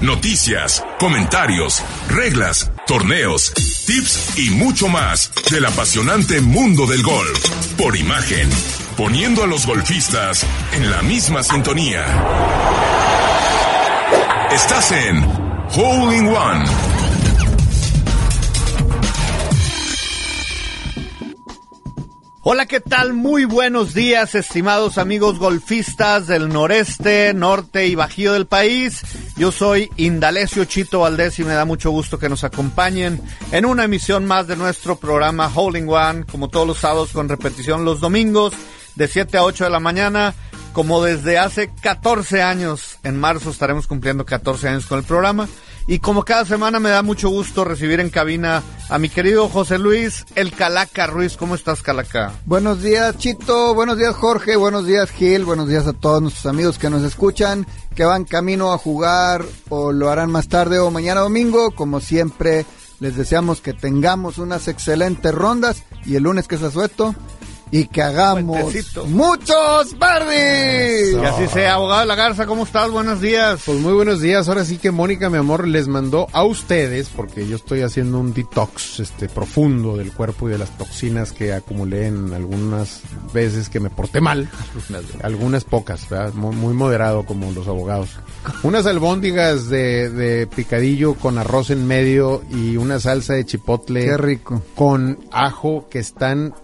noticias, 0.00 0.84
comentarios, 0.98 1.82
reglas, 2.08 2.70
torneos, 2.86 3.52
tips 3.86 4.38
y 4.38 4.50
mucho 4.50 4.88
más 4.88 5.30
del 5.50 5.66
apasionante 5.66 6.40
mundo 6.40 6.86
del 6.86 7.02
golf. 7.02 7.48
Por 7.76 7.96
imagen, 7.96 8.48
poniendo 8.96 9.44
a 9.44 9.46
los 9.46 9.66
golfistas 9.66 10.44
en 10.72 10.90
la 10.90 11.02
misma 11.02 11.42
sintonía. 11.42 12.04
Estás 14.50 14.92
en 14.92 15.24
Hole 15.76 16.16
in 16.16 16.28
One 16.28 16.99
Hola, 22.42 22.64
¿qué 22.64 22.80
tal? 22.80 23.12
Muy 23.12 23.44
buenos 23.44 23.92
días, 23.92 24.34
estimados 24.34 24.96
amigos 24.96 25.38
golfistas 25.38 26.26
del 26.26 26.48
noreste, 26.48 27.34
norte 27.34 27.86
y 27.86 27.94
bajío 27.94 28.32
del 28.32 28.46
país. 28.46 29.02
Yo 29.36 29.52
soy 29.52 29.90
Indalecio 29.98 30.64
Chito 30.64 31.00
Valdés 31.00 31.38
y 31.38 31.44
me 31.44 31.52
da 31.52 31.66
mucho 31.66 31.90
gusto 31.90 32.18
que 32.18 32.30
nos 32.30 32.42
acompañen 32.42 33.20
en 33.52 33.66
una 33.66 33.84
emisión 33.84 34.24
más 34.24 34.46
de 34.46 34.56
nuestro 34.56 34.96
programa 34.96 35.52
Holding 35.54 35.86
One, 35.86 36.24
como 36.24 36.48
todos 36.48 36.66
los 36.66 36.78
sábados 36.78 37.12
con 37.12 37.28
repetición 37.28 37.84
los 37.84 38.00
domingos 38.00 38.54
de 38.94 39.06
7 39.06 39.36
a 39.36 39.44
8 39.44 39.64
de 39.64 39.70
la 39.70 39.80
mañana, 39.80 40.32
como 40.72 41.04
desde 41.04 41.38
hace 41.38 41.70
14 41.82 42.40
años. 42.40 42.96
En 43.02 43.20
marzo 43.20 43.50
estaremos 43.50 43.86
cumpliendo 43.86 44.24
14 44.24 44.66
años 44.66 44.86
con 44.86 44.98
el 44.98 45.04
programa. 45.04 45.46
Y 45.86 45.98
como 45.98 46.24
cada 46.24 46.44
semana 46.44 46.78
me 46.78 46.90
da 46.90 47.02
mucho 47.02 47.28
gusto 47.28 47.64
recibir 47.64 48.00
en 48.00 48.10
cabina 48.10 48.62
a 48.88 48.98
mi 48.98 49.08
querido 49.08 49.48
José 49.48 49.78
Luis, 49.78 50.24
el 50.34 50.52
Calaca 50.52 51.06
Ruiz. 51.06 51.36
¿Cómo 51.36 51.54
estás, 51.54 51.82
Calaca? 51.82 52.32
Buenos 52.44 52.82
días, 52.82 53.16
Chito. 53.18 53.74
Buenos 53.74 53.98
días, 53.98 54.14
Jorge. 54.14 54.56
Buenos 54.56 54.86
días, 54.86 55.10
Gil. 55.10 55.44
Buenos 55.44 55.68
días 55.68 55.86
a 55.86 55.92
todos 55.92 56.22
nuestros 56.22 56.46
amigos 56.46 56.78
que 56.78 56.90
nos 56.90 57.02
escuchan, 57.02 57.66
que 57.94 58.04
van 58.04 58.24
camino 58.24 58.72
a 58.72 58.78
jugar 58.78 59.44
o 59.68 59.92
lo 59.92 60.10
harán 60.10 60.30
más 60.30 60.48
tarde 60.48 60.78
o 60.78 60.90
mañana 60.90 61.20
domingo. 61.20 61.72
Como 61.72 62.00
siempre, 62.00 62.66
les 63.00 63.16
deseamos 63.16 63.60
que 63.60 63.72
tengamos 63.72 64.38
unas 64.38 64.68
excelentes 64.68 65.34
rondas 65.34 65.84
y 66.04 66.16
el 66.16 66.24
lunes 66.24 66.46
que 66.46 66.56
es 66.56 66.62
asueto 66.62 67.14
y 67.70 67.86
que 67.86 68.02
hagamos 68.02 68.74
muchos 69.06 69.98
verdes. 69.98 71.14
Y 71.14 71.24
así 71.24 71.46
sea, 71.48 71.74
abogado 71.74 72.00
de 72.00 72.06
la 72.06 72.14
Garza, 72.16 72.46
¿cómo 72.46 72.64
estás? 72.64 72.90
Buenos 72.90 73.20
días. 73.20 73.62
Pues 73.64 73.78
muy 73.78 73.92
buenos 73.92 74.20
días. 74.20 74.48
Ahora 74.48 74.64
sí 74.64 74.78
que 74.78 74.90
Mónica, 74.90 75.30
mi 75.30 75.38
amor, 75.38 75.68
les 75.68 75.86
mandó 75.86 76.26
a 76.32 76.44
ustedes, 76.44 77.08
porque 77.08 77.46
yo 77.46 77.56
estoy 77.56 77.82
haciendo 77.82 78.18
un 78.18 78.32
detox 78.32 79.00
este 79.00 79.28
profundo 79.28 79.96
del 79.96 80.12
cuerpo 80.12 80.48
y 80.48 80.52
de 80.52 80.58
las 80.58 80.76
toxinas 80.76 81.32
que 81.32 81.52
acumulé 81.52 82.06
en 82.06 82.32
algunas 82.32 83.02
veces 83.32 83.68
que 83.68 83.78
me 83.78 83.90
porté 83.90 84.20
mal. 84.20 84.48
algunas 85.22 85.64
pocas, 85.64 86.08
¿verdad? 86.08 86.34
Muy, 86.34 86.74
moderado 86.74 87.24
como 87.24 87.52
los 87.52 87.68
abogados. 87.68 88.10
Unas 88.62 88.86
albóndigas 88.86 89.68
de, 89.68 90.10
de 90.10 90.46
picadillo 90.46 91.14
con 91.14 91.38
arroz 91.38 91.70
en 91.70 91.86
medio 91.86 92.42
y 92.50 92.76
una 92.76 92.98
salsa 92.98 93.34
de 93.34 93.44
chipotle. 93.44 94.04
Qué 94.04 94.16
rico. 94.16 94.62
Con 94.74 95.18
ajo 95.30 95.88
que 95.90 95.98
están 95.98 96.54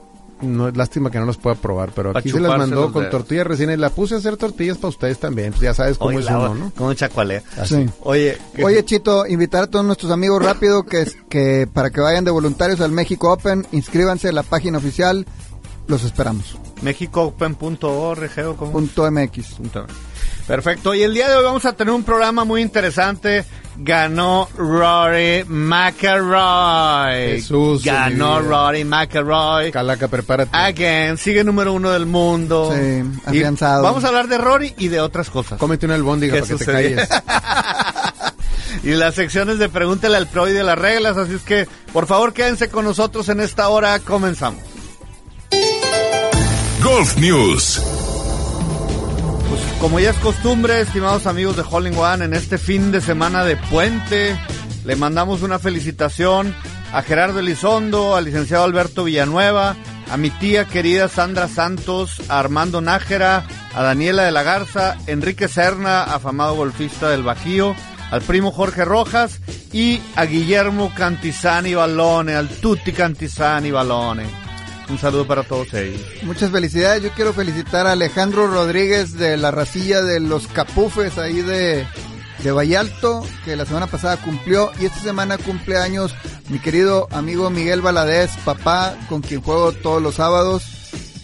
no 0.42 0.68
es 0.68 0.76
lástima 0.76 1.10
que 1.10 1.18
no 1.18 1.24
los 1.24 1.38
pueda 1.38 1.56
probar, 1.56 1.92
pero 1.94 2.16
aquí 2.16 2.30
se 2.30 2.40
las 2.40 2.58
mandó 2.58 2.92
con 2.92 3.08
tortillas 3.10 3.46
recién 3.46 3.70
y 3.70 3.76
la 3.76 3.90
puse 3.90 4.14
a 4.14 4.18
hacer 4.18 4.36
tortillas 4.36 4.76
para 4.76 4.88
ustedes 4.88 5.18
también. 5.18 5.52
Pues 5.52 5.62
ya 5.62 5.74
sabes 5.74 5.98
cómo 5.98 6.18
es 6.18 6.26
uno, 6.26 6.54
¿no? 6.54 6.72
Como 6.76 6.92
chacualea. 6.94 7.42
Así. 7.58 7.88
Oye, 8.00 8.38
Oye, 8.62 8.84
Chito, 8.84 9.26
invitar 9.26 9.64
a 9.64 9.66
todos 9.66 9.84
nuestros 9.84 10.12
amigos 10.12 10.42
rápido 10.42 10.84
que, 10.84 11.06
que 11.28 11.68
para 11.72 11.90
que 11.90 12.00
vayan 12.00 12.24
de 12.24 12.30
voluntarios 12.30 12.80
al 12.80 12.92
México 12.92 13.32
Open, 13.32 13.66
inscríbanse 13.72 14.28
en 14.28 14.34
la 14.34 14.42
página 14.42 14.78
oficial. 14.78 15.26
Los 15.86 16.04
esperamos. 16.04 16.58
MéxicoOpen.org 16.82 18.30
o 18.46 19.10
.mx. 19.10 19.60
Perfecto. 20.46 20.94
Y 20.94 21.02
el 21.02 21.12
día 21.12 21.28
de 21.28 21.36
hoy 21.36 21.44
vamos 21.44 21.64
a 21.64 21.72
tener 21.72 21.92
un 21.92 22.04
programa 22.04 22.44
muy 22.44 22.62
interesante. 22.62 23.44
Ganó 23.78 24.48
Rory 24.56 25.44
McElroy. 25.46 27.32
Jesús. 27.36 27.84
Ganó 27.84 28.40
Rory 28.40 28.84
McElroy. 28.84 29.72
Calaca, 29.72 30.08
prepárate. 30.08 30.56
Again, 30.56 31.18
sigue 31.18 31.44
número 31.44 31.72
uno 31.72 31.90
del 31.90 32.06
mundo. 32.06 32.72
Sí, 32.72 33.02
afianzado. 33.24 33.82
vamos 33.82 34.04
a 34.04 34.08
hablar 34.08 34.28
de 34.28 34.38
Rory 34.38 34.74
y 34.78 34.88
de 34.88 35.00
otras 35.00 35.28
cosas. 35.30 35.58
Cómete 35.58 35.84
una 35.86 35.96
albóndiga 35.96 36.34
para 36.34 36.46
que 36.46 36.54
te 36.54 36.64
calles. 36.64 37.08
y 38.84 38.90
las 38.90 39.14
secciones 39.14 39.58
de 39.58 39.68
Pregúntale 39.68 40.16
al 40.16 40.28
Pro 40.28 40.48
y 40.48 40.52
de 40.52 40.62
las 40.62 40.78
reglas. 40.78 41.16
Así 41.16 41.34
es 41.34 41.42
que, 41.42 41.68
por 41.92 42.06
favor, 42.06 42.32
quédense 42.32 42.68
con 42.68 42.84
nosotros 42.84 43.28
en 43.28 43.40
esta 43.40 43.68
hora. 43.68 43.98
Comenzamos. 43.98 44.62
Golf 46.82 47.16
News. 47.18 47.82
Como 49.80 50.00
ya 50.00 50.10
es 50.10 50.16
costumbre, 50.16 50.80
estimados 50.80 51.26
amigos 51.26 51.56
de 51.56 51.62
Holling 51.68 51.96
One, 51.96 52.24
en 52.24 52.34
este 52.34 52.58
fin 52.58 52.90
de 52.90 53.00
semana 53.00 53.44
de 53.44 53.56
puente, 53.56 54.36
le 54.84 54.96
mandamos 54.96 55.42
una 55.42 55.58
felicitación 55.58 56.54
a 56.92 57.02
Gerardo 57.02 57.40
Elizondo, 57.40 58.16
al 58.16 58.24
licenciado 58.24 58.64
Alberto 58.64 59.04
Villanueva, 59.04 59.76
a 60.10 60.16
mi 60.16 60.30
tía 60.30 60.64
querida 60.64 61.08
Sandra 61.08 61.46
Santos, 61.46 62.22
a 62.28 62.38
Armando 62.38 62.80
Nájera, 62.80 63.44
a 63.74 63.82
Daniela 63.82 64.22
de 64.22 64.32
la 64.32 64.42
Garza, 64.42 64.96
Enrique 65.06 65.46
Serna, 65.46 66.02
afamado 66.04 66.54
golfista 66.54 67.10
del 67.10 67.22
Bajío, 67.22 67.76
al 68.10 68.22
primo 68.22 68.52
Jorge 68.52 68.84
Rojas 68.84 69.40
y 69.72 70.00
a 70.16 70.24
Guillermo 70.24 70.90
Cantizani 70.96 71.74
Balone, 71.74 72.34
al 72.34 72.48
Tutti 72.48 72.92
Cantizani 72.92 73.70
Balone. 73.70 74.45
Un 74.88 74.98
saludo 74.98 75.26
para 75.26 75.42
todos 75.42 75.72
ellos. 75.74 76.00
Muchas 76.22 76.50
felicidades. 76.50 77.02
Yo 77.02 77.10
quiero 77.10 77.32
felicitar 77.32 77.86
a 77.86 77.92
Alejandro 77.92 78.46
Rodríguez 78.46 79.14
de 79.14 79.36
la 79.36 79.50
racilla 79.50 80.02
de 80.02 80.20
los 80.20 80.46
Capufes 80.46 81.18
ahí 81.18 81.42
de, 81.42 81.86
de 82.42 82.52
Vallalto, 82.52 83.26
que 83.44 83.56
la 83.56 83.66
semana 83.66 83.88
pasada 83.88 84.16
cumplió 84.16 84.70
y 84.80 84.86
esta 84.86 85.00
semana 85.00 85.38
cumple 85.38 85.78
años 85.78 86.14
mi 86.48 86.60
querido 86.60 87.08
amigo 87.10 87.50
Miguel 87.50 87.80
Valadez, 87.80 88.30
papá, 88.44 88.96
con 89.08 89.22
quien 89.22 89.40
juego 89.40 89.72
todos 89.72 90.00
los 90.00 90.14
sábados, 90.14 90.62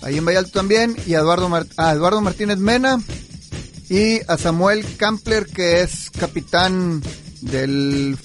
ahí 0.02 0.18
en 0.18 0.24
Vallalto 0.24 0.50
también, 0.50 0.96
y 1.06 1.14
a 1.14 1.20
Eduardo, 1.20 1.48
a 1.76 1.92
Eduardo 1.92 2.20
Martínez 2.20 2.58
Mena 2.58 3.00
y 3.88 4.20
a 4.26 4.36
Samuel 4.36 4.84
Kampler, 4.96 5.46
que 5.46 5.82
es 5.82 6.10
capitán 6.10 7.02
del 7.40 8.18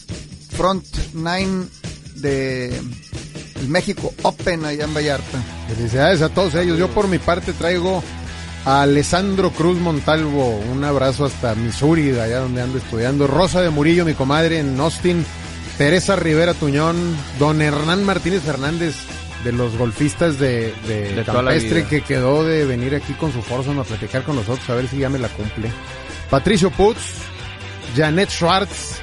Front 0.55 0.85
Nine 1.13 1.65
de 2.15 2.81
el 3.59 3.67
México 3.69 4.13
Open 4.23 4.65
allá 4.65 4.85
en 4.85 4.93
Vallarta. 4.93 5.39
Felicidades 5.67 6.21
a 6.21 6.29
todos 6.29 6.55
ellos. 6.55 6.77
Yo 6.77 6.89
por 6.89 7.07
mi 7.07 7.19
parte 7.19 7.53
traigo 7.53 8.03
a 8.65 8.81
Alessandro 8.83 9.51
Cruz 9.51 9.77
Montalvo. 9.77 10.57
Un 10.71 10.83
abrazo 10.83 11.25
hasta 11.25 11.55
Missouri, 11.55 12.03
de 12.03 12.21
allá 12.21 12.39
donde 12.39 12.61
ando 12.61 12.77
estudiando. 12.77 13.27
Rosa 13.27 13.61
de 13.61 13.69
Murillo, 13.69 14.05
mi 14.05 14.13
comadre 14.13 14.59
en 14.59 14.79
Austin. 14.79 15.25
Teresa 15.77 16.15
Rivera 16.15 16.53
Tuñón. 16.53 17.15
Don 17.39 17.61
Hernán 17.61 18.03
Martínez 18.03 18.41
Fernández 18.41 18.95
de 19.43 19.51
los 19.51 19.77
golfistas 19.77 20.39
de, 20.39 20.73
de, 20.87 21.23
Campestre 21.25 21.85
que 21.85 22.01
quedó 22.01 22.43
de 22.43 22.65
venir 22.65 22.95
aquí 22.95 23.13
con 23.13 23.31
su 23.31 23.41
Forzon 23.41 23.79
a 23.79 23.83
platicar 23.83 24.23
con 24.23 24.35
nosotros 24.35 24.67
a 24.69 24.73
ver 24.73 24.87
si 24.87 24.97
ya 24.97 25.09
me 25.09 25.19
la 25.19 25.29
cumple. 25.29 25.71
Patricio 26.29 26.71
Putz, 26.71 26.99
Janet 27.95 28.29
Schwartz, 28.29 28.99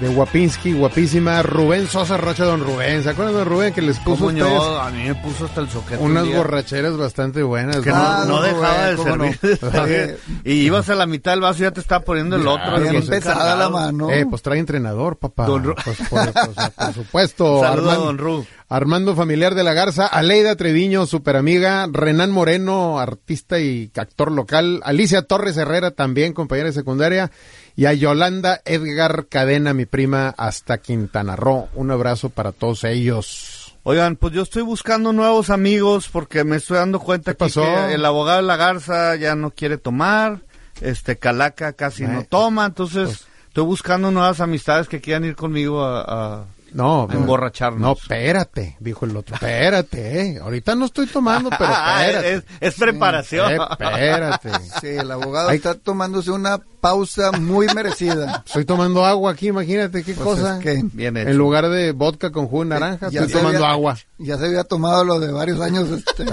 de 0.00 0.08
Guapinski, 0.08 0.72
guapísima. 0.72 1.42
Rubén 1.42 1.86
Sosa 1.86 2.16
Rocha, 2.16 2.44
don 2.44 2.60
Rubén. 2.60 3.02
¿Se 3.02 3.10
acuerdan 3.10 3.36
de 3.36 3.44
Rubén 3.44 3.72
que 3.72 3.82
les 3.82 3.98
puso 3.98 4.26
ustedes? 4.26 4.46
A 4.46 4.90
mí 4.90 5.04
me 5.04 5.14
puso 5.14 5.44
hasta 5.44 5.60
el 5.60 5.68
soquete. 5.68 6.02
Unas 6.02 6.28
borracheras 6.28 6.96
bastante 6.96 7.42
buenas. 7.42 7.78
Que 7.80 7.90
no, 7.90 8.42
dejaba 8.42 8.86
de 8.86 8.96
servir. 8.96 10.18
y 10.44 10.52
ibas 10.52 10.88
a 10.88 10.94
la 10.94 11.06
mitad 11.06 11.32
del 11.32 11.40
vaso 11.40 11.60
y 11.60 11.62
ya 11.62 11.70
te 11.70 11.80
estaba 11.80 12.04
poniendo 12.04 12.36
el 12.36 12.46
otro. 12.46 12.80
Bien 12.80 13.06
pesada 13.06 13.56
la 13.56 13.68
mano. 13.68 14.10
Eh, 14.10 14.26
pues 14.28 14.42
trae 14.42 14.58
entrenador, 14.58 15.16
papá. 15.16 15.46
Don 15.46 15.62
Ru 15.62 15.74
pues, 15.84 15.98
por, 16.08 16.32
pues, 16.32 16.70
por, 16.70 16.94
supuesto. 16.94 17.60
Saludos 17.62 17.92
Armando, 17.92 18.04
don 18.04 18.18
Ru. 18.18 18.46
Armando 18.68 19.14
Familiar 19.14 19.54
de 19.54 19.62
la 19.62 19.74
Garza, 19.74 20.06
Aleida 20.06 20.56
Treviño, 20.56 21.06
super 21.06 21.36
amiga, 21.36 21.86
Renan 21.90 22.30
Moreno, 22.30 22.98
artista 22.98 23.60
y 23.60 23.90
actor 23.94 24.32
local, 24.32 24.80
Alicia 24.84 25.22
Torres 25.22 25.56
Herrera, 25.56 25.90
también 25.92 26.32
compañera 26.32 26.68
de 26.68 26.72
secundaria, 26.72 27.30
y 27.76 27.86
a 27.86 27.92
Yolanda 27.92 28.60
Edgar 28.64 29.26
Cadena, 29.28 29.74
mi 29.74 29.86
prima, 29.86 30.34
hasta 30.36 30.78
Quintana 30.78 31.36
Roo. 31.36 31.68
Un 31.74 31.90
abrazo 31.90 32.30
para 32.30 32.52
todos 32.52 32.84
ellos. 32.84 33.76
Oigan, 33.82 34.16
pues 34.16 34.32
yo 34.32 34.42
estoy 34.42 34.62
buscando 34.62 35.12
nuevos 35.12 35.50
amigos 35.50 36.08
porque 36.10 36.44
me 36.44 36.56
estoy 36.56 36.78
dando 36.78 37.00
cuenta 37.00 37.34
que 37.34 37.94
el 37.94 38.04
abogado 38.04 38.38
de 38.38 38.46
la 38.46 38.56
Garza 38.56 39.14
ya 39.16 39.34
no 39.34 39.50
quiere 39.50 39.76
tomar, 39.76 40.40
este 40.80 41.18
Calaca 41.18 41.74
casi 41.74 42.04
no 42.04 42.24
toma, 42.24 42.64
entonces 42.64 43.08
pues 43.08 43.26
estoy 43.48 43.64
buscando 43.64 44.10
nuevas 44.10 44.40
amistades 44.40 44.88
que 44.88 45.02
quieran 45.02 45.24
ir 45.24 45.36
conmigo 45.36 45.84
a 45.84 46.46
no, 46.74 47.08
emborracharnos. 47.10 47.80
No, 47.80 47.92
espérate, 47.92 48.76
dijo 48.80 49.06
el 49.06 49.16
otro. 49.16 49.34
Espérate, 49.36 50.20
eh. 50.20 50.38
Ahorita 50.42 50.74
no 50.74 50.84
estoy 50.84 51.06
tomando, 51.06 51.48
pero 51.50 51.72
espérate. 52.00 52.42
es, 52.60 52.74
preparación. 52.74 53.52
espérate. 53.52 54.50
Sí, 54.80 54.88
el 54.88 55.10
abogado 55.10 55.50
está 55.50 55.74
tomándose 55.74 56.30
una 56.30 56.58
pausa 56.80 57.32
muy 57.32 57.66
merecida. 57.74 58.42
Estoy 58.46 58.64
tomando 58.66 59.04
agua 59.06 59.32
aquí, 59.32 59.46
imagínate 59.48 60.02
qué 60.04 60.12
Pues 60.12 60.24
cosa. 60.40 60.58
es 60.58 60.62
que 60.62 60.82
Bien 60.92 61.16
hecho. 61.16 61.30
En 61.30 61.38
lugar 61.38 61.68
de 61.70 61.92
vodka 61.92 62.30
con 62.30 62.46
jugo 62.48 62.64
de 62.64 62.70
naranja, 62.70 63.08
Ya 63.10 63.20
estoy 63.22 63.40
tomando 63.40 63.58
había- 63.64 63.70
agua. 63.72 63.96
Ya 64.18 64.36
se 64.36 64.46
había 64.46 64.64
tomado 64.64 65.04
lo 65.04 65.18
de 65.20 65.32
varios 65.32 65.60
años 65.60 65.88
este, 65.90 66.24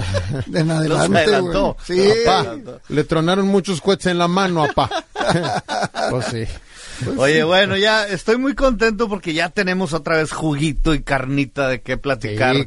de 0.46 0.60
en 0.60 0.70
adelante, 0.70 1.40
güey. 1.40 1.74
Sí, 1.84 2.08
Apá, 2.26 2.56
le 2.88 3.04
tronaron 3.04 3.46
muchos 3.48 3.80
cohetes 3.80 4.06
en 4.06 4.18
la 4.18 4.28
mano, 4.28 4.64
apá. 4.64 4.90
pues 6.10 6.26
sí. 6.26 6.44
Oye, 7.16 7.42
bueno, 7.44 7.76
ya 7.76 8.06
estoy 8.06 8.36
muy 8.38 8.54
contento 8.54 9.08
porque 9.08 9.34
ya 9.34 9.48
tenemos 9.48 9.92
otra 9.92 10.16
vez 10.16 10.32
juguito 10.32 10.94
y 10.94 11.02
carnita 11.02 11.68
de 11.68 11.80
qué 11.80 11.96
platicar 11.96 12.56
Sí, 12.56 12.64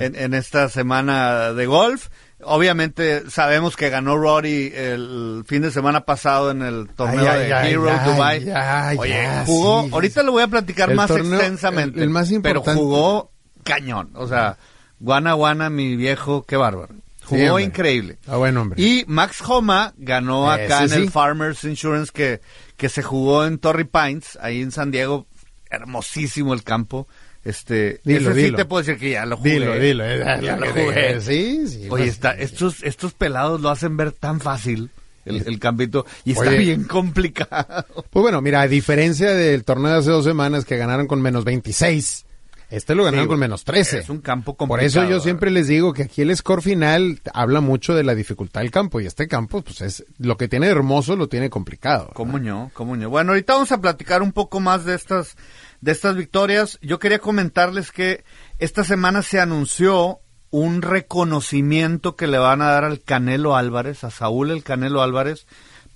en, 0.00 0.14
en 0.16 0.34
esta 0.34 0.68
semana 0.68 1.52
de 1.52 1.66
golf. 1.66 2.08
Obviamente 2.42 3.28
sabemos 3.30 3.76
que 3.76 3.90
ganó 3.90 4.16
Rory 4.16 4.72
el 4.74 5.42
fin 5.46 5.60
de 5.62 5.70
semana 5.72 6.02
pasado 6.02 6.52
en 6.52 6.62
el 6.62 6.88
torneo 6.94 7.28
Ay, 7.30 7.46
de 7.48 7.52
ay, 7.54 7.72
Hero 7.72 7.90
ay, 7.90 8.12
Dubai. 8.12 8.44
ya, 8.44 8.92
Oye, 8.96 9.10
ya, 9.10 9.42
jugó, 9.44 9.82
sí. 9.82 9.90
ahorita 9.92 10.22
lo 10.22 10.32
voy 10.32 10.42
a 10.44 10.48
platicar 10.48 10.90
El 10.90 10.96
más 10.96 11.08
torneo, 11.08 11.34
extensamente, 11.34 11.98
el- 11.98 12.04
el 12.04 12.10
más 12.10 12.30
pero 12.42 12.62
jugó 12.62 13.32
cañón, 13.64 14.10
o 14.14 14.28
sea, 14.28 14.56
guana 15.00 15.32
guana 15.32 15.68
mi 15.68 15.96
viejo, 15.96 16.44
qué 16.44 16.56
bárbaro. 16.56 16.94
Jugó 17.24 17.58
Sí, 17.58 17.64
increíble. 17.64 18.18
Ah, 18.26 18.36
bueno, 18.36 18.62
hombre. 18.62 18.80
Y 18.80 19.04
Max 19.06 19.42
Homa 19.46 19.92
ganó 19.98 20.50
acá 20.50 20.84
Ese 20.84 20.84
en 20.84 20.88
sí. 20.90 20.96
el 21.06 21.10
Farmers 21.10 21.62
Insurance 21.64 22.10
que, 22.14 22.40
que 22.78 22.88
se 22.88 23.02
jugó 23.02 23.44
en 23.44 23.58
Torrey 23.58 23.84
Pines, 23.84 24.38
ahí 24.40 24.62
en 24.62 24.70
San 24.72 24.90
Diego. 24.90 25.26
Hermosísimo 25.70 26.54
el 26.54 26.62
campo. 26.62 27.06
Este, 27.44 28.00
Dilo, 28.04 28.30
ese 28.30 28.34
sí 28.40 28.44
dilo. 28.46 28.56
te 28.56 28.64
puedo 28.64 28.82
decir 28.82 28.98
que 28.98 29.10
ya 29.10 29.24
lo 29.26 29.36
jugué. 29.36 29.50
Dilo, 29.52 29.74
dilo. 29.78 30.04
Ya 30.40 30.56
lo 30.56 30.66
jugué. 30.72 30.92
te- 30.94 31.20
Sí, 31.20 31.66
sí. 31.68 31.86
Oye, 31.90 32.06
está, 32.06 32.32
estos, 32.32 32.82
estos 32.82 33.12
pelados 33.14 33.60
lo 33.60 33.68
hacen 33.70 33.96
ver 33.96 34.12
tan 34.12 34.40
fácil 34.40 34.90
el, 35.24 35.46
el 35.46 35.58
campito 35.58 36.04
y 36.24 36.32
está 36.32 36.48
Oye. 36.48 36.58
bien 36.58 36.84
complicado. 36.84 37.84
Pues 38.10 38.22
bueno, 38.22 38.40
mira, 38.40 38.62
a 38.62 38.68
diferencia 38.68 39.32
del 39.34 39.64
torneo 39.64 39.92
de 39.92 39.98
hace 39.98 40.10
dos 40.10 40.24
semanas 40.24 40.64
que 40.64 40.76
ganaron 40.76 41.06
con 41.06 41.20
menos 41.22 41.44
26, 41.44 42.24
este 42.70 42.94
lo 42.94 43.04
ganaron 43.04 43.24
Sí, 43.24 43.28
con 43.28 43.38
menos 43.38 43.64
13. 43.64 43.98
Es 44.00 44.08
un 44.10 44.20
campo 44.20 44.54
Por 44.56 44.80
eso 44.80 44.98
complicado, 45.00 45.10
yo 45.10 45.20
siempre 45.20 45.50
les 45.50 45.68
digo 45.68 45.92
que 45.94 46.02
aquí 46.04 46.22
el 46.22 46.36
score 46.36 46.60
final 46.62 47.20
habla 47.32 47.60
mucho 47.60 47.94
de 47.94 48.04
la 48.04 48.14
dificultad 48.14 48.60
del 48.60 48.70
campo 48.70 49.00
y 49.00 49.06
este 49.06 49.26
campo, 49.28 49.62
pues 49.62 49.80
es 49.80 50.04
lo 50.18 50.36
que 50.36 50.48
tiene 50.48 50.66
hermoso 50.66 51.16
lo 51.16 51.28
tiene 51.28 51.48
complicado. 51.50 52.10
¿Cómo 52.14 52.38
no? 52.38 52.70
¿Cómo 52.74 52.96
no? 52.96 53.08
Bueno, 53.08 53.32
ahorita 53.32 53.54
vamos 53.54 53.72
a 53.72 53.80
platicar 53.80 54.20
un 54.22 54.32
poco 54.32 54.60
más 54.60 54.84
de 54.84 54.94
estas, 54.94 55.36
de 55.80 55.92
estas 55.92 56.14
victorias. 56.16 56.78
Yo 56.82 56.98
quería 56.98 57.18
comentarles 57.20 57.90
que 57.92 58.24
esta 58.58 58.84
semana 58.84 59.22
se 59.22 59.40
anunció 59.40 60.18
un 60.50 60.80
reconocimiento 60.82 62.16
que 62.16 62.26
le 62.26 62.38
van 62.38 62.62
a 62.62 62.68
dar 62.70 62.84
al 62.84 63.00
Canelo 63.02 63.54
Álvarez, 63.56 64.04
a 64.04 64.10
Saúl 64.10 64.50
el 64.50 64.62
Canelo 64.62 65.02
Álvarez, 65.02 65.46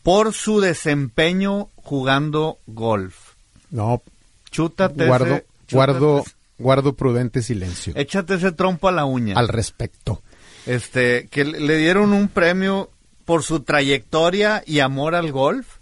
por 0.02 0.32
su 0.34 0.60
desempeño 0.60 1.68
jugando 1.76 2.58
golf. 2.66 3.34
No, 3.70 4.02
Chútate 4.50 5.06
guardo, 5.06 5.26
ese- 5.26 5.46
chútate 5.66 5.74
guardo, 5.74 6.18
ese- 6.20 6.32
guardo 6.58 6.94
prudente 6.94 7.42
silencio 7.42 7.92
échate 7.96 8.34
ese 8.34 8.52
trompo 8.52 8.88
a 8.88 8.92
la 8.92 9.04
uña. 9.04 9.34
al 9.36 9.48
respecto. 9.48 10.22
este 10.66 11.26
que 11.30 11.44
le 11.44 11.76
dieron 11.76 12.12
un 12.12 12.28
premio 12.28 12.90
por 13.24 13.42
su 13.42 13.60
trayectoria 13.60 14.62
y 14.66 14.80
amor 14.80 15.14
al 15.14 15.32
golf 15.32 15.76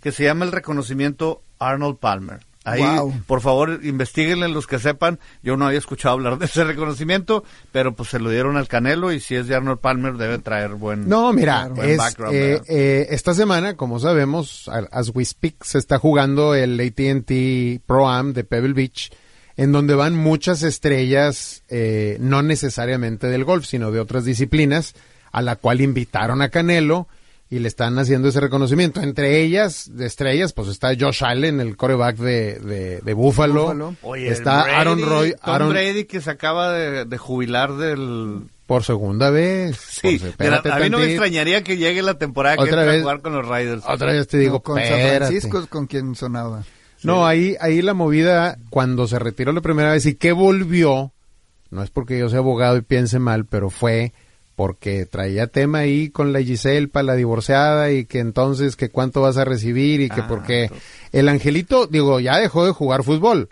que 0.00 0.12
se 0.12 0.24
llama 0.24 0.44
el 0.44 0.52
reconocimiento 0.52 1.42
Arnold 1.58 1.98
Palmer. 1.98 2.40
Ahí, 2.64 2.82
Wow. 2.82 3.22
por 3.26 3.40
favor, 3.40 3.80
investiguenle 3.82 4.46
los 4.48 4.66
que 4.66 4.78
sepan. 4.78 5.18
Yo 5.42 5.56
no 5.56 5.66
había 5.66 5.78
escuchado 5.78 6.14
hablar 6.14 6.38
de 6.38 6.44
ese 6.44 6.64
reconocimiento, 6.64 7.42
pero 7.72 7.94
pues 7.96 8.10
se 8.10 8.20
lo 8.20 8.30
dieron 8.30 8.56
al 8.56 8.68
Canelo 8.68 9.10
y 9.12 9.20
si 9.20 9.34
es 9.36 9.48
de 9.48 9.54
Arnold 9.54 9.80
Palmer 9.80 10.14
debe 10.18 10.38
traer 10.38 10.74
buen. 10.74 11.08
No, 11.08 11.32
mira, 11.32 11.68
buen 11.68 11.90
es, 11.90 11.96
background, 11.96 12.34
eh, 12.36 12.60
eh, 12.68 13.06
esta 13.10 13.32
semana, 13.34 13.74
como 13.74 13.98
sabemos, 14.00 14.68
as 14.92 15.10
we 15.14 15.24
speak, 15.24 15.64
se 15.64 15.78
está 15.78 15.98
jugando 15.98 16.54
el 16.54 16.78
AT&T 16.78 17.80
Pro 17.86 18.08
Am 18.08 18.32
de 18.34 18.44
Pebble 18.44 18.74
Beach, 18.74 19.10
en 19.58 19.72
donde 19.72 19.94
van 19.94 20.14
muchas 20.16 20.62
estrellas, 20.62 21.62
eh, 21.68 22.16
no 22.20 22.40
necesariamente 22.42 23.26
del 23.26 23.44
golf, 23.44 23.66
sino 23.66 23.90
de 23.90 24.00
otras 24.00 24.24
disciplinas, 24.24 24.94
a 25.32 25.42
la 25.42 25.56
cual 25.56 25.82
invitaron 25.82 26.40
a 26.40 26.48
Canelo 26.48 27.06
y 27.50 27.58
le 27.58 27.68
están 27.68 27.98
haciendo 27.98 28.28
ese 28.28 28.40
reconocimiento. 28.40 29.00
Entre 29.02 29.40
ellas, 29.42 29.90
de 29.92 30.06
estrellas, 30.06 30.52
pues 30.52 30.68
está 30.68 30.90
Josh 30.98 31.24
Allen, 31.24 31.60
el 31.60 31.76
coreback 31.76 32.16
de, 32.16 32.58
de, 32.60 33.00
de 33.00 33.14
Buffalo. 33.14 33.62
Buffalo. 33.64 33.94
Oye, 34.02 34.28
está 34.28 34.62
Brady, 34.64 34.74
Aaron 34.76 35.02
Roy, 35.02 35.30
Tom 35.32 35.40
Aaron 35.54 35.68
Brady 35.70 36.04
que 36.04 36.20
se 36.20 36.30
acaba 36.30 36.72
de, 36.72 37.04
de 37.04 37.18
jubilar 37.18 37.74
del. 37.76 38.42
por 38.66 38.84
segunda 38.84 39.30
vez. 39.30 39.76
Sí, 39.98 40.18
Pues, 40.20 40.36
de 40.38 40.50
la- 40.50 40.58
a 40.58 40.78
mí 40.78 40.88
no 40.90 40.98
me 40.98 41.06
extrañaría 41.06 41.64
que 41.64 41.76
llegue 41.78 42.02
la 42.02 42.14
temporada 42.18 42.56
que 42.56 42.62
Otra 42.62 42.82
entra 42.82 42.90
a 42.90 42.94
vez. 42.94 43.02
jugar 43.02 43.20
con 43.22 43.32
los 43.32 43.46
Raiders. 43.48 43.82
Otra 43.88 44.12
vez 44.12 44.28
te 44.28 44.38
digo, 44.38 44.54
No, 44.54 44.60
con 44.62 44.78
San. 44.78 45.16
Francisco 45.16 45.58
es 45.58 45.66
con 45.66 45.86
quien 45.88 46.14
sonaba. 46.14 46.62
No, 47.02 47.26
ahí, 47.26 47.56
ahí 47.60 47.82
la 47.82 47.94
movida, 47.94 48.58
cuando 48.70 49.06
se 49.06 49.18
retiró 49.18 49.52
la 49.52 49.60
primera 49.60 49.92
vez 49.92 50.06
y 50.06 50.14
que 50.14 50.32
volvió, 50.32 51.12
no 51.70 51.82
es 51.82 51.90
porque 51.90 52.18
yo 52.18 52.28
sea 52.28 52.38
abogado 52.40 52.76
y 52.76 52.82
piense 52.82 53.18
mal, 53.18 53.44
pero 53.46 53.70
fue 53.70 54.12
porque 54.56 55.06
traía 55.06 55.46
tema 55.46 55.78
ahí 55.78 56.10
con 56.10 56.32
la 56.32 56.42
Giselle 56.42 56.88
para 56.88 57.04
la 57.04 57.14
divorciada 57.14 57.92
y 57.92 58.06
que 58.06 58.18
entonces 58.18 58.74
que 58.74 58.88
cuánto 58.90 59.20
vas 59.22 59.36
a 59.36 59.44
recibir 59.44 60.00
y 60.00 60.08
que 60.08 60.22
Ah, 60.22 60.26
porque 60.28 60.62
entonces. 60.64 60.88
el 61.12 61.28
angelito, 61.28 61.86
digo, 61.86 62.18
ya 62.18 62.38
dejó 62.38 62.66
de 62.66 62.72
jugar 62.72 63.04
fútbol, 63.04 63.50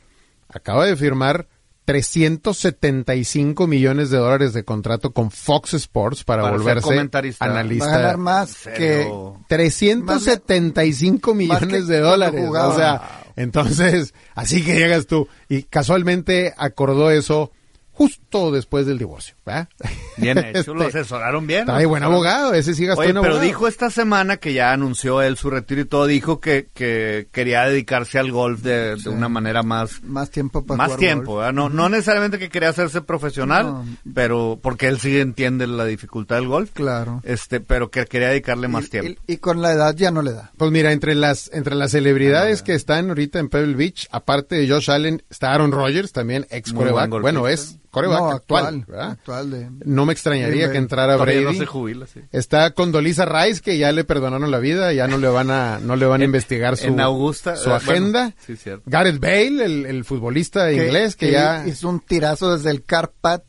acaba 0.48 0.84
de 0.84 0.96
firmar 0.96 1.46
375 1.84 3.66
millones 3.68 4.10
de 4.10 4.18
dólares 4.18 4.52
de 4.52 4.64
contrato 4.64 5.12
con 5.12 5.30
Fox 5.30 5.74
Sports 5.74 6.24
para, 6.24 6.50
volverse 6.50 6.82
comentarista. 6.82 7.44
analista. 7.44 7.86
Va 7.86 7.92
a 7.92 7.98
ganar 7.98 8.16
más 8.18 8.66
¿En 8.66 8.72
que... 8.74 8.78
serio? 9.04 9.40
375 9.48 11.30
Más 11.30 11.36
millones 11.38 11.84
que 11.86 11.92
de 11.92 12.00
dólares. 12.00 12.48
O 12.50 12.74
sea, 12.74 13.22
entonces, 13.36 14.14
así 14.34 14.64
que 14.64 14.74
llegas 14.74 15.06
tú. 15.06 15.28
Y 15.48 15.64
casualmente 15.64 16.54
acordó 16.56 17.10
eso 17.10 17.52
justo 17.96 18.52
después 18.52 18.84
del 18.86 18.98
divorcio. 18.98 19.34
¿verdad? 19.46 19.68
Bien 20.18 20.38
hecho, 20.38 20.74
lo 20.74 20.84
Este, 20.84 21.00
asesoraron 21.00 21.46
bien. 21.46 21.64
Trae 21.66 21.86
buen 21.86 22.02
abogado, 22.02 22.52
ese 22.54 22.74
sí 22.74 22.84
gastó 22.86 23.00
Oye, 23.02 23.10
en 23.10 23.20
pero 23.20 23.38
dijo 23.38 23.66
esta 23.68 23.90
semana 23.90 24.36
que 24.38 24.52
ya 24.52 24.72
anunció 24.72 25.22
él 25.22 25.36
su 25.36 25.50
retiro 25.50 25.82
y 25.82 25.84
todo, 25.84 26.06
dijo 26.06 26.40
que, 26.40 26.68
que 26.74 27.28
quería 27.32 27.64
dedicarse 27.64 28.18
al 28.18 28.30
golf 28.32 28.60
de, 28.62 28.96
de 28.96 29.08
una 29.10 29.28
manera 29.28 29.62
más 29.62 30.02
Más 30.02 30.30
tiempo 30.30 30.64
para 30.64 30.78
más 30.78 30.86
jugar 30.88 30.98
tiempo, 30.98 31.32
golf. 31.32 31.38
¿verdad? 31.40 31.52
no, 31.54 31.68
no 31.68 31.88
necesariamente 31.88 32.38
que 32.38 32.48
quería 32.48 32.70
hacerse 32.70 33.00
profesional, 33.02 33.66
No. 33.66 33.84
pero 34.14 34.58
porque 34.62 34.88
él 34.88 34.98
sí 35.00 35.18
entiende 35.18 35.66
la 35.66 35.84
dificultad 35.84 36.36
del 36.36 36.48
golf, 36.48 36.70
Claro. 36.72 37.20
este, 37.24 37.60
pero 37.60 37.90
que 37.90 38.04
quería 38.06 38.28
dedicarle 38.28 38.68
más 38.68 38.86
Y- 38.86 38.90
tiempo. 38.90 39.20
Y, 39.26 39.34
y 39.34 39.36
con 39.38 39.62
la 39.62 39.72
edad 39.72 39.94
ya 39.96 40.10
no 40.10 40.22
le 40.22 40.32
da. 40.32 40.50
Pues 40.56 40.70
mira, 40.70 40.92
entre 40.92 41.14
las 41.14 41.50
entre 41.52 41.74
las 41.74 41.86
Ah, 41.86 41.98
celebridades 41.98 42.62
que 42.62 42.74
están 42.74 43.08
ahorita 43.08 43.38
en 43.38 43.48
Pebble 43.48 43.74
Beach, 43.74 44.08
aparte 44.10 44.56
de 44.56 44.68
Josh 44.68 44.90
Allen, 44.90 45.22
está 45.30 45.52
Aaron 45.54 45.72
Rodgers, 45.72 46.12
también 46.12 46.46
ex 46.50 46.72
coreback. 46.72 47.10
Bueno, 47.20 47.46
es 47.48 47.78
coreback 47.96 48.18
No, 48.20 48.30
actual, 48.30 48.84
¿verdad? 48.86 49.10
actual 49.12 49.50
de... 49.50 49.70
No 49.86 50.04
me 50.04 50.12
extrañaría 50.12 50.70
que 50.70 50.76
entrara 50.76 51.16
Brady. 51.16 51.44
no 51.44 51.54
se 51.54 51.64
jubila, 51.64 52.06
sí. 52.06 52.20
Está 52.30 52.70
Condoleezza 52.72 53.24
Rice, 53.24 53.62
que 53.62 53.78
ya 53.78 53.90
le 53.90 54.04
perdonaron 54.04 54.50
la 54.50 54.58
vida, 54.58 54.92
ya 54.92 55.08
no 55.08 55.16
le 55.16 55.28
van 55.28 55.50
a, 55.50 55.78
no 55.78 55.96
le 55.96 56.04
van 56.04 56.20
a 56.20 56.24
investigar 56.24 56.76
su, 56.76 56.88
en 56.88 57.00
Augusta, 57.00 57.56
su 57.56 57.70
eh, 57.70 57.74
agenda. 57.74 58.20
bueno, 58.24 58.36
sí, 58.46 58.56
cierto. 58.56 58.82
Gareth 58.84 59.18
Bale, 59.18 59.64
el, 59.64 59.86
el 59.86 60.04
futbolista 60.04 60.70
inglés, 60.70 61.16
que, 61.16 61.30
ya... 61.32 61.66
hizo 61.66 61.88
un 61.88 62.00
tirazo 62.00 62.54
desde 62.54 62.70
el 62.70 62.84
Carpat. 62.84 63.42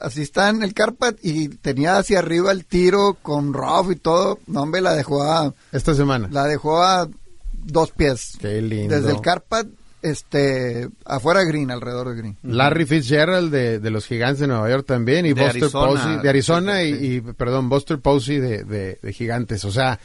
Así 0.00 0.22
está 0.22 0.50
en 0.50 0.62
el 0.62 0.72
Carpat 0.72 1.16
y 1.22 1.48
tenía 1.48 1.98
hacia 1.98 2.20
arriba 2.20 2.52
el 2.52 2.64
tiro 2.64 3.16
con 3.20 3.52
Rough 3.52 3.90
y 3.90 3.96
todo. 3.96 4.38
No, 4.46 4.62
hombre, 4.62 4.80
la 4.82 4.94
dejó 4.94 5.24
a, 5.24 5.52
Esta 5.72 5.96
semana. 5.96 6.28
la 6.30 6.44
dejó 6.44 6.80
a 6.80 7.08
dos 7.52 7.90
pies. 7.90 8.34
Qué 8.40 8.62
lindo. 8.62 8.94
Desde 8.94 9.10
el 9.10 9.20
Carpat, 9.20 9.66
este, 10.02 10.88
afuera 11.04 11.40
de 11.40 11.46
green, 11.46 11.70
alrededor 11.70 12.10
de 12.10 12.16
green. 12.16 12.38
Larry 12.42 12.86
Fitzgerald 12.86 13.50
de, 13.52 13.78
de 13.80 13.90
los 13.90 14.06
Gigantes 14.06 14.40
de 14.40 14.46
Nueva 14.46 14.68
York 14.70 14.86
también 14.86 15.26
y 15.26 15.32
De 15.32 15.42
Buster 15.42 15.62
Arizona. 15.64 15.86
Posey 15.86 16.18
de 16.22 16.28
Arizona 16.28 16.80
Sí, 16.82 16.88
y, 16.88 16.94
sí. 16.94 17.14
y, 17.16 17.20
perdón 17.32 17.68
Buster 17.68 17.98
Posey 17.98 18.38
de, 18.38 18.64
de, 18.64 18.98
de 19.02 19.12
Gigantes 19.12 19.64
o 19.64 19.72
sea 19.72 19.98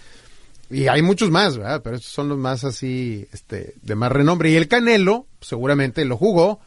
y 0.70 0.88
hay 0.88 1.02
muchos 1.02 1.30
más 1.30 1.58
¿verdad? 1.58 1.82
pero 1.84 1.98
estos 1.98 2.12
son 2.12 2.30
los 2.30 2.38
más 2.38 2.64
así 2.64 3.28
este 3.32 3.76
de 3.82 3.96
más 3.96 4.12
renombre 4.12 4.50
y 4.50 4.56
el 4.56 4.68
Canelo 4.68 5.28
seguramente 5.42 6.04
lo 6.06 6.18
jugó 6.18 6.60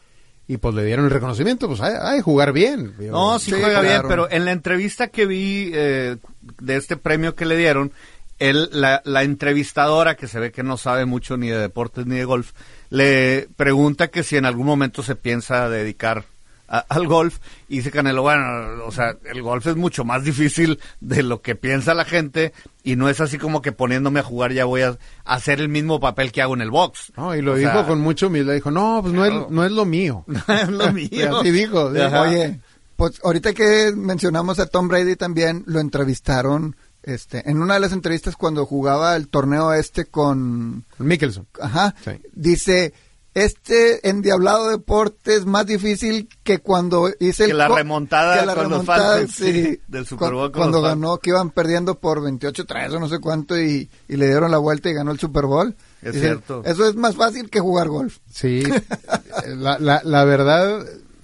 y 0.47 0.57
pues 0.57 0.73
le 0.75 0.85
dieron 0.85 1.03
el 1.05 1.11
reconocimiento 1.11 1.67
pues 1.67 1.81
que 1.81 2.21
jugar 2.21 2.53
bien 2.53 2.93
No, 2.99 3.37
sí, 3.39 3.51
Sí, 3.51 3.57
juega 3.59 3.81
bien, 3.81 4.01
pero 4.07 4.31
en 4.31 4.45
la 4.45 4.53
entrevista 4.53 5.09
que 5.09 5.25
vi 5.25 5.71
eh, 5.73 6.15
de 6.61 6.75
este 6.77 6.95
premio 6.95 7.35
que 7.35 7.45
le 7.45 7.57
dieron, 7.57 7.91
él, 8.39 8.69
la, 8.71 9.01
la 9.03 9.23
entrevistadora, 9.23 10.15
que 10.15 10.27
se 10.29 10.39
ve 10.39 10.51
que 10.53 10.63
no 10.63 10.77
sabe 10.77 11.05
mucho 11.05 11.35
ni 11.35 11.49
de 11.49 11.57
deportes 11.57 12.05
ni 12.05 12.15
de 12.15 12.23
golf, 12.23 12.51
le 12.89 13.47
pregunta 13.55 14.07
que 14.09 14.23
si 14.23 14.37
en 14.37 14.45
algún 14.45 14.65
momento 14.65 15.03
se 15.03 15.15
piensa 15.15 15.69
dedicar 15.69 16.25
a- 16.69 16.79
al 16.89 17.07
golf 17.07 17.37
y 17.69 17.77
dice 17.77 17.91
Canelo, 17.91 18.21
bueno, 18.23 18.43
o 18.85 18.91
sea, 18.91 19.15
el 19.31 19.41
golf 19.41 19.65
es 19.67 19.77
mucho 19.77 20.03
más 20.03 20.23
difícil 20.25 20.79
de 20.99 21.23
lo 21.23 21.41
que 21.41 21.55
piensa 21.55 21.93
la 21.93 22.03
gente 22.03 22.51
y 22.83 22.97
no 22.97 23.07
es 23.07 23.21
así 23.21 23.37
como 23.37 23.61
que 23.61 23.71
poniéndome 23.71 24.19
a 24.19 24.23
jugar 24.23 24.51
ya 24.51 24.65
voy 24.65 24.81
a 24.81 24.97
hacer 25.23 25.61
el 25.61 25.69
mismo 25.69 26.01
papel 26.01 26.31
que 26.33 26.41
hago 26.41 26.55
en 26.55 26.61
el 26.61 26.69
box. 26.71 27.13
No, 27.15 27.33
y 27.35 27.41
lo 27.41 27.53
O 27.53 27.55
dijo 27.55 27.71
sea, 27.71 27.85
con 27.87 28.01
mucho 28.01 28.27
humildad 28.27 28.53
dijo 28.53 28.69
no 28.71 28.99
pues 29.01 29.13
no 29.13 29.23
es 29.25 29.49
no 29.49 29.63
es 29.63 29.71
lo 29.71 29.85
mío 29.85 30.25
es 30.49 30.67
lo 30.69 30.91
mío. 30.93 31.39
así 31.39 31.51
dijo 31.51 31.89
Ajá. 31.97 32.21
Oye, 32.23 32.59
pues 32.97 33.21
ahorita 33.23 33.53
que 33.53 33.93
mencionamos 33.95 34.59
a 34.59 34.65
Tom 34.65 34.87
Brady 34.89 35.15
también, 35.15 35.63
lo 35.67 35.79
entrevistaron 35.79 36.75
este, 37.07 37.49
en 37.49 37.61
una 37.61 37.75
de 37.75 37.79
las 37.79 37.91
entrevistas 37.93 38.35
cuando 38.35 38.65
jugaba 38.65 39.15
el 39.15 39.27
torneo 39.29 39.73
este 39.73 40.05
con, 40.05 40.85
Mickelson. 40.99 41.47
ajá, 41.61 41.95
Sí. 42.03 42.11
dice, 42.33 42.93
este 43.33 44.09
endiablado 44.09 44.69
deporte 44.69 45.35
es 45.35 45.45
más 45.45 45.65
difícil 45.67 46.27
que 46.43 46.57
cuando 46.57 47.09
hice 47.19 47.43
el 47.43 47.51
Que 47.51 47.53
la 47.55 47.67
remontada 47.67 48.39
que 48.39 48.45
la 48.47 48.55
con 48.55 48.63
los 48.63 48.71
remontada, 48.71 49.09
Falcons, 49.17 49.35
sí, 49.35 49.79
del 49.87 50.05
Super 50.07 50.33
Bowl 50.33 50.51
con 50.51 50.59
cuando 50.61 50.81
los 50.81 50.89
ganó, 50.89 51.17
que 51.19 51.29
iban 51.29 51.51
perdiendo 51.51 51.99
por 51.99 52.19
28-3 52.21 52.95
o 52.95 52.99
no 52.99 53.07
sé 53.07 53.19
cuánto 53.19 53.59
y, 53.61 53.89
y 54.07 54.15
le 54.17 54.25
dieron 54.25 54.49
la 54.49 54.57
vuelta 54.57 54.89
y 54.89 54.93
ganó 54.93 55.11
el 55.11 55.19
Super 55.19 55.45
Bowl. 55.45 55.75
Es 56.01 56.13
Dice, 56.13 56.25
cierto. 56.25 56.63
Eso 56.65 56.87
es 56.87 56.95
más 56.95 57.15
fácil 57.15 57.49
que 57.51 57.59
jugar 57.59 57.89
golf. 57.89 58.17
Sí, 58.31 58.63
la, 59.47 59.77
la, 59.79 60.01
la 60.03 60.25
verdad, 60.25 60.83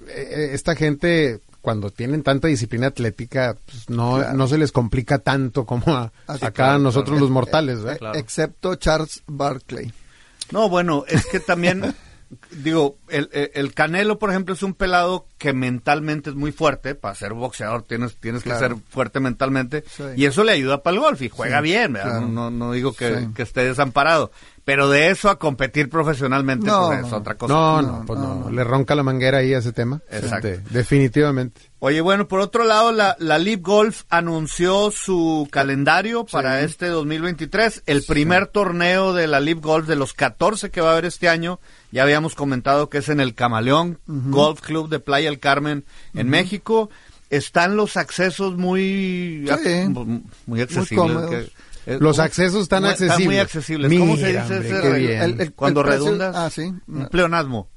eh, 0.10 0.52
esta 0.54 0.76
gente, 0.76 1.42
cuando 1.64 1.90
tienen 1.90 2.22
tanta 2.24 2.48
disciplina 2.50 2.88
atlética, 2.88 3.58
pues 3.66 3.90
no, 3.90 4.34
no 4.34 4.48
se 4.48 4.58
les 4.60 4.72
complica 4.72 5.18
tanto 5.18 5.66
como 5.66 5.96
a, 5.96 6.12
Así, 6.28 6.46
acá 6.46 6.52
claro, 6.52 6.76
a 6.76 6.78
nosotros 6.80 7.12
claro. 7.14 7.22
los 7.22 7.30
mortales, 7.32 7.78
¿verdad? 7.78 7.96
Eh, 7.96 8.00
Claro. 8.00 8.20
Excepto 8.20 8.76
Charles 8.76 9.24
Barkley. 9.28 9.92
No, 10.52 10.68
bueno, 10.70 11.06
es 11.08 11.26
que 11.26 11.40
también, 11.40 11.96
digo, 12.52 12.98
el, 13.08 13.30
el- 13.32 13.52
el 13.54 13.74
Canelo, 13.74 14.20
por 14.20 14.30
ejemplo, 14.30 14.54
es 14.54 14.62
un 14.62 14.74
pelado 14.74 15.26
que 15.38 15.54
mentalmente 15.54 16.30
es 16.32 16.36
muy 16.36 16.52
fuerte. 16.52 16.96
Para 16.96 17.16
ser 17.16 17.34
boxeador 17.34 17.84
tienes, 17.84 18.16
tienes 18.18 18.44
Claro. 18.44 18.60
que 18.60 18.66
ser 18.76 18.84
fuerte 18.90 19.20
mentalmente. 19.22 19.84
Sí. 19.90 20.04
Y 20.18 20.26
eso 20.26 20.44
le 20.44 20.52
ayuda 20.52 20.84
para 20.84 20.96
el 20.96 21.00
golf 21.00 21.22
y 21.22 21.30
juega 21.30 21.60
Sí, 21.60 21.64
bien, 21.64 21.94
¿verdad? 21.94 22.12
claro. 22.20 22.28
No, 22.28 22.52
no 22.52 22.72
digo 22.74 22.94
que, 22.94 23.20
Sí. 23.20 23.28
que 23.34 23.44
esté 23.44 23.64
desamparado. 23.64 24.32
Pero 24.66 24.90
de 24.90 25.10
eso 25.10 25.30
a 25.30 25.38
competir 25.40 25.90
profesionalmente, 25.90 26.66
No, 26.68 26.88
pues 26.88 27.00
es 27.06 27.12
no. 27.12 27.18
otra 27.18 27.36
cosa. 27.36 27.54
No, 27.54 27.82
No, 27.82 27.92
no, 28.00 28.06
pues 28.06 28.18
no, 28.18 28.28
no, 28.36 28.36
no. 28.46 28.50
le 28.50 28.64
ronca 28.64 28.96
la 28.96 29.04
manguera 29.04 29.40
ahí 29.40 29.54
a 29.54 29.58
ese 29.58 29.74
tema. 29.74 30.02
Exacto. 30.10 30.48
Este, 30.48 30.70
definitivamente. 30.74 31.62
Oye, 31.80 32.00
bueno, 32.00 32.30
por 32.30 32.40
otro 32.40 32.64
lado, 32.64 32.94
la, 32.94 33.18
la 33.20 33.38
Live 33.40 33.62
Golf 33.62 34.04
anunció 34.10 34.90
su 34.90 35.50
calendario 35.52 36.26
para 36.26 36.62
este 36.62 36.88
2023. 36.88 37.84
El 37.88 38.04
primer 38.04 38.48
torneo 38.48 39.12
de 39.14 39.28
la 39.28 39.42
Live 39.42 39.60
Golf 39.60 39.86
de 39.86 39.98
los 39.98 40.14
14 40.14 40.72
que 40.72 40.80
va 40.80 40.90
a 40.90 40.94
haber 40.94 41.04
este 41.06 41.28
año, 41.28 41.60
ya 41.92 42.04
habíamos 42.04 42.34
comentado 42.34 42.90
que 42.90 43.00
es 43.00 43.10
en 43.10 43.20
el 43.20 43.36
Camaleón 43.36 44.00
Golf 44.08 44.62
Club 44.62 44.88
de 44.88 45.00
Playa 45.02 45.30
del 45.30 45.40
Carmen 45.40 45.84
en 46.14 46.30
México. 46.30 46.90
Están 47.30 47.76
los 47.76 47.98
accesos 47.98 48.56
muy, 48.58 49.46
Sí. 49.62 49.94
muy 50.46 50.62
accesibles. 50.62 51.52
Eh, 51.86 51.98
Los 52.00 52.20
accesos 52.20 52.64
están 52.64 52.84
Muy- 52.84 52.92
accesibles. 52.92 53.26
muy 53.26 53.38
accesibles. 53.40 54.00
¿Cómo 54.00 54.16
se 54.18 54.28
dice 54.28 54.40
hombre, 54.42 54.68
ese. 55.16 55.24
El- 55.26 55.42
el- 55.42 55.54
cuando 55.54 55.82
el 55.82 55.88
precio- 55.88 56.06
redundas? 56.06 56.36
ah, 56.36 56.50
sí. 56.50 56.74
Un 56.88 57.08
pleonasmo. 57.10 57.70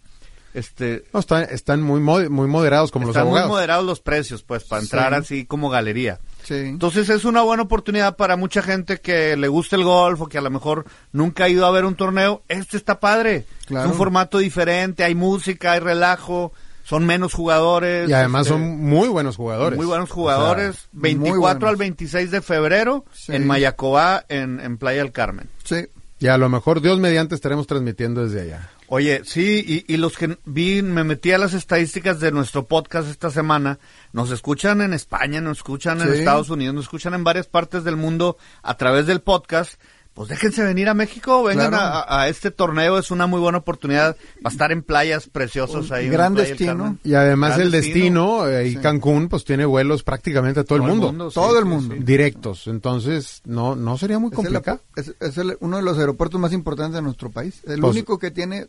Este, 0.54 1.04
No, 1.12 1.20
están, 1.20 1.42
están 1.50 1.82
muy, 1.82 2.00
mo- 2.00 2.30
muy 2.30 2.46
moderados 2.48 2.90
como 2.90 3.08
están 3.08 3.24
los 3.24 3.30
muy 3.30 3.38
abogados. 3.40 3.50
moderados 3.50 3.84
los 3.84 4.00
precios, 4.00 4.42
pues, 4.42 4.64
para 4.64 4.80
entrar 4.80 5.12
Sí. 5.12 5.18
así 5.20 5.44
como 5.44 5.68
galería. 5.68 6.18
Sí. 6.44 6.54
Entonces 6.54 7.10
es 7.10 7.26
una 7.26 7.42
buena 7.42 7.64
oportunidad 7.64 8.16
para 8.16 8.36
mucha 8.36 8.62
gente 8.62 8.98
que 8.98 9.36
le 9.36 9.48
gusta 9.48 9.76
el 9.76 9.84
golf 9.84 10.18
o 10.22 10.28
que 10.28 10.38
a 10.38 10.40
lo 10.40 10.50
mejor 10.50 10.86
nunca 11.12 11.44
ha 11.44 11.48
ido 11.50 11.66
a 11.66 11.70
ver 11.72 11.84
un 11.84 11.94
torneo. 11.94 12.42
Este 12.48 12.78
está 12.78 13.00
padre. 13.00 13.44
Claro. 13.66 13.84
Es 13.86 13.92
un 13.92 13.98
formato 13.98 14.38
diferente, 14.38 15.04
hay 15.04 15.14
música, 15.14 15.72
hay 15.72 15.80
relajo, 15.80 16.54
son 16.86 17.04
menos 17.04 17.34
jugadores. 17.34 18.08
y 18.08 18.12
además 18.12 18.46
este, 18.46 18.54
son 18.54 18.78
muy 18.80 19.08
buenos 19.08 19.36
jugadores. 19.36 19.76
muy 19.76 19.86
buenos 19.86 20.04
O 20.10 20.14
sea, 20.14 20.14
jugadores. 20.14 20.88
muy 20.92 21.02
24 21.14 21.40
buenos. 21.40 21.68
al 21.68 21.76
26 21.76 22.30
de 22.30 22.40
febrero 22.42 23.04
Sí. 23.12 23.34
en 23.34 23.46
Mayacobá, 23.46 24.24
en, 24.28 24.60
en 24.60 24.78
Playa 24.78 25.02
del 25.02 25.12
Carmen. 25.12 25.48
Sí. 25.64 25.86
y 26.18 26.28
a 26.28 26.38
lo 26.38 26.48
mejor 26.48 26.80
Dios 26.80 26.98
mediante 27.00 27.34
estaremos 27.34 27.66
transmitiendo 27.66 28.24
desde 28.24 28.42
allá. 28.42 28.70
Oye, 28.88 29.22
sí, 29.24 29.84
y, 29.88 29.92
y 29.92 29.96
los 29.96 30.16
que 30.16 30.38
vi, 30.44 30.80
me 30.80 31.02
metí 31.02 31.32
a 31.32 31.38
las 31.38 31.54
estadísticas 31.54 32.20
de 32.20 32.30
nuestro 32.30 32.66
podcast 32.66 33.08
esta 33.10 33.30
semana, 33.30 33.80
nos 34.12 34.30
escuchan 34.30 34.80
en 34.80 34.92
España, 34.94 35.40
nos 35.40 35.58
escuchan 35.58 36.00
en. 36.00 36.12
Estados 36.14 36.50
Unidos, 36.50 36.72
nos 36.76 36.84
escuchan 36.84 37.12
en 37.14 37.24
varias 37.24 37.48
partes 37.48 37.82
del 37.82 37.96
mundo 37.96 38.36
a 38.62 38.76
través 38.76 39.06
del 39.06 39.20
podcast. 39.22 39.74
Pues 40.16 40.30
déjense 40.30 40.64
venir 40.64 40.88
a 40.88 40.94
México, 40.94 41.42
vengan 41.44 41.68
Claro. 41.68 42.04
a, 42.08 42.26
este 42.28 42.50
torneo, 42.50 42.98
es 42.98 43.10
una 43.10 43.26
muy 43.26 43.38
buena 43.38 43.58
oportunidad 43.58 44.16
para 44.42 44.50
estar 44.52 44.72
en 44.72 44.82
playas 44.82 45.28
preciosas 45.28 45.90
Un 45.90 45.92
ahí. 45.94 46.06
en 46.06 46.12
gran 46.12 46.34
destino. 46.34 46.96
Y 47.04 47.12
además 47.12 47.50
Gran 47.50 47.60
el 47.60 47.70
destino, 47.70 48.48
eh, 48.48 48.68
y 48.68 48.72
Sí. 48.72 48.76
Cancún, 48.78 49.28
pues 49.28 49.44
tiene 49.44 49.66
vuelos 49.66 50.02
prácticamente 50.02 50.60
a 50.60 50.64
todo, 50.64 50.76
el 50.78 50.84
mundo. 50.84 51.30
Todo 51.30 51.58
el 51.58 51.64
sí, 51.64 51.68
mundo. 51.68 51.94
sí. 51.96 52.00
Directos. 52.02 52.66
Entonces, 52.66 53.42
no, 53.44 53.76
no 53.76 53.98
sería 53.98 54.18
muy 54.18 54.28
Es, 54.28 54.32
el, 54.32 54.36
complicado. 54.36 54.80
es, 54.96 55.14
es 55.20 55.36
el- 55.36 55.58
uno 55.60 55.76
de 55.76 55.82
los 55.82 55.98
aeropuertos 55.98 56.40
más 56.40 56.54
importantes 56.54 56.94
de 56.94 57.02
nuestro 57.02 57.28
país. 57.30 57.60
El 57.66 57.80
Pues- 57.80 57.92
único 57.92 58.18
que 58.18 58.30
tiene 58.30 58.68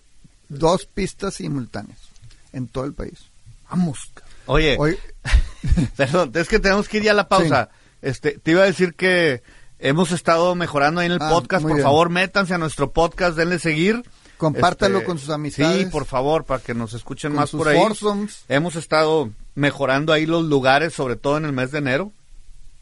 dos 0.50 0.86
pistas 0.86 1.36
simultáneas 1.36 1.98
en 2.52 2.68
todo 2.68 2.84
el 2.84 2.92
país. 2.94 3.20
Vamos. 3.70 4.00
Oye, 4.48 4.76
Hoy, 4.78 4.98
Perdón, 5.96 6.32
es 6.36 6.48
que 6.50 6.60
tenemos 6.60 6.90
que 6.90 6.98
ir 6.98 7.04
ya 7.04 7.12
a 7.12 7.16
la 7.16 7.30
pausa. 7.30 7.70
Este, 8.02 8.32
te 8.38 8.52
iba 8.52 8.64
a 8.64 8.66
decir 8.66 8.94
que 8.96 9.42
hemos 9.80 10.12
estado 10.12 10.56
mejorando 10.56 11.02
ahí 11.02 11.08
en 11.08 11.14
el 11.14 11.20
Ah, 11.22 11.30
podcast. 11.30 11.64
Por 11.64 11.74
bien. 11.74 11.84
favor, 11.84 12.10
métanse 12.10 12.54
a 12.54 12.58
nuestro 12.58 12.92
podcast, 12.92 13.36
denle 13.38 13.60
seguir. 13.60 14.04
Compártalo 14.38 14.98
Este, 15.00 15.06
con 15.08 15.18
sus 15.18 15.30
amistades. 15.30 15.86
Sí, 15.86 15.92
por 15.92 16.06
favor, 16.06 16.44
para 16.46 16.62
que 16.62 16.74
nos 16.76 16.94
escuchen 16.94 17.32
Con 17.32 17.40
más 17.42 17.50
sus 17.50 17.58
por 17.58 17.70
ahí. 17.70 17.78
foursomes. 17.80 18.44
Hemos 18.50 18.76
estado 18.76 19.32
mejorando 19.56 20.14
ahí 20.14 20.26
los 20.28 20.44
lugares, 20.46 20.94
sobre 20.94 21.16
todo 21.16 21.38
en 21.38 21.46
el 21.46 21.54
mes 21.54 21.72
de 21.72 21.80
enero. 21.80 22.12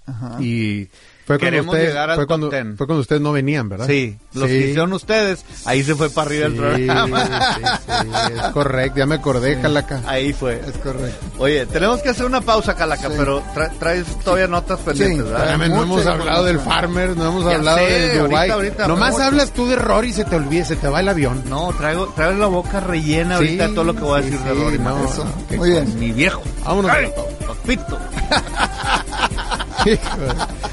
Ajá. 0.05 0.37
Y 0.41 0.89
Fue 1.25 1.39
cuando, 1.39 1.45
queremos 1.51 1.73
ustedes, 1.73 1.89
llegar 1.89 2.09
al 2.11 2.15
fue, 2.17 2.23
top 2.23 2.27
cuando, 2.27 2.49
10. 2.51 2.77
fue 2.77 2.85
cuando 2.87 3.01
ustedes 3.01 3.21
no 3.21 3.31
venían, 3.31 3.67
¿verdad? 3.67 3.87
Sí, 3.87 4.15
los 4.33 4.45
que 4.47 4.57
hicieron 4.59 4.93
ustedes, 4.93 5.43
ahí 5.65 5.83
se 5.83 5.95
fue 5.95 6.09
para 6.11 6.27
arriba 6.27 6.45
el 6.45 6.53
programa. 6.55 7.25
sí, 7.55 7.61
sí, 7.87 8.33
es 8.35 8.41
correcto, 8.53 8.99
ya 8.99 9.05
me 9.07 9.15
acordé, 9.15 9.59
Calaca. 9.59 10.01
Ahí 10.05 10.33
fue. 10.33 10.61
Es 10.67 10.77
correcto. 10.77 11.25
Oye, 11.39 11.65
tenemos 11.65 12.01
que 12.03 12.09
hacer 12.09 12.25
una 12.27 12.41
pausa, 12.41 12.75
Calaca, 12.75 13.07
Sí. 13.09 13.15
pero 13.17 13.41
tra- 13.55 13.71
traes 13.79 14.05
todavía 14.23 14.47
notas 14.47 14.79
pendientes, 14.81 15.17
Sí, 15.17 15.23
¿verdad? 15.31 15.49
Espérame, 15.51 15.69
no 15.75 15.83
hemos 15.83 16.05
hablado 16.05 16.43
del. 16.45 16.59
Farmer, 16.59 17.17
no 17.17 17.27
hemos 17.29 17.43
Ya 17.45 17.55
hablado 17.55 17.77
sé, 17.79 17.83
de 17.85 18.19
Dubai. 18.19 18.49
ahorita, 18.51 18.53
ahorita, 18.53 18.87
Nomás 18.87 19.11
mucho. 19.13 19.23
hablas 19.23 19.51
tú 19.51 19.65
de 19.67 19.75
Rory 19.77 20.09
y 20.09 20.13
se 20.13 20.25
te 20.25 20.35
olvida, 20.35 20.63
se 20.65 20.75
te 20.75 20.87
va 20.87 20.99
el 20.99 21.09
avión. 21.09 21.43
No, 21.49 21.73
traigo, 21.73 22.07
traigo 22.15 22.39
la 22.39 22.47
boca 22.47 22.79
rellena 22.79 23.39
Sí, 23.39 23.45
ahorita 23.45 23.67
de 23.69 23.73
todo 23.73 23.83
lo 23.83 23.95
que 23.95 24.01
voy 24.01 24.19
a 24.19 24.23
sí, 24.23 24.29
decir 24.29 24.45
de 24.45 24.53
sí, 24.55 24.61
Rory. 24.61 24.77
no. 24.79 25.03
Eso. 25.05 25.25
qué 25.49 25.57
Muy 25.57 25.71
bien. 25.71 25.99
Mi 25.99 26.11
viejo. 26.11 26.43
Vámonos. 26.63 26.91
¡Ay, 26.91 27.11
papito! 27.47 27.97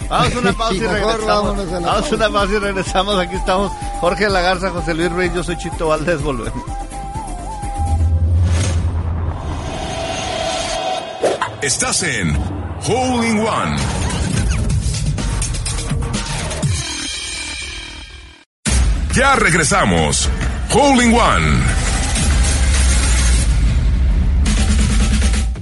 Vamos 0.08 0.34
a 0.34 0.38
una 0.38 0.52
pausa 0.52 0.74
y 0.74 0.80
regresamos. 0.80 1.58
a 1.58 1.64
la 1.64 1.80
Vamos 1.80 2.12
a 2.12 2.14
una 2.14 2.30
pausa 2.30 2.52
y 2.54 2.58
regresamos. 2.58 3.18
Aquí 3.18 3.36
estamos 3.36 3.72
Jorge 4.00 4.28
Lagarza, 4.30 4.70
José 4.70 4.94
Luis 4.94 5.12
Ruiz, 5.12 5.32
yo 5.34 5.44
soy 5.44 5.56
Chito 5.58 5.88
Valdés. 5.88 6.22
Volvemos. 6.22 6.62
Estás 11.60 12.02
en 12.02 12.36
Hole 12.86 13.28
in 13.28 13.38
One. 13.38 13.76
Ya 19.14 19.36
regresamos. 19.36 20.28
Hole 20.72 21.04
in 21.04 21.14
One. 21.14 21.62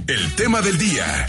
El 0.07 0.35
tema 0.35 0.61
del 0.61 0.77
día. 0.77 1.27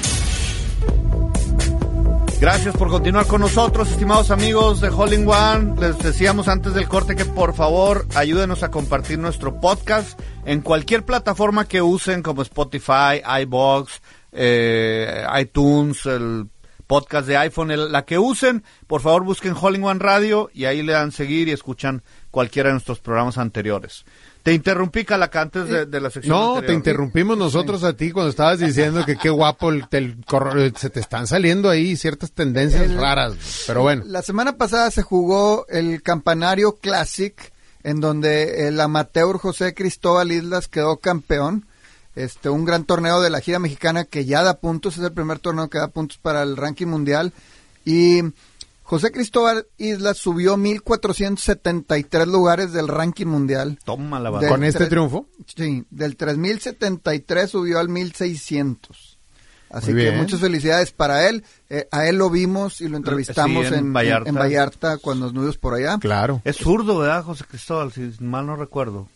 Gracias 2.42 2.76
por 2.76 2.88
continuar 2.88 3.28
con 3.28 3.40
nosotros, 3.40 3.88
estimados 3.88 4.32
amigos 4.32 4.80
de 4.80 4.88
Holling 4.88 5.28
One. 5.28 5.80
Les 5.80 5.96
decíamos 6.00 6.48
antes 6.48 6.74
del 6.74 6.88
corte 6.88 7.14
que 7.14 7.24
por 7.24 7.54
favor 7.54 8.04
ayúdenos 8.16 8.64
a 8.64 8.70
compartir 8.72 9.20
nuestro 9.20 9.60
podcast 9.60 10.20
en 10.44 10.60
cualquier 10.60 11.04
plataforma 11.04 11.68
que 11.68 11.82
usen 11.82 12.20
como 12.20 12.42
Spotify, 12.42 13.22
iBox, 13.42 14.02
eh, 14.32 15.24
iTunes, 15.40 16.04
el 16.04 16.48
podcast 16.88 17.28
de 17.28 17.36
iPhone, 17.36 17.92
la 17.92 18.04
que 18.04 18.18
usen. 18.18 18.64
Por 18.88 19.02
favor 19.02 19.22
busquen 19.22 19.54
Holling 19.54 19.84
One 19.84 20.00
Radio 20.00 20.50
y 20.52 20.64
ahí 20.64 20.82
le 20.82 20.94
dan 20.94 21.12
seguir 21.12 21.46
y 21.46 21.52
escuchan 21.52 22.02
cualquiera 22.32 22.70
de 22.70 22.74
nuestros 22.74 22.98
programas 22.98 23.38
anteriores. 23.38 24.04
Te 24.42 24.52
interrumpí, 24.52 25.04
Calaca, 25.04 25.40
antes 25.40 25.68
de, 25.68 25.86
de 25.86 26.00
la 26.00 26.10
sección 26.10 26.36
No, 26.36 26.48
anterior. 26.54 26.66
te 26.66 26.74
interrumpimos 26.74 27.38
nosotros 27.38 27.84
a 27.84 27.92
ti 27.92 28.10
cuando 28.10 28.30
estabas 28.30 28.58
diciendo 28.58 29.04
que 29.06 29.16
qué 29.16 29.30
guapo 29.30 29.70
el, 29.70 29.84
el 29.92 30.24
corro- 30.26 30.76
se 30.76 30.90
te 30.90 30.98
están 31.00 31.26
saliendo 31.28 31.70
ahí 31.70 31.96
ciertas 31.96 32.32
tendencias 32.32 32.82
El- 32.82 32.98
raras, 32.98 33.36
pero 33.66 33.82
bueno. 33.82 34.02
La 34.06 34.22
semana 34.22 34.56
pasada 34.56 34.90
se 34.90 35.02
jugó 35.02 35.64
el 35.68 36.02
Campanario 36.02 36.72
Classic, 36.76 37.34
en 37.84 38.00
donde 38.00 38.66
el 38.68 38.80
amateur 38.80 39.38
José 39.38 39.74
Cristóbal 39.74 40.32
Islas 40.32 40.66
quedó 40.68 40.96
campeón. 40.96 41.66
Este, 42.14 42.48
un 42.50 42.64
gran 42.64 42.84
torneo 42.84 43.20
de 43.22 43.30
la 43.30 43.40
gira 43.40 43.58
mexicana 43.58 44.04
que 44.04 44.24
ya 44.24 44.42
da 44.42 44.54
puntos, 44.58 44.98
es 44.98 45.02
el 45.04 45.12
primer 45.12 45.38
torneo 45.38 45.68
que 45.70 45.78
da 45.78 45.88
puntos 45.88 46.18
para 46.18 46.42
el 46.42 46.56
ranking 46.56 46.86
mundial. 46.88 47.32
Y 47.84 48.20
José 48.92 49.10
Cristóbal 49.10 49.66
Islas 49.78 50.18
subió 50.18 50.58
1473 50.58 52.28
lugares 52.28 52.72
del 52.74 52.88
ranking 52.88 53.24
mundial. 53.24 53.78
Toma 53.86 54.20
la 54.20 54.28
De- 54.28 54.34
barra. 54.36 54.48
Con 54.50 54.64
este 54.64 54.84
triunfo. 54.86 55.26
Sí, 55.46 55.86
del 55.88 56.14
3073 56.16 57.50
subió 57.50 57.78
al 57.78 57.88
1600. 57.88 59.16
Así 59.70 59.94
que 59.94 60.12
muchas 60.12 60.40
felicidades 60.40 60.92
para 60.92 61.26
él. 61.26 61.42
Eh, 61.70 61.88
a 61.90 62.06
él 62.06 62.16
lo 62.16 62.28
vimos 62.28 62.82
y 62.82 62.88
lo 62.88 62.98
entrevistamos 62.98 63.68
Sí, 63.68 63.74
en 63.76 63.94
Vallarta. 63.94 64.28
en 64.28 64.34
Vallarta 64.34 64.98
cuando 64.98 65.24
nos 65.24 65.32
nudimos 65.32 65.56
por 65.56 65.72
allá. 65.72 65.96
Claro. 65.98 66.42
Es 66.44 66.56
zurdo, 66.58 66.98
¿verdad, 66.98 67.24
José 67.24 67.44
Cristóbal? 67.48 67.92
Si 67.92 68.12
mal 68.20 68.44
no 68.44 68.56
recuerdo. 68.56 69.08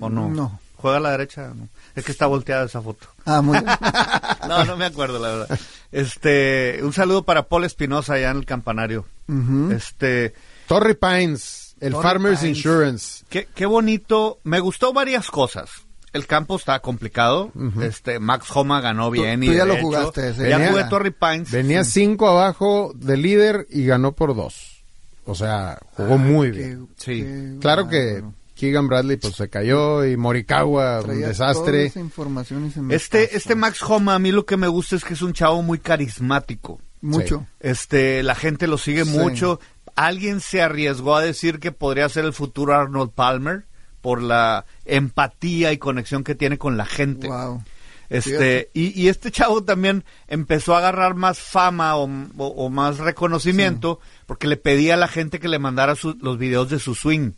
¿O 0.00 0.10
no? 0.10 0.28
No. 0.28 0.58
Juega 0.78 0.96
a 0.96 1.00
la 1.00 1.10
derecha. 1.10 1.52
No. 1.54 1.68
Es 1.94 2.04
que 2.04 2.12
está 2.12 2.26
volteada 2.26 2.64
esa 2.64 2.80
foto. 2.80 3.06
Ah, 3.26 3.42
muy 3.42 3.58
bien. 3.58 3.66
No, 4.48 4.64
no 4.64 4.76
me 4.78 4.86
acuerdo, 4.86 5.18
la 5.18 5.28
verdad. 5.28 5.58
Este, 5.92 6.80
un 6.82 6.92
saludo 6.94 7.22
para 7.24 7.48
Paul 7.48 7.64
Espinosa 7.64 8.14
allá 8.14 8.30
en 8.30 8.38
el 8.38 8.46
campanario. 8.46 9.04
Ujú. 9.28 9.72
Este, 9.72 10.32
Torrey 10.66 10.94
Pines, 10.94 11.74
el 11.80 11.92
Torrey 11.92 12.02
Farmers 12.10 12.40
Pines. 12.40 12.56
Insurance. 12.56 13.24
qué, 13.28 13.46
qué 13.54 13.66
bonito. 13.66 14.38
Me 14.44 14.60
gustó 14.60 14.94
varias 14.94 15.30
cosas. 15.30 15.68
El 16.14 16.26
campo 16.26 16.56
está 16.56 16.80
complicado. 16.80 17.52
Este, 17.82 18.18
Max 18.20 18.46
Homa 18.54 18.80
ganó 18.80 19.10
bien. 19.10 19.40
tú 19.40 19.52
y 19.52 19.56
ya 19.56 19.66
lo 19.66 19.76
jugaste 19.76 20.30
ese. 20.30 20.48
Ya 20.48 20.56
Venía- 20.56 20.70
jugué 20.70 20.84
Torrey 20.84 21.10
Pines. 21.12 21.50
Venía 21.50 21.84
cinco 21.84 22.28
abajo 22.28 22.92
del 22.94 23.20
líder 23.20 23.66
y 23.68 23.84
ganó 23.84 24.12
por 24.12 24.34
dos. 24.34 24.82
O 25.26 25.34
sea, 25.34 25.78
jugó 25.90 26.16
muy 26.16 26.50
bien. 26.52 26.88
Qué- 26.96 27.04
Sí. 27.04 27.20
qué 27.22 27.56
Claro 27.60 27.86
que. 27.88 28.24
Keegan 28.58 28.88
Bradley 28.88 29.16
pues 29.16 29.36
se 29.36 29.48
cayó 29.48 30.04
y 30.04 30.16
Morikawa 30.16 31.00
un 31.02 31.20
desastre. 31.20 31.86
esa 31.86 32.00
información 32.00 32.66
y 32.66 32.70
se 32.70 32.82
me 32.82 32.94
Este, 32.94 33.24
pasó. 33.26 33.36
este 33.36 33.54
Max 33.54 33.82
Homa, 33.82 34.14
a 34.14 34.18
mí 34.18 34.32
lo 34.32 34.44
que 34.46 34.56
me 34.56 34.66
gusta 34.68 34.96
es 34.96 35.04
que 35.04 35.14
es 35.14 35.22
un 35.22 35.32
chavo 35.32 35.62
muy 35.62 35.78
carismático. 35.78 36.80
Mucho. 37.00 37.46
Este, 37.60 38.22
la 38.24 38.34
gente 38.34 38.66
lo 38.66 38.76
sigue 38.76 39.04
Sí. 39.04 39.10
mucho. 39.10 39.60
Alguien 39.94 40.40
se 40.40 40.60
arriesgó 40.62 41.14
a 41.16 41.22
decir 41.22 41.60
que 41.60 41.70
podría 41.72 42.08
ser 42.08 42.24
el 42.24 42.32
futuro 42.32 42.74
Arnold 42.74 43.12
Palmer 43.12 43.64
por 44.00 44.20
la 44.22 44.64
empatía 44.84 45.72
y 45.72 45.78
conexión 45.78 46.24
que 46.24 46.34
tiene 46.34 46.58
con 46.58 46.76
la 46.76 46.86
gente. 46.86 47.28
Wow. 47.28 47.62
Este, 48.10 48.70
y, 48.72 48.98
y 49.00 49.08
este 49.08 49.30
chavo 49.30 49.62
también 49.64 50.02
empezó 50.28 50.74
a 50.74 50.78
agarrar 50.78 51.14
más 51.14 51.38
fama 51.38 51.94
o, 51.96 52.04
o- 52.38 52.46
o 52.46 52.70
más 52.70 52.98
reconocimiento 52.98 54.00
porque 54.26 54.46
le 54.46 54.56
pedía 54.56 54.94
a 54.94 54.96
la 54.96 55.08
gente 55.08 55.38
que 55.40 55.48
le 55.48 55.58
mandara 55.58 55.94
su- 55.94 56.16
los 56.20 56.38
videos 56.38 56.70
de 56.70 56.78
su 56.78 56.94
swing. 56.94 57.32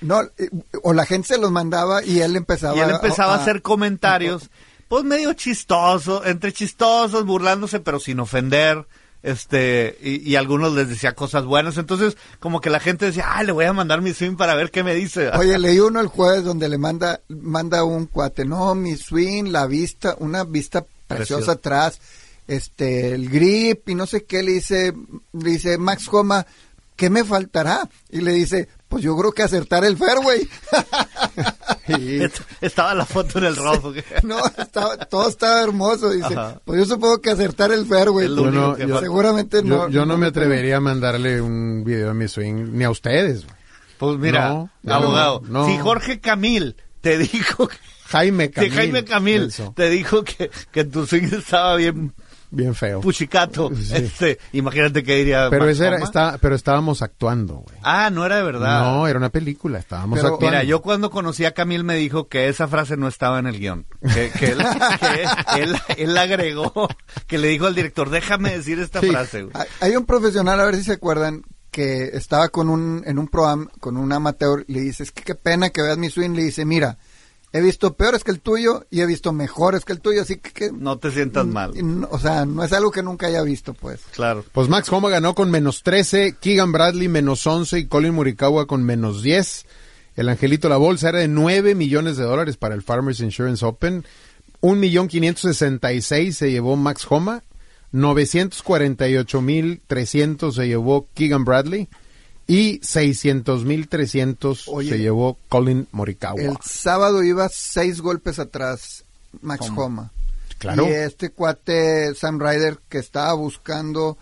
No, 0.00 0.22
eh, 0.22 0.50
o 0.82 0.92
la 0.92 1.06
gente 1.06 1.28
se 1.28 1.38
los 1.38 1.50
mandaba 1.50 2.04
y 2.04 2.20
él 2.20 2.36
empezaba 2.36 2.76
Y 2.76 2.80
él 2.80 2.90
empezaba 2.90 3.34
a, 3.34 3.38
a- 3.38 3.42
hacer 3.42 3.62
comentarios, 3.62 4.50
pues 4.88 5.04
medio 5.04 5.32
chistoso, 5.34 6.24
entre 6.24 6.52
chistosos, 6.52 7.24
burlándose, 7.24 7.80
pero 7.80 7.98
sin 8.00 8.20
ofender. 8.20 8.86
Este, 9.22 9.98
y, 10.02 10.16
y 10.30 10.36
algunos 10.36 10.72
les 10.74 10.88
decía 10.88 11.14
cosas 11.16 11.44
buenas. 11.44 11.76
Entonces, 11.78 12.16
como 12.38 12.60
que 12.60 12.70
la 12.70 12.78
gente 12.78 13.06
decía, 13.06 13.24
ah, 13.34 13.42
le 13.42 13.50
voy 13.50 13.64
a 13.64 13.72
mandar 13.72 14.00
mi 14.00 14.12
swing 14.14 14.36
para 14.36 14.54
ver 14.54 14.70
qué 14.70 14.84
me 14.84 14.94
dice. 14.94 15.30
Oye, 15.36 15.58
leí 15.58 15.80
uno 15.80 15.98
el 16.00 16.06
jueves 16.06 16.44
donde 16.44 16.68
le 16.68 16.78
manda 16.78 17.20
manda 17.28 17.82
un 17.82 18.06
cuate, 18.06 18.44
no, 18.44 18.74
mi 18.76 18.94
swing, 18.96 19.46
la 19.50 19.66
vista, 19.66 20.14
una 20.20 20.44
vista 20.44 20.82
preciosa 20.82 21.06
Preciosa. 21.08 21.52
atrás, 21.52 22.00
este, 22.46 23.14
el 23.14 23.28
grip 23.28 23.88
y 23.88 23.96
no 23.96 24.06
sé 24.06 24.24
qué, 24.24 24.44
le 24.44 24.52
dice, 24.52 24.92
le 25.32 25.50
dice 25.50 25.76
Max 25.78 26.06
Coma, 26.06 26.46
¿qué 26.94 27.10
me 27.10 27.24
faltará? 27.24 27.88
Y 28.10 28.20
le 28.20 28.32
dice, 28.32 28.68
pues 28.88 29.02
yo 29.02 29.16
creo 29.16 29.32
que 29.32 29.42
acertar 29.42 29.84
el 29.84 29.96
fairway. 29.96 30.48
Estaba 32.60 32.94
la 32.94 33.04
foto 33.06 33.38
en 33.38 33.44
el 33.44 33.56
rojo. 33.56 33.92
no, 34.22 34.38
estaba, 34.58 34.96
todo 34.96 35.28
estaba 35.28 35.62
hermoso, 35.62 36.10
dice, 36.10 36.34
Ajá. 36.34 36.60
pues 36.64 36.80
yo 36.80 36.84
supongo 36.86 37.20
que 37.20 37.30
acertar 37.30 37.70
el 37.72 37.86
fairway. 37.86 38.28
No- 38.28 38.50
yo- 38.50 38.76
falta. 38.76 39.00
Seguramente 39.00 39.58
yo, 39.58 39.64
no. 39.64 39.88
yo 39.88 40.06
no 40.06 40.16
me 40.16 40.26
atrevería 40.26 40.78
a 40.78 40.80
mandarle 40.80 41.40
un 41.40 41.84
video 41.84 42.08
de 42.08 42.14
mi 42.14 42.28
swing 42.28 42.72
ni 42.72 42.84
a 42.84 42.90
ustedes. 42.90 43.46
Pues 43.98 44.18
mira, 44.18 44.48
No, 44.50 44.70
abogado, 44.94 45.42
no. 45.48 45.66
si 45.66 45.78
Jorge 45.78 46.20
Camil 46.20 46.76
te 47.00 47.18
dijo 47.18 47.68
que, 47.68 47.76
Jaime 48.08 48.46
si 48.48 48.52
Camil. 48.52 48.72
Jaime 48.72 49.04
Camil 49.04 49.52
te 49.74 49.88
dijo 49.90 50.22
que, 50.24 50.50
que 50.70 50.84
tu 50.84 51.06
swing 51.06 51.28
estaba 51.32 51.76
bien 51.76 52.12
Bien 52.56 52.74
feo. 52.74 53.00
puchicato, 53.00 53.70
Sí. 53.74 53.94
este, 53.94 54.38
imagínate 54.52 55.02
que 55.02 55.16
diría 55.16 55.48
Pero, 55.50 55.68
ese 55.68 55.86
era, 55.86 55.98
está, 55.98 56.38
pero 56.38 56.54
estábemos 56.54 57.02
actuando, 57.02 57.54
güey. 57.56 57.76
Ah, 57.82 58.10
no 58.10 58.24
era 58.24 58.36
de 58.36 58.42
verdad. 58.42 58.80
No, 58.82 59.06
era 59.06 59.18
una 59.18 59.28
película, 59.30 59.78
estábamos 59.78 60.18
Pero, 60.18 60.34
actuando. 60.34 60.50
Mira, 60.56 60.64
yo 60.64 60.80
cuando 60.82 61.10
conocí 61.10 61.44
a 61.44 61.52
Camil 61.52 61.84
me 61.84 61.96
dijo 61.96 62.28
que 62.28 62.48
esa 62.48 62.66
frase 62.68 62.96
no 62.96 63.08
estaba 63.08 63.38
en 63.38 63.46
el 63.46 63.58
guion. 63.58 63.86
Que, 64.14 64.30
que 64.30 64.46
él, 64.52 64.58
que 65.54 65.62
él, 65.62 65.76
él 65.98 66.16
agregó, 66.18 66.72
que 67.26 67.38
le 67.38 67.48
dijo 67.48 67.66
al 67.66 67.74
director, 67.74 68.10
déjame 68.10 68.56
decir 68.56 68.78
esta 68.78 69.00
Sí. 69.00 69.08
frase. 69.10 69.42
güey". 69.42 69.54
Hay- 69.80 69.96
un 69.96 70.04
profesional, 70.06 70.58
a 70.60 70.64
ver 70.64 70.76
si 70.76 70.84
se 70.84 70.92
acuerdan, 70.92 71.42
que 71.70 72.10
estaba 72.14 72.48
con 72.48 72.70
un, 72.70 73.02
en 73.06 73.18
un 73.18 73.28
proam 73.28 73.68
con 73.80 73.96
un 73.98 74.10
amateur, 74.12 74.64
le 74.66 74.80
dice, 74.80 75.02
es 75.02 75.12
que 75.12 75.22
qué 75.22 75.34
pena 75.34 75.68
que 75.70 75.82
veas 75.82 75.98
mi 75.98 76.08
swing, 76.08 76.30
le 76.30 76.44
dice, 76.44 76.64
mira, 76.64 76.96
he 77.56 77.60
visto 77.60 77.94
peores 77.94 78.22
que 78.24 78.30
el 78.30 78.40
tuyo 78.40 78.84
y 78.90 79.00
he 79.00 79.06
visto 79.06 79.32
mejores 79.32 79.84
que 79.84 79.92
el 79.92 80.00
tuyo, 80.00 80.22
así 80.22 80.36
que, 80.36 80.52
que- 80.52 80.72
No 80.72 80.98
te 80.98 81.10
sientas 81.10 81.46
mal. 81.46 81.72
o 82.10 82.18
sea, 82.18 82.44
no 82.44 82.62
es 82.64 82.72
algo 82.72 82.90
que 82.90 83.02
nunca 83.02 83.26
haya 83.26 83.42
visto, 83.42 83.74
pues. 83.74 84.00
Claro. 84.12 84.44
Pues 84.52 84.68
Max 84.68 84.90
Homa 84.92 85.08
ganó 85.10 85.34
con 85.34 85.50
menos 85.50 85.82
13, 85.82 86.36
Keegan 86.40 86.72
Bradley 86.72 87.08
menos 87.08 87.46
11 87.46 87.78
y 87.78 87.86
Colin 87.86 88.14
Morikawa 88.14 88.66
con 88.66 88.82
menos 88.84 89.22
10. 89.22 89.66
El 90.16 90.28
Angelito 90.28 90.68
La 90.68 90.76
Bolsa 90.78 91.10
era 91.10 91.18
de 91.18 91.28
9 91.28 91.74
millones 91.74 92.16
de 92.16 92.24
dólares 92.24 92.56
para 92.56 92.74
el 92.74 92.82
Farmers 92.82 93.20
Insurance 93.20 93.64
Open. 93.64 94.04
1 94.62 94.80
millón 94.80 95.08
566 95.08 96.36
se 96.36 96.50
llevó 96.50 96.76
Max 96.76 97.06
Homa. 97.08 97.42
948 97.92 99.40
mil 99.42 99.80
300 99.86 100.54
se 100.54 100.66
llevó 100.68 101.08
Keegan 101.14 101.44
Bradley. 101.44 101.88
Y 102.48 102.78
600 102.82 103.64
mil 103.64 103.88
300 103.88 104.68
Oye, 104.68 104.90
se 104.90 104.98
llevó 104.98 105.36
Colin 105.48 105.88
Morikawa. 105.92 106.40
El 106.40 106.56
sábado 106.64 107.22
iba 107.24 107.48
seis 107.48 108.00
golpes 108.00 108.38
atrás 108.38 109.04
Max 109.42 109.68
Homa. 109.74 110.12
Claro. 110.58 110.86
Y 110.88 110.92
este 110.92 111.30
cuate 111.30 112.14
Sam 112.14 112.38
Ryder 112.40 112.78
que 112.88 112.98
estaba 112.98 113.32
buscando, 113.34 114.16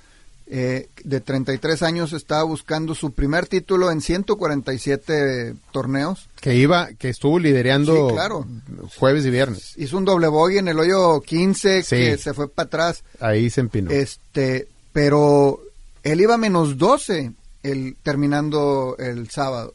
eh, 0.46 0.88
de 1.04 1.20
33 1.20 1.82
años, 1.82 2.12
estaba 2.12 2.42
buscando 2.44 2.94
su 2.94 3.12
primer 3.12 3.46
título 3.46 3.90
en 3.92 4.00
147 4.00 5.54
torneos. 5.72 6.28
Que 6.40 6.54
iba, 6.56 6.88
que 6.94 7.08
estuvo 7.10 7.38
liderando 7.38 8.08
Sí, 8.08 8.14
claro. 8.14 8.46
jueves 8.98 9.24
y 9.26 9.30
viernes. 9.30 9.74
Hizo 9.76 9.96
un 9.96 10.04
doble 10.04 10.28
bogey 10.28 10.58
en 10.58 10.68
el 10.68 10.78
hoyo 10.78 11.20
15 11.20 11.82
Sí. 11.82 11.96
que 11.96 12.18
se 12.18 12.34
fue 12.34 12.48
para 12.48 12.66
atrás. 12.66 13.04
Ahí 13.20 13.48
se 13.50 13.60
empinó. 13.60 13.90
Este, 13.90 14.66
pero 14.92 15.60
él 16.02 16.20
iba 16.20 16.36
menos 16.36 16.78
12 16.78 17.32
el, 17.64 17.96
terminando 18.02 18.94
el 19.00 19.28
sábado. 19.30 19.74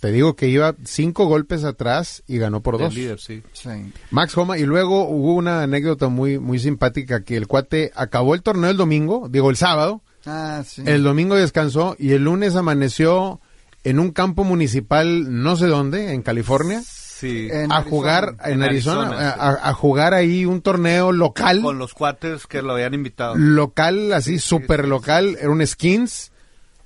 Te 0.00 0.10
digo 0.12 0.34
que 0.34 0.48
iba 0.48 0.74
cinco 0.84 1.26
golpes 1.26 1.62
atrás 1.64 2.22
y 2.26 2.38
ganó 2.38 2.62
por 2.62 2.76
El 2.76 2.80
dos. 2.80 2.94
líder, 2.94 3.20
sí. 3.20 3.42
Sí. 3.52 3.68
Max 4.10 4.34
Homa, 4.38 4.56
y 4.56 4.62
luego 4.64 5.06
hubo 5.06 5.34
una 5.34 5.62
anécdota 5.62 6.08
muy, 6.08 6.38
muy 6.38 6.58
simpática 6.58 7.22
que 7.22 7.36
el 7.36 7.46
cuate 7.46 7.92
acabó 7.94 8.34
el 8.34 8.42
torneo 8.42 8.70
el 8.70 8.78
domingo, 8.78 9.28
digo 9.30 9.50
el 9.50 9.56
sábado, 9.56 10.00
Ah, 10.24 10.62
sí. 10.66 10.82
el 10.86 11.02
domingo 11.02 11.34
descansó 11.36 11.96
y 11.98 12.12
el 12.12 12.24
lunes 12.24 12.56
amaneció 12.56 13.40
en 13.84 13.98
un 13.98 14.10
campo 14.10 14.42
municipal 14.44 15.42
no 15.42 15.56
sé 15.56 15.66
dónde, 15.66 16.12
en 16.14 16.22
California, 16.22 16.82
Sí. 16.84 17.48
En 17.50 17.70
a 17.70 17.76
Arizona. 17.76 17.82
jugar 17.90 18.36
en, 18.46 18.52
En 18.54 18.62
Arizona, 18.62 19.00
Arizona, 19.08 19.30
a, 19.32 19.50
a- 19.50 19.68
a 19.68 19.74
jugar 19.74 20.14
ahí 20.14 20.46
un 20.46 20.62
torneo 20.62 21.12
local, 21.12 21.60
Con 21.60 21.78
los 21.78 21.92
cuates 21.92 22.46
que 22.46 22.62
lo 22.62 22.72
habían 22.72 22.94
invitado. 22.94 23.34
local, 23.36 24.14
así 24.14 24.38
súper 24.38 24.88
local, 24.88 25.36
era 25.38 25.50
un 25.50 25.66
skins 25.66 26.32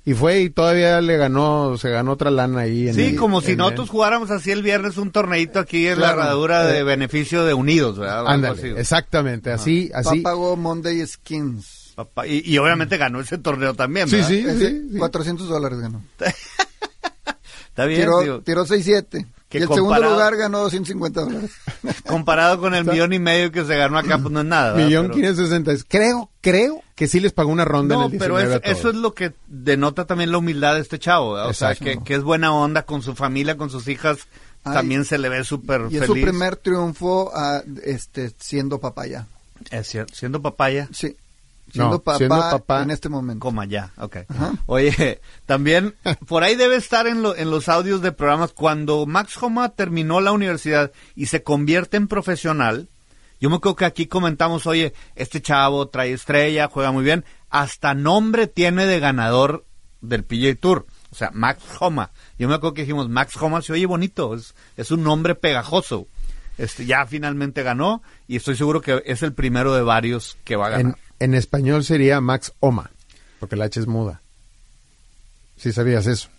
y 0.05 0.13
fue 0.13 0.41
y 0.41 0.49
todavía 0.49 1.01
le 1.01 1.17
ganó, 1.17 1.77
se 1.77 1.89
ganó 1.89 2.11
otra 2.11 2.29
lana 2.31 2.61
ahí. 2.61 2.87
En 2.89 2.93
Sí, 2.95 3.01
el- 3.07 3.15
como 3.15 3.41
si 3.41 3.51
en- 3.53 3.57
nosotros 3.57 3.89
jugáramos 3.89 4.29
así 4.31 4.51
el 4.51 4.61
viernes 4.63 4.97
un 4.97 5.11
torneito 5.11 5.59
aquí 5.59 5.87
en 5.87 5.95
Claro. 5.97 6.17
la 6.17 6.23
herradura 6.23 6.63
de 6.65 6.79
Eh, 6.79 6.83
beneficio 6.83 7.43
de 7.45 7.53
Unidos, 7.53 7.97
¿verdad? 7.97 8.25
Ándale, 8.27 8.79
exactamente, 8.79 9.51
así, 9.51 9.91
así. 9.93 10.19
pagó 10.21 10.55
Monday 10.55 11.05
Skins. 11.05 11.93
Papá, 11.95 12.27
Y, 12.27 12.41
y 12.45 12.57
obviamente 12.57 12.97
ganó 12.97 13.21
ese 13.21 13.37
torneo 13.37 13.73
también, 13.73 14.07
Sí, 14.09 14.17
¿verdad? 14.17 14.29
sí, 14.29 14.39
Ese, 14.47 14.69
sí, 14.69 14.87
sí. 14.91 14.97
400 14.97 15.47
dólares 15.47 15.79
ganó. 15.79 16.03
Está 17.69 17.85
bien, 17.85 18.01
Tiró, 18.01 18.21
tío. 18.21 18.41
tiró 18.41 18.65
6-7. 18.65 19.25
Que 19.57 19.59
Y 19.59 19.63
el 19.63 19.69
segundo 19.73 20.01
lugar 20.01 20.35
ganó 20.35 20.59
250 20.59 21.21
dólares. 21.21 21.51
Comparado 22.05 22.59
con 22.59 22.73
el 22.75 22.85
millón 22.85 23.13
y 23.13 23.19
medio 23.19 23.51
que 23.51 23.63
se 23.65 23.75
ganó 23.75 23.97
acá, 23.97 24.17
pues 24.19 24.31
no 24.31 24.41
es 24.41 24.45
nada. 24.45 24.75
Millón 24.75 25.03
Pero- 25.07 25.13
quinientos 25.15 25.47
sesenta. 25.47 25.71
Creo, 25.87 26.29
creo 26.41 26.81
que 26.95 27.07
sí 27.07 27.19
les 27.19 27.31
pagó 27.33 27.51
una 27.51 27.65
ronda 27.65 27.95
en 27.95 28.01
No, 28.01 28.07
el 28.07 28.17
pero 28.17 28.35
19 28.37 28.49
es- 28.49 28.57
a 28.57 28.59
todos. 28.61 28.77
eso 28.79 28.89
es 28.89 28.95
lo 28.95 29.13
que 29.13 29.33
denota 29.47 30.05
también 30.05 30.31
la 30.31 30.37
humildad 30.37 30.75
de 30.75 30.81
este 30.81 30.99
chavo, 30.99 31.33
¿verdad? 31.33 31.49
o 31.49 31.53
sea, 31.53 31.75
que, 31.75 31.99
que 32.03 32.15
es 32.15 32.23
buena 32.23 32.53
onda 32.53 32.83
con 32.83 33.01
su 33.01 33.15
familia, 33.15 33.57
con 33.57 33.69
sus 33.69 33.87
hijas, 33.87 34.19
Ay, 34.63 34.73
también 34.73 35.05
se 35.05 35.17
le 35.17 35.29
ve 35.29 35.43
súper 35.43 35.81
Y 35.81 35.99
feliz. 35.99 36.01
es 36.01 36.07
su 36.07 36.13
primer 36.13 36.55
triunfo 36.55 37.31
ah, 37.35 37.61
este, 37.83 38.31
siendo 38.39 38.79
papá 38.79 39.07
ya. 39.07 39.27
Es 39.71 39.87
cierto, 39.87 40.13
siendo 40.15 40.41
papaya, 40.41 40.89
Sí. 40.91 41.15
Siendo, 41.71 41.91
No, 41.91 41.99
papá, 41.99 42.17
siendo 42.17 42.35
papá. 42.37 42.81
en 42.83 42.91
este 42.91 43.09
momento. 43.09 43.39
coma 43.39 43.65
ya, 43.65 43.91
ok. 43.97 44.17
Ajá. 44.29 44.53
Oye, 44.67 45.19
también 45.45 45.95
por 46.27 46.43
ahí 46.43 46.55
debe 46.55 46.75
estar 46.75 47.07
en, 47.07 47.21
lo- 47.21 47.35
en 47.35 47.49
los 47.51 47.67
audios 47.69 48.01
de 48.01 48.11
programas, 48.11 48.53
cuando 48.53 49.05
Max 49.05 49.35
Homa 49.41 49.69
terminó 49.69 50.21
la 50.21 50.31
universidad 50.31 50.91
y 51.15 51.25
se 51.25 51.43
convierte 51.43 51.97
en 51.97 52.07
profesional, 52.07 52.87
yo 53.41 53.49
me 53.49 53.57
acuerdo 53.57 53.75
que 53.75 53.85
aquí 53.85 54.05
comentamos, 54.07 54.65
oye, 54.67 54.93
este 55.15 55.41
chavo 55.41 55.87
trae 55.89 56.13
estrella, 56.13 56.69
juega 56.71 56.91
muy 56.91 57.03
bien, 57.03 57.25
hasta 57.49 57.93
nombre 57.93 58.47
tiene 58.47 58.85
de 58.85 58.99
ganador 58.99 59.65
del 60.01 60.23
PGA 60.23 60.55
Tour. 60.55 60.85
O 61.11 61.15
sea, 61.15 61.31
Max 61.33 61.63
Homa. 61.79 62.11
Yo 62.37 62.47
me 62.47 62.55
acuerdo 62.55 62.73
que 62.73 62.81
dijimos, 62.81 63.09
Max 63.09 63.35
Homa 63.41 63.61
se 63.61 63.73
oye 63.73 63.85
bonito, 63.85 64.35
es, 64.35 64.53
es 64.77 64.91
un 64.91 65.03
nombre 65.03 65.33
pegajoso. 65.35 66.07
Este, 66.57 66.85
ya 66.85 67.05
finalmente 67.05 67.63
ganó 67.63 68.01
y 68.27 68.37
estoy 68.37 68.55
seguro 68.55 68.81
que 68.81 69.01
es 69.05 69.23
el 69.23 69.33
primero 69.33 69.73
de 69.73 69.81
varios 69.81 70.37
que 70.45 70.55
va 70.55 70.67
a 70.67 70.69
ganar. 70.69 70.85
En, 70.85 70.95
en 71.19 71.33
español 71.33 71.83
sería 71.83 72.21
Max 72.21 72.53
Oma, 72.59 72.91
porque 73.39 73.55
la 73.55 73.65
H 73.65 73.79
es 73.79 73.87
muda. 73.87 74.21
Sí 75.57 75.71
sabías 75.71 76.05
eso. 76.07 76.29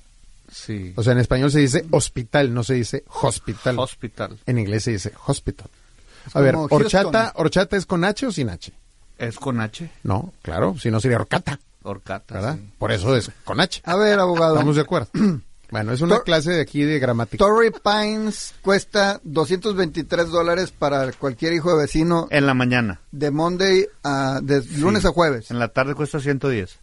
Sí. 0.53 0.93
O 0.97 1.03
sea, 1.03 1.13
en 1.13 1.19
español 1.19 1.51
se 1.51 1.59
dice 1.61 1.85
hospital, 1.91 2.55
no 2.55 2.63
se 2.63 2.75
dice 2.75 3.05
hospital. 3.23 3.79
Hospital. 3.79 4.39
en 4.47 4.59
inglés 4.59 4.85
se 4.85 4.93
dice 4.93 5.13
hospital. 5.27 5.69
Es 6.27 6.37
A 6.37 6.41
ver, 6.41 6.55
horchata, 6.57 7.21
Houston. 7.25 7.33
horchata 7.43 7.77
es 7.77 7.87
con 7.87 8.05
H 8.05 8.27
o 8.27 8.33
sin 8.33 8.51
H? 8.51 8.73
Es 9.19 9.37
con 9.37 9.61
H. 9.61 9.91
No, 10.03 10.33
claro, 10.43 10.77
si 10.79 10.91
no 10.91 11.01
sería 11.01 11.17
horcata, 11.19 11.59
Horcata. 11.83 12.35
¿verdad? 12.35 12.57
sí. 12.57 12.73
Por 12.79 12.93
eso 12.93 13.17
es 13.17 13.31
con 13.45 13.61
H. 13.61 13.81
A 13.85 13.97
ver, 13.97 14.19
abogado. 14.19 14.55
Estamos 14.55 14.77
de 14.77 14.83
acuerdo. 14.83 15.09
Bueno, 15.71 15.93
es 15.93 16.01
una 16.01 16.17
Tor- 16.17 16.25
clase 16.25 16.53
de 16.53 16.61
aquí 16.61 16.83
de 16.83 16.99
gramática. 16.99 17.45
Torrey 17.45 17.71
Pines 17.71 18.55
cuesta 18.63 19.21
223 19.25 20.29
dólares 20.31 20.71
para 20.71 21.11
cualquier 21.13 21.53
hijo 21.55 21.71
de 21.75 21.83
vecino 21.83 22.29
En 22.31 22.47
la 22.47 22.55
mañana. 22.55 23.01
de 23.13 23.31
Monday 23.31 23.87
a 24.05 24.41
de 24.43 24.63
lunes 24.79 25.05
a 25.05 25.11
jueves. 25.11 25.51
En 25.51 25.59
la 25.59 25.69
tarde 25.69 25.95
cuesta 25.95 26.21
110. 26.21 26.79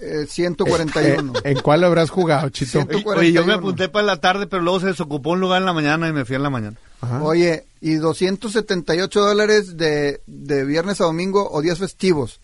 Eh, 0.00 0.26
141. 0.28 1.32
Eh, 1.38 1.40
¿En 1.50 1.60
cuál 1.60 1.82
habrás 1.84 2.10
jugado, 2.10 2.48
Chito? 2.50 2.80
Oye, 2.80 3.32
yo 3.32 3.40
me 3.40 3.54
41. 3.54 3.54
apunté 3.54 3.88
para 3.88 4.06
la 4.06 4.20
tarde, 4.20 4.46
pero 4.46 4.62
luego 4.62 4.80
se 4.80 4.86
desocupó 4.88 5.30
un 5.30 5.40
lugar 5.40 5.60
en 5.60 5.66
la 5.66 5.72
mañana 5.72 6.08
y 6.08 6.12
me 6.12 6.24
fui 6.24 6.36
en 6.36 6.42
la 6.44 6.50
mañana. 6.50 6.76
Ajá. 7.00 7.22
Oye, 7.22 7.66
y 7.80 7.94
278 7.94 9.20
dólares 9.20 9.76
de, 9.76 10.20
de 10.26 10.64
viernes 10.64 11.00
a 11.00 11.04
domingo 11.04 11.48
o 11.50 11.62
días 11.62 11.78
festivos. 11.78 12.40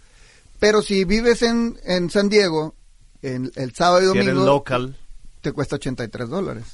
Pero 0.59 0.83
si 0.83 1.05
vives 1.05 1.43
en, 1.43 1.79
en 1.85 2.11
San 2.11 2.29
Diego, 2.29 2.75
en 3.23 3.51
el 3.57 3.75
sábado 3.75 4.01
y 4.01 4.13
Si 4.13 4.19
eres 4.19 4.27
domingo, 4.35 4.47
local. 4.47 4.97
Te 5.45 5.53
cuesta 5.53 5.77
83 5.77 6.29
dólares. 6.29 6.65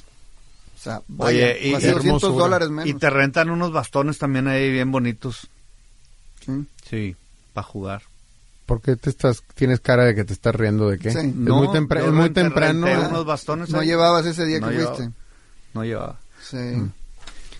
O 0.79 0.83
sea, 0.83 1.01
vaya, 1.07 1.45
Oye, 1.49 1.59
y- 1.67 1.71
casi 1.73 1.85
qué 1.85 1.91
200 1.91 2.23
hermosura. 2.23 2.43
dólares 2.43 2.69
menos. 2.69 2.87
Y 2.87 2.93
te 2.95 3.09
rentan 3.09 3.49
unos 3.51 3.71
bastones 3.71 4.17
también 4.17 4.47
ahí 4.47 4.71
bien 4.71 4.91
bonitos. 4.91 5.47
Sí. 6.45 6.65
Sí, 6.89 7.15
para 7.53 7.67
jugar. 7.67 8.01
¿Por 8.65 8.81
qué 8.81 8.95
te 8.95 9.09
estás, 9.09 9.43
tienes 9.53 9.79
cara 9.81 10.05
de 10.05 10.15
que 10.15 10.23
te 10.23 10.33
estás 10.33 10.55
riendo 10.55 10.89
de 10.89 10.97
qué? 10.97 11.11
Sí. 11.11 11.17
Es 11.19 11.35
No, 11.35 11.57
muy, 11.57 11.67
tempra- 11.67 11.99
es 12.03 12.11
muy 12.11 12.29
temprano. 12.31 12.87
renté 12.87 13.03
Ah, 13.03 13.07
unos 13.09 13.25
bastones 13.25 13.69
No 13.69 13.79
ahí. 13.79 13.87
llevabas 13.87 14.25
ese 14.25 14.45
día 14.45 14.59
No 14.59 14.69
que 14.69 14.75
llevaba. 14.77 14.95
fuiste. 14.95 15.13
No 15.73 15.83
llevaba. 15.83 16.19
Sí. 16.41 16.57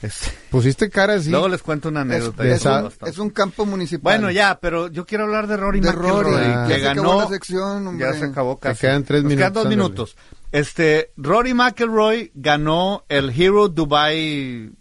Este, 0.02 0.32
Pusiste 0.50 0.89
cara 0.89 1.13
así. 1.13 1.30
Luego 1.30 1.47
les 1.47 1.62
cuento 1.62 1.89
una 1.89 2.00
Es, 2.02 2.06
anécdota. 2.08 2.43
es 2.47 2.63
bastones. 2.63 3.13
es 3.13 3.19
un 3.19 3.30
campo 3.30 3.67
municipal. 3.67 4.02
Bueno, 4.02 4.32
ya, 4.32 4.58
pero 4.60 4.88
yo 4.88 5.06
quiero 5.06 5.26
hablar 5.26 5.45
de 5.45 5.58
Rory 5.58 5.80
De 5.80 5.89
McIlroy, 5.91 6.24
Rory. 6.24 6.67
Que 6.67 6.80
Ya 6.80 6.80
se 6.80 6.89
acabó 6.89 7.10
ganó. 7.10 7.21
la 7.21 7.28
sección, 7.28 8.00
ya 8.00 8.13
se 8.13 8.26
acabó 8.26 8.56
Te 8.56 8.69
casi. 8.69 8.82
quedan 8.82 9.04
tres 9.04 9.24
Nos 9.24 9.34
quedan 9.34 9.39
minutos, 9.52 9.54
dos 9.54 9.65
ándale. 9.65 9.76
minutos. 9.76 10.15
Este, 10.51 11.11
Rory 11.17 11.53
McIlroy 11.53 12.31
ganó 12.35 13.05
el 13.09 13.29
Hero 13.29 13.69
Dubai 13.69 14.71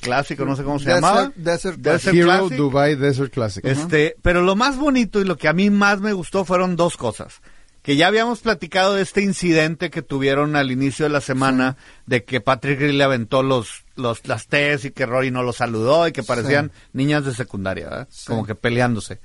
Clásico, 0.00 0.46
no 0.46 0.56
sé 0.56 0.64
cómo 0.64 0.78
se 0.78 0.86
Desert- 0.86 0.94
llamaba. 0.94 1.32
Desert 1.36 1.78
Desert 1.78 2.16
Hero 2.16 2.26
Classic. 2.26 2.56
Dubai 2.56 2.94
Desert 2.96 3.32
Classic. 3.32 3.64
Este, 3.64 4.16
pero 4.22 4.40
lo 4.42 4.56
más 4.56 4.78
bonito 4.78 5.20
y 5.20 5.24
lo 5.24 5.36
que 5.36 5.48
a 5.48 5.52
mí 5.52 5.68
más 5.68 6.00
me 6.00 6.14
gustó 6.14 6.44
fueron 6.46 6.76
dos 6.76 6.96
cosas. 6.96 7.40
Que 7.82 7.96
ya 7.96 8.08
habíamos 8.08 8.40
platicado 8.40 8.94
de 8.94 9.02
este 9.02 9.22
incidente 9.22 9.88
que 9.90 10.02
tuvieron 10.02 10.54
al 10.56 10.70
inicio 10.70 11.04
de 11.06 11.10
la 11.10 11.20
semana, 11.22 11.76
de 12.06 12.24
que 12.24 12.40
Patrick 12.42 12.78
Reed 12.78 12.92
le 12.92 13.04
aventó 13.04 13.42
los, 13.42 13.84
los, 13.96 14.26
las 14.26 14.48
T's 14.48 14.84
y 14.86 14.90
que 14.90 15.06
Rory 15.06 15.30
no 15.30 15.42
lo 15.42 15.52
saludó 15.54 16.06
y 16.06 16.12
que 16.12 16.22
parecían 16.22 16.72
niñas 16.92 17.24
de 17.24 17.34
secundaria, 17.34 17.86
¿verdad? 17.88 18.08
Sí. 18.10 18.26
como 18.26 18.44
que 18.44 18.54
peleándose. 18.54 19.20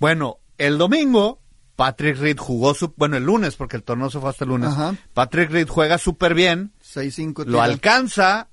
Bueno, 0.00 0.38
el 0.58 0.76
domingo, 0.76 1.40
Patrick 1.80 2.18
Reed 2.18 2.36
jugó 2.36 2.74
su, 2.74 2.92
bueno, 2.98 3.16
el 3.16 3.24
lunes, 3.24 3.56
porque 3.56 3.78
el 3.78 3.82
torneo 3.82 4.10
se 4.10 4.20
fue 4.20 4.28
hasta 4.28 4.44
el 4.44 4.50
lunes. 4.50 4.68
Ajá. 4.68 4.94
Patrick 5.14 5.50
Reed 5.50 5.66
juega 5.66 5.96
súper 5.96 6.34
bien, 6.34 6.72
6-5 6.94 7.46
lo 7.46 7.62
alcanza 7.62 8.48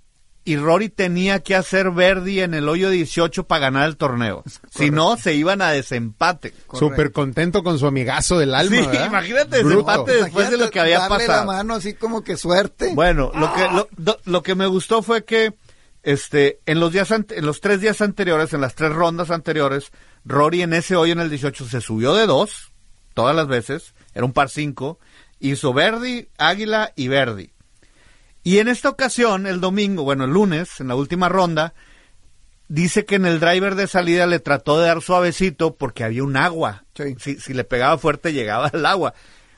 y 0.46 0.56
Rory 0.56 0.88
tenía 0.88 1.40
que 1.42 1.54
hacer 1.58 1.92
Verdi 1.92 2.40
en 2.40 2.54
el 2.54 2.70
hoyo 2.70 2.90
18 2.90 3.44
para 3.48 3.60
ganar 3.60 3.90
el 3.90 3.98
torneo. 3.98 4.46
Si 4.72 4.92
no, 4.92 5.18
se 5.18 5.34
iban 5.34 5.62
a 5.62 5.72
desempate. 5.72 6.54
Súper 6.72 7.12
contento 7.12 7.64
con 7.64 7.78
su 7.80 7.86
amigazo 7.86 8.40
del 8.40 8.56
alma, 8.56 8.78
Sí, 8.78 8.86
¿verdad? 8.88 9.08
imagínate 9.08 9.62
Bruto. 9.62 9.78
desempate 9.92 10.24
después 10.24 10.50
de 10.50 10.58
lo 10.58 10.70
que 10.70 10.80
había 10.80 11.00
darle 11.00 11.26
pasado. 11.26 11.40
la 11.42 11.46
mano 11.58 11.74
así 11.74 11.96
como 11.96 12.24
que 12.24 12.38
suerte. 12.38 12.94
Bueno, 12.96 13.32
lo 13.36 13.54
que 13.54 13.62
lo, 13.74 13.90
do- 13.98 14.20
lo 14.24 14.42
que 14.42 14.56
me 14.56 14.68
gustó 14.68 15.02
fue 15.04 15.26
que 15.26 15.54
este 16.02 16.62
en 16.66 16.80
los 16.80 16.94
días 16.94 17.12
en 17.12 17.26
los 17.46 17.60
tres 17.60 17.82
días 17.82 18.00
anteriores, 18.02 18.54
en 18.54 18.62
las 18.62 18.74
tres 18.76 18.94
rondas 18.94 19.32
anteriores, 19.32 19.92
Rory 20.24 20.62
en 20.62 20.72
ese 20.72 20.96
hoyo 20.96 21.12
en 21.12 21.20
el 21.20 21.30
18 21.30 21.66
se 21.66 21.82
subió 21.82 22.14
de 22.14 22.26
dos 22.26 22.72
todas 23.18 23.36
las 23.36 23.48
veces, 23.48 23.96
era 24.14 24.26
un 24.26 24.32
par 24.32 24.48
cinco, 24.48 25.00
hizo 25.40 25.74
Verdi, 25.74 26.30
Águila 26.38 26.94
y 26.96 27.08
Verdi. 27.08 27.50
Y 28.44 28.60
en 28.60 28.68
esta 28.68 28.90
ocasión, 28.90 29.48
el 29.48 29.60
domingo, 29.60 30.04
bueno, 30.04 30.26
el 30.26 30.30
lunes, 30.30 30.80
en 30.80 30.90
la 30.90 30.96
última 30.96 31.28
ronda, 31.28 31.74
dice 32.68 33.06
que 33.06 33.16
en 33.16 33.26
el 33.26 33.40
driver 33.40 33.74
de 33.74 33.88
salida 33.88 34.28
le 34.28 34.38
trató 34.38 34.80
de 34.80 34.86
dar 34.86 35.02
suavecito 35.02 35.76
porque 35.78 36.04
había 36.04 36.24
un 36.24 36.38
agua. 36.38 36.86
Sí. 36.94 37.16
Si, 37.18 37.40
si 37.40 37.56
le 37.56 37.64
pegaba 37.64 37.98
fuerte, 37.98 38.34
llegaba 38.34 38.68
al 38.68 38.86
agua. 38.86 39.16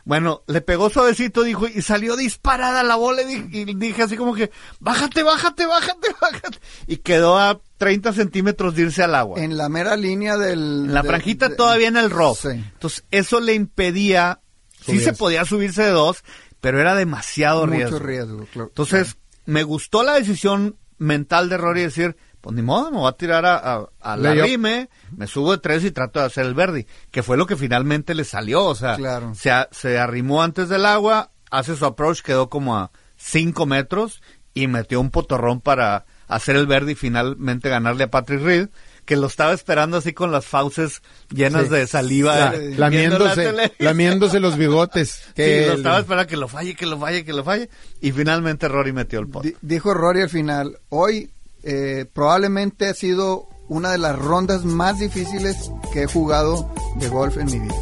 Bueno, 0.10 0.42
le 0.48 0.62
pegó 0.62 0.90
suavecito, 0.90 1.44
dijo, 1.44 1.68
y 1.68 1.84
salió 1.84 2.16
disparada 2.16 2.82
la 2.82 2.96
bola, 2.96 3.22
y 3.22 3.26
di- 3.44 3.60
y 3.62 3.76
dije 3.76 4.02
así 4.02 4.18
como 4.18 4.34
que, 4.34 4.50
bájate, 4.80 5.22
bájate, 5.22 5.68
bájate, 5.68 6.08
bájate. 6.22 6.58
Y 6.88 6.98
quedó 6.98 7.38
a 7.38 7.62
30 7.78 8.14
centímetros 8.14 8.74
de 8.74 8.82
irse 8.82 9.04
al 9.04 9.14
agua. 9.14 9.40
En 9.40 9.56
la 9.56 9.70
mera 9.70 9.96
línea 9.96 10.36
del... 10.36 10.60
En 10.88 10.94
la 10.96 11.04
de- 11.04 11.10
franjita 11.10 11.50
de- 11.50 11.56
todavía 11.56 11.90
en 11.90 11.98
el. 11.98 12.10
Sí. 12.10 12.48
Entonces, 12.50 13.06
eso 13.12 13.40
le 13.40 13.54
impedía, 13.54 14.42
sí 14.84 15.00
se 15.00 15.14
podía 15.14 15.46
subirse 15.46 15.84
de 15.84 15.92
dos, 15.92 16.24
pero 16.60 16.82
era 16.82 16.96
demasiado 16.96 17.68
Mucho 17.68 17.76
riesgo. 17.78 18.00
riesgo, 18.00 18.48
claro. 18.52 18.70
Entonces, 18.70 19.16
me 19.46 19.62
gustó 19.62 20.02
la 20.02 20.16
decisión 20.16 20.76
mental 20.98 21.50
de 21.50 21.58
Rory 21.58 21.84
decir, 21.84 22.18
pues 22.42 22.56
ni 22.56 22.62
modo, 22.62 22.92
me 22.92 22.98
voy 22.98 23.10
a 23.10 23.14
tirar 23.18 23.46
a, 23.46 23.56
a, 23.58 23.86
a 24.02 24.18
la 24.18 24.34
rime, 24.34 24.90
me 25.16 25.28
subo 25.28 25.52
de 25.52 25.58
tres 25.58 25.84
y 25.84 25.92
trato 25.92 26.20
de 26.20 26.26
hacer 26.26 26.46
el 26.46 26.54
Verdi, 26.54 26.86
que 27.12 27.24
fue 27.24 27.36
lo 27.38 27.46
que 27.46 27.56
finalmente 27.58 28.16
le 28.16 28.24
salió, 28.24 28.64
o 28.66 28.76
sea, 28.76 28.96
Claro. 28.96 29.34
se, 29.36 29.52
a- 29.52 29.68
se 29.72 30.00
arrimó 30.00 30.42
antes 30.44 30.70
del 30.70 30.86
agua, 30.86 31.32
hace 31.52 31.76
su 31.76 31.86
approach, 31.86 32.22
quedó 32.22 32.50
como 32.50 32.78
a 32.78 32.92
cinco 33.18 33.66
metros 33.66 34.22
y 34.54 34.68
metió 34.68 35.00
un 35.02 35.12
potorrón 35.12 35.62
para 35.62 36.06
hacer 36.28 36.56
el 36.56 36.68
Verdi 36.68 36.92
y 36.94 36.96
finalmente 36.96 37.70
ganarle 37.70 38.04
a 38.06 38.12
Patrick 38.12 38.42
Reed, 38.42 38.70
que 39.06 39.16
lo 39.18 39.26
estaba 39.28 39.54
esperando 39.54 39.98
así 39.98 40.14
con 40.14 40.32
las 40.32 40.46
fauces 40.46 41.02
llenas 41.34 41.64
Sí. 41.64 41.70
de 41.70 41.88
saliva. 41.88 42.36
La- 42.78 42.90
viendo 42.90 43.18
la 43.18 43.34
lamiéndose, 43.36 43.74
lamiéndose 43.80 44.40
los 44.40 44.56
bigotes. 44.56 45.10
Sí, 45.30 45.34
Que 45.36 45.66
lo 45.66 45.72
el- 45.74 45.78
estaba 45.80 46.00
esperando 46.00 46.28
que 46.30 46.38
lo 46.38 46.48
falle, 46.48 46.76
que 46.76 46.86
lo 46.86 47.00
falle, 47.00 47.26
que 47.26 47.34
lo 47.34 47.44
falle. 47.44 47.70
Y 48.02 48.12
finalmente 48.12 48.68
Rory 48.68 48.94
metió 48.94 49.20
el 49.20 49.28
pot. 49.28 49.44
Di- 49.44 49.56
dijo 49.62 49.94
Rory 49.96 50.22
al 50.22 50.30
final, 50.30 50.78
hoy 50.90 51.32
eh, 51.64 52.06
probablemente 52.14 52.88
ha 52.88 52.94
sido 52.94 53.48
una 53.68 53.92
de 53.92 54.00
las 54.00 54.18
rondas 54.18 54.66
más 54.66 54.98
difíciles 54.98 55.72
que 55.94 56.04
he 56.04 56.08
jugado 56.08 56.74
de 56.96 57.08
golf 57.08 57.38
en 57.38 57.46
mi 57.46 57.60
vida. 57.60 57.76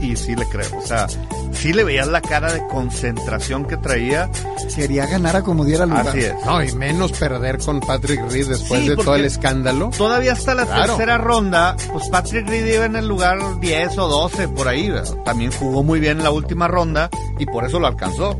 Y 0.00 0.16
sí 0.16 0.34
le 0.34 0.46
creo. 0.46 0.66
O 0.78 0.82
sea, 0.86 1.06
sí 1.52 1.72
le 1.74 1.84
veías 1.84 2.08
la 2.08 2.20
cara 2.22 2.50
de 2.52 2.66
concentración 2.68 3.66
que 3.66 3.76
traía. 3.76 4.30
Quería 4.74 5.06
ganar 5.06 5.36
a 5.36 5.42
como 5.42 5.64
diera 5.66 5.84
lugar. 5.86 6.08
Así 6.08 6.20
es. 6.20 6.34
No, 6.46 6.62
y 6.62 6.72
menos 6.72 7.12
perder 7.12 7.58
con 7.58 7.80
Patrick 7.80 8.20
Reed 8.30 8.48
después 8.48 8.80
Sí, 8.82 8.88
de 8.88 8.96
todo 8.96 9.14
el 9.16 9.24
escándalo. 9.26 9.90
Todavía 9.96 10.32
hasta 10.32 10.54
la 10.54 10.64
Claro. 10.66 10.94
tercera 10.96 11.18
ronda, 11.18 11.76
pues 11.92 12.08
Patrick 12.08 12.48
Reed 12.48 12.66
iba 12.74 12.84
en 12.86 12.96
el 12.96 13.06
lugar 13.06 13.38
10 13.60 13.98
o 13.98 14.08
12 14.08 14.48
por 14.48 14.68
ahí. 14.68 14.88
¿verdad? 14.90 15.14
También 15.24 15.52
jugó 15.52 15.82
muy 15.82 16.00
bien 16.00 16.18
en 16.18 16.24
la 16.24 16.30
última 16.30 16.68
ronda 16.68 17.10
y 17.38 17.44
por 17.46 17.64
eso 17.66 17.78
lo 17.78 17.86
alcanzó. 17.86 18.38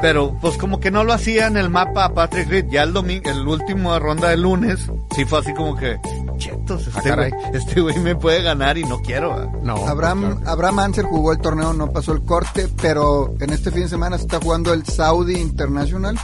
Pero 0.00 0.36
pues 0.40 0.56
como 0.58 0.78
que 0.80 0.90
no 0.90 1.02
lo 1.04 1.12
hacía 1.12 1.46
en 1.46 1.56
el 1.56 1.70
mapa 1.70 2.04
a 2.04 2.14
Patrick 2.14 2.48
Reed. 2.48 2.66
Ya 2.70 2.82
el 2.84 2.92
domingo, 2.92 3.28
el 3.30 3.46
último 3.46 3.98
ronda 3.98 4.28
del 4.30 4.42
lunes, 4.42 4.88
sí 5.14 5.24
fue 5.24 5.40
así 5.40 5.52
como 5.54 5.76
que, 5.76 5.98
chetos, 6.36 6.86
Ah, 6.88 6.98
este 6.98 7.08
caray. 7.10 7.30
güey 7.30 7.42
este 7.54 7.80
güey 7.80 7.98
me 7.98 8.14
puede 8.14 8.42
ganar 8.42 8.78
y 8.78 8.84
no 8.84 8.98
quiero. 9.00 9.30
¿verdad? 9.34 9.52
No. 9.62 9.76
Abraham, 9.88 10.36
claro. 10.36 10.50
Abraham 10.50 10.78
Anser 10.78 11.04
jugó 11.06 11.32
el 11.32 11.38
torneo, 11.38 11.72
no 11.72 11.90
pasó 11.90 12.12
el 12.12 12.22
corte, 12.22 12.68
pero 12.80 13.34
en 13.40 13.50
este 13.50 13.70
fin 13.70 13.82
de 13.82 13.88
semana 13.88 14.16
se 14.18 14.24
está 14.24 14.38
jugando 14.40 14.72
el 14.72 14.84
Saudi 14.86 15.36
International 15.40 16.16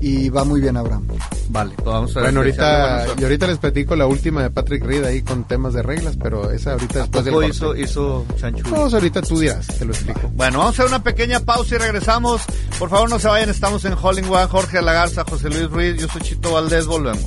y 0.00 0.28
va 0.28 0.44
muy 0.44 0.60
bien 0.60 0.76
Abraham. 0.76 1.06
Vale, 1.48 1.74
pues 1.74 1.86
vamos 1.86 2.16
a 2.16 2.20
ver. 2.20 2.24
Bueno, 2.24 2.40
ahorita, 2.40 3.06
y 3.18 3.22
ahorita 3.22 3.46
les 3.46 3.58
platico 3.58 3.96
la 3.96 4.06
última 4.06 4.42
de 4.42 4.50
Patrick 4.50 4.84
Reed 4.84 5.04
ahí 5.04 5.22
con 5.22 5.44
temas 5.44 5.74
de 5.74 5.82
reglas, 5.82 6.16
pero 6.20 6.50
esa 6.50 6.72
ahorita 6.72 7.00
después 7.00 7.24
del 7.24 7.34
corte. 7.34 7.50
hizo, 7.50 7.76
hizo 7.76 8.26
chanchullo. 8.38 8.70
No, 8.76 8.82
ahorita 8.84 9.22
tú 9.22 9.38
dirás, 9.38 9.66
te 9.66 9.84
lo 9.84 9.92
explico. 9.92 10.30
Bueno, 10.34 10.58
vamos 10.58 10.78
a 10.78 10.82
hacer 10.82 10.94
una 10.94 11.02
pequeña 11.02 11.40
pausa 11.40 11.76
y 11.76 11.78
regresamos. 11.78 12.42
Por 12.78 12.90
favor, 12.90 13.08
no 13.08 13.18
se 13.18 13.28
vayan. 13.28 13.50
Estamos 13.50 13.84
en 13.84 13.94
Hollywood. 14.00 14.48
Jorge 14.48 14.82
Lagarza, 14.82 15.24
José 15.28 15.48
Luis 15.48 15.70
Ruiz. 15.70 16.00
Yo 16.00 16.08
soy 16.08 16.22
Chito 16.22 16.52
Valdés. 16.52 16.86
Volvemos. 16.86 17.24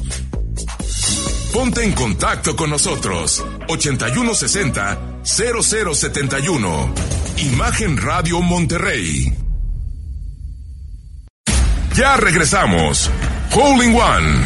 Ponte 1.54 1.84
en 1.84 1.94
contacto 1.94 2.56
con 2.56 2.70
nosotros. 2.70 3.44
8160 3.68 5.00
0071. 5.24 6.94
Imagen 7.38 7.98
Radio 7.98 8.42
Monterrey. 8.42 9.39
Ya 12.00 12.16
regresamos. 12.16 13.12
Hole 13.54 13.86
in 13.86 13.94
One. 13.94 14.46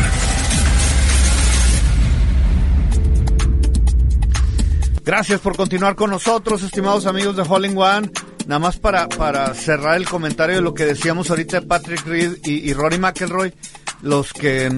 Gracias 5.05 5.39
por 5.39 5.55
continuar 5.55 5.93
con 5.93 6.09
nosotros, 6.09 6.63
estimados 6.63 7.05
amigos 7.05 7.35
de 7.35 7.43
Holling 7.47 7.77
One. 7.77 8.09
Nada 8.47 8.57
más 8.57 8.77
para, 8.77 9.07
para 9.07 9.53
cerrar 9.53 9.97
el 9.97 10.09
comentario 10.09 10.55
de 10.55 10.61
lo 10.63 10.73
que 10.73 10.85
decíamos 10.85 11.29
ahorita 11.29 11.59
de 11.59 11.67
Patrick 11.67 12.03
Reed 12.07 12.37
y, 12.43 12.67
y 12.67 12.73
Rory 12.73 12.97
McElroy. 12.97 13.53
Los 14.01 14.33
que 14.33 14.71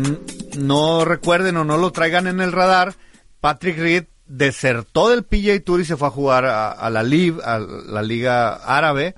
no 0.57 1.05
recuerden 1.05 1.55
o 1.55 1.63
no 1.63 1.77
lo 1.77 1.91
traigan 1.91 2.27
en 2.27 2.41
el 2.41 2.51
radar, 2.51 2.93
Patrick 3.39 3.77
Reed 3.77 4.03
desertó 4.25 5.07
del 5.07 5.23
PGA 5.23 5.61
Tour 5.63 5.79
y 5.79 5.85
se 5.85 5.95
fue 5.95 6.09
a 6.09 6.11
jugar 6.11 6.43
a, 6.43 6.89
la 6.89 7.03
LIV, 7.03 7.39
a 7.41 7.57
la 7.57 8.01
Liga 8.01 8.55
Árabe. 8.55 9.15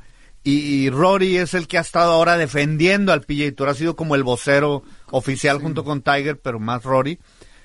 Y, 0.49 0.89
Rory 0.89 1.37
es 1.37 1.53
el 1.53 1.67
que 1.67 1.77
ha 1.77 1.81
estado 1.81 2.13
ahora 2.13 2.37
defendiendo 2.37 3.11
al 3.11 3.25
Tour, 3.25 3.67
ha 3.67 3.73
sido 3.73 3.97
como 3.97 4.15
el 4.15 4.23
vocero 4.23 4.81
oficial 5.11 5.59
junto 5.59 5.83
con 5.83 6.01
Tiger, 6.01 6.39
pero 6.39 6.57
más 6.57 6.83
Rory. 6.83 7.19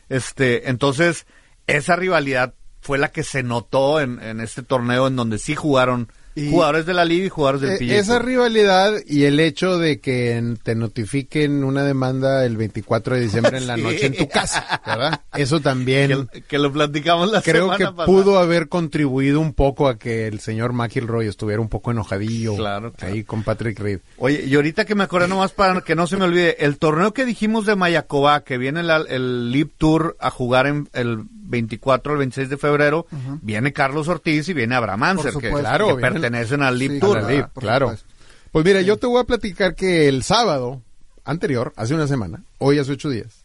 Este, 0.09 0.69
entonces, 0.69 1.27
esa 1.69 1.95
rivalidad 1.95 2.55
fue 2.81 2.99
la 2.99 3.13
que 3.13 3.23
se 3.23 3.45
notó 3.45 4.01
en, 4.01 4.21
en 4.21 4.41
este 4.41 4.65
torneo 4.65 5.07
en 5.07 5.15
donde 5.15 5.39
sí 5.39 5.55
jugaron 5.55 6.11
jugadores 6.35 6.87
de 6.87 6.95
la 6.95 7.05
liga 7.05 7.27
y 7.27 7.29
jugadores 7.29 7.61
del 7.61 7.91
e, 7.91 7.99
Esa 7.99 8.19
rivalidad 8.19 8.95
y 9.07 9.25
el 9.25 9.41
hecho 9.41 9.79
de 9.79 10.01
que 10.01 10.57
te 10.63 10.75
notifiquen 10.75 11.65
una 11.65 11.85
demanda 11.85 12.45
el 12.45 12.57
24 12.57 13.17
de 13.17 13.21
diciembre 13.21 13.59
en 13.59 13.67
la 13.67 13.77
noche 13.77 14.07
en 14.07 14.17
tu 14.17 14.29
casa, 14.29 14.81
¿verdad? 14.87 15.21
Eso 15.35 15.61
también. 15.61 16.29
Que, 16.49 16.59
lo 16.59 16.73
platicamos 16.73 17.31
la 17.31 17.43
creo 17.43 17.77
que 17.77 17.87
pudo 18.07 18.39
haber 18.39 18.69
contribuido 18.69 19.41
un 19.41 19.53
poco 19.53 19.89
a 19.89 19.99
que 19.99 20.27
el 20.27 20.41
señor 20.41 20.73
McIlroy 20.73 21.27
estuviera 21.27 21.61
un 21.61 21.69
poco 21.69 21.91
enojadillo 21.91 22.57
claro, 22.57 22.93
ahí 23.01 23.25
con 23.25 23.43
Patrick 23.43 23.79
Reed. 23.79 24.01
Oye, 24.19 24.45
y 24.47 24.55
ahorita 24.55 24.85
que 24.85 24.95
me 24.95 25.05
acordé 25.05 25.29
nomás 25.29 25.53
para 25.53 25.81
que 25.81 25.95
no 25.95 26.07
se 26.07 26.17
me 26.17 26.25
olvide, 26.25 26.65
el 26.65 26.79
torneo 26.79 27.13
que 27.13 27.25
dijimos 27.25 27.67
de 27.67 27.77
Mayacoba, 27.77 28.45
que 28.45 28.59
viene 28.59 28.81
el, 28.81 28.91
el 29.09 29.51
Lip 29.51 29.73
Tour 29.77 30.17
a 30.21 30.31
jugar 30.31 30.67
en 30.67 30.89
el 30.93 31.25
24 31.53 32.13
al 32.15 32.19
26 32.19 32.49
de 32.49 32.57
febrero, 32.57 33.07
viene 33.43 33.73
Carlos 33.73 34.09
Ortiz 34.09 34.49
y 34.49 34.55
viene 34.55 34.75
Abraham 34.75 35.03
Anser, 35.05 35.35
que, 35.35 35.51
claro, 35.51 35.97
pertenecen 35.99 36.63
al 36.63 36.79
Lip 36.79 37.01
Tour. 37.01 37.51
claro. 37.55 37.95
Pues 38.51 38.65
mira, 38.65 38.83
yo 38.83 38.97
te 38.97 39.07
voy 39.07 39.21
a 39.21 39.25
platicar 39.25 39.75
que 39.75 40.09
el 40.09 40.23
sábado 40.25 40.83
anterior, 41.25 41.73
hace 41.77 41.95
una 41.95 42.07
semana, 42.07 42.43
hoy 42.59 42.79
hace 42.79 42.93
ocho 42.93 43.09
días, 43.09 43.45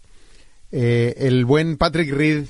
eh, 0.72 1.16
el 1.20 1.46
buen 1.46 1.78
Patrick 1.78 2.12
Reed 2.12 2.48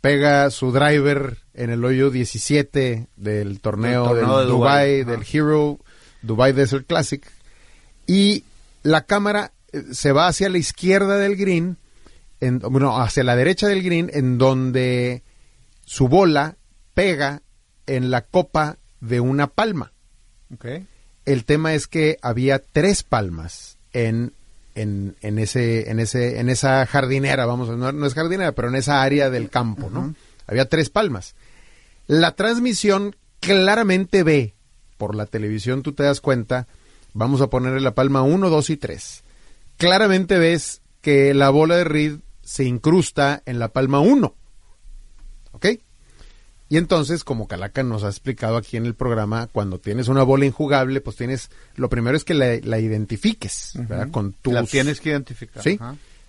pega 0.00 0.50
su 0.50 0.72
driver 0.72 1.38
en 1.54 1.70
el 1.70 1.84
hoyo 1.84 2.10
17 2.10 3.08
del 3.16 3.60
torneo, 3.60 4.14
del 4.14 4.26
de 4.26 4.44
Dubai, 4.44 5.04
del 5.04 5.24
Hero 5.30 5.78
Dubai 6.22 6.52
Desert 6.52 6.86
Classic 6.86 7.24
y 8.06 8.44
la 8.82 9.02
cámara 9.02 9.52
eh, 9.72 9.82
se 9.92 10.12
va 10.12 10.28
hacia 10.28 10.48
la 10.48 10.58
izquierda 10.58 11.18
del 11.18 11.36
green 11.36 11.76
bueno, 12.40 13.00
hacia 13.00 13.24
la 13.24 13.36
derecha 13.36 13.68
del 13.68 13.82
green, 13.82 14.10
en 14.12 14.38
donde 14.38 15.22
su 15.84 16.08
bola 16.08 16.56
pega 16.94 17.42
en 17.86 18.10
la 18.10 18.22
copa 18.22 18.78
de 19.00 19.20
una 19.20 19.48
palma. 19.48 19.92
Okay. 20.54 20.86
El 21.24 21.44
tema 21.44 21.74
es 21.74 21.86
que 21.86 22.18
había 22.22 22.60
tres 22.60 23.02
palmas 23.02 23.78
en, 23.92 24.32
en, 24.74 25.16
en, 25.20 25.38
ese, 25.38 25.90
en, 25.90 26.00
ese, 26.00 26.40
en 26.40 26.48
esa 26.48 26.86
jardinera, 26.86 27.46
vamos, 27.46 27.68
no, 27.76 27.92
no 27.92 28.06
es 28.06 28.14
jardinera, 28.14 28.52
pero 28.52 28.68
en 28.68 28.76
esa 28.76 29.02
área 29.02 29.30
del 29.30 29.50
campo, 29.50 29.90
¿no? 29.90 30.14
Había 30.46 30.68
tres 30.68 30.90
palmas. 30.90 31.34
La 32.06 32.32
transmisión 32.34 33.14
claramente 33.40 34.22
ve, 34.22 34.54
por 34.96 35.14
la 35.14 35.26
televisión 35.26 35.82
tú 35.82 35.92
te 35.92 36.02
das 36.02 36.20
cuenta, 36.20 36.66
vamos 37.12 37.40
a 37.40 37.48
ponerle 37.48 37.80
la 37.80 37.94
palma 37.94 38.22
1, 38.22 38.50
2 38.50 38.70
y 38.70 38.76
3. 38.76 39.22
Claramente 39.76 40.38
ves 40.38 40.80
que 41.00 41.34
la 41.34 41.50
bola 41.50 41.76
de 41.76 41.84
Reed 41.84 42.18
se 42.50 42.64
incrusta 42.64 43.44
en 43.46 43.60
la 43.60 43.68
palma 43.68 44.00
1. 44.00 44.34
¿Ok? 45.52 45.66
Y 46.68 46.78
entonces, 46.78 47.22
como 47.22 47.46
Calaca 47.46 47.84
nos 47.84 48.02
ha 48.02 48.08
explicado 48.08 48.56
aquí 48.56 48.76
en 48.76 48.86
el 48.86 48.96
programa, 48.96 49.46
cuando 49.46 49.78
tienes 49.78 50.08
una 50.08 50.24
bola 50.24 50.46
injugable, 50.46 51.00
pues 51.00 51.14
tienes, 51.14 51.48
lo 51.76 51.88
primero 51.88 52.16
es 52.16 52.24
que 52.24 52.34
la, 52.34 52.78
identifiques, 52.80 53.74
¿verdad? 53.74 54.10
Con 54.10 54.32
tus... 54.32 54.52
La 54.52 54.64
tienes 54.64 55.00
que 55.00 55.10
identificar. 55.10 55.62
Sí. 55.62 55.78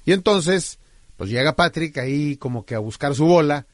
Y 0.05 0.11
entonces, 0.11 0.77
pues 1.17 1.31
llega 1.31 1.55
Patrick 1.55 1.97
ahí 1.97 2.37
como 2.37 2.65
que 2.65 2.75
a 2.75 2.79
buscar 2.79 3.15
su 3.15 3.25
bola 3.25 3.65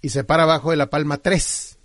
y 0.00 0.08
se 0.08 0.24
para 0.24 0.44
abajo 0.44 0.70
de 0.70 0.78
la 0.78 0.88
palma 0.88 1.18
3 1.18 1.78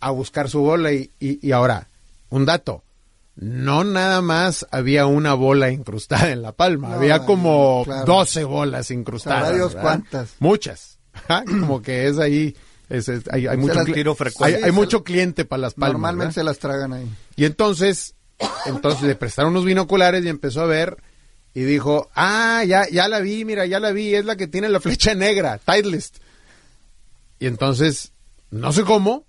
a 0.00 0.10
buscar 0.10 0.48
su 0.48 0.60
bola 0.60 0.90
y, 0.90 1.10
y 1.20 1.52
ahora, 1.52 1.90
un 2.30 2.46
dato, 2.46 2.82
no 3.34 3.84
nada 3.84 4.20
más 4.20 4.66
había 4.70 5.06
una 5.06 5.34
bola 5.34 5.70
incrustada 5.70 6.30
en 6.30 6.42
la 6.42 6.52
palma, 6.52 6.94
había 6.94 7.24
como 7.24 7.84
12 8.06 8.44
bolas 8.44 8.90
incrustadas. 8.90 9.54
Dios 9.54 9.74
cuántas. 9.74 10.34
Muchas. 10.38 10.98
como 11.46 11.82
que 11.82 12.08
es 12.08 12.18
ahí, 12.18 12.54
hay, 12.88 13.56
mucho, 13.56 13.84
tiro 13.84 14.16
hay, 14.40 14.72
mucho 14.72 15.02
cliente 15.02 15.44
para 15.44 15.62
las 15.62 15.74
palmas. 15.74 15.92
Normalmente 15.92 16.34
se 16.34 16.44
las 16.44 16.58
tragan 16.58 16.92
ahí. 16.92 17.10
Y 17.36 17.44
entonces, 17.44 18.14
entonces 18.66 19.02
le 19.02 19.14
prestaron 19.14 19.52
unos 19.52 19.64
binoculares 19.64 20.24
y 20.24 20.28
empezó 20.28 20.62
a 20.62 20.66
ver 20.66 20.98
y 21.54 21.62
dijo, 21.62 22.10
ah, 22.14 22.64
ya, 22.66 22.88
ya 22.88 23.08
la 23.08 23.20
vi, 23.20 23.44
mira, 23.44 23.66
ya 23.66 23.80
la 23.80 23.92
vi, 23.92 24.14
es 24.14 24.24
la 24.24 24.36
que 24.36 24.46
tiene 24.46 24.68
la 24.68 24.80
flecha 24.80 25.14
negra, 25.14 25.58
Titleist. 25.58 26.18
Y 27.38 27.46
entonces, 27.46 28.12
no 28.50 28.72
sé 28.72 28.84
cómo, 28.84 29.26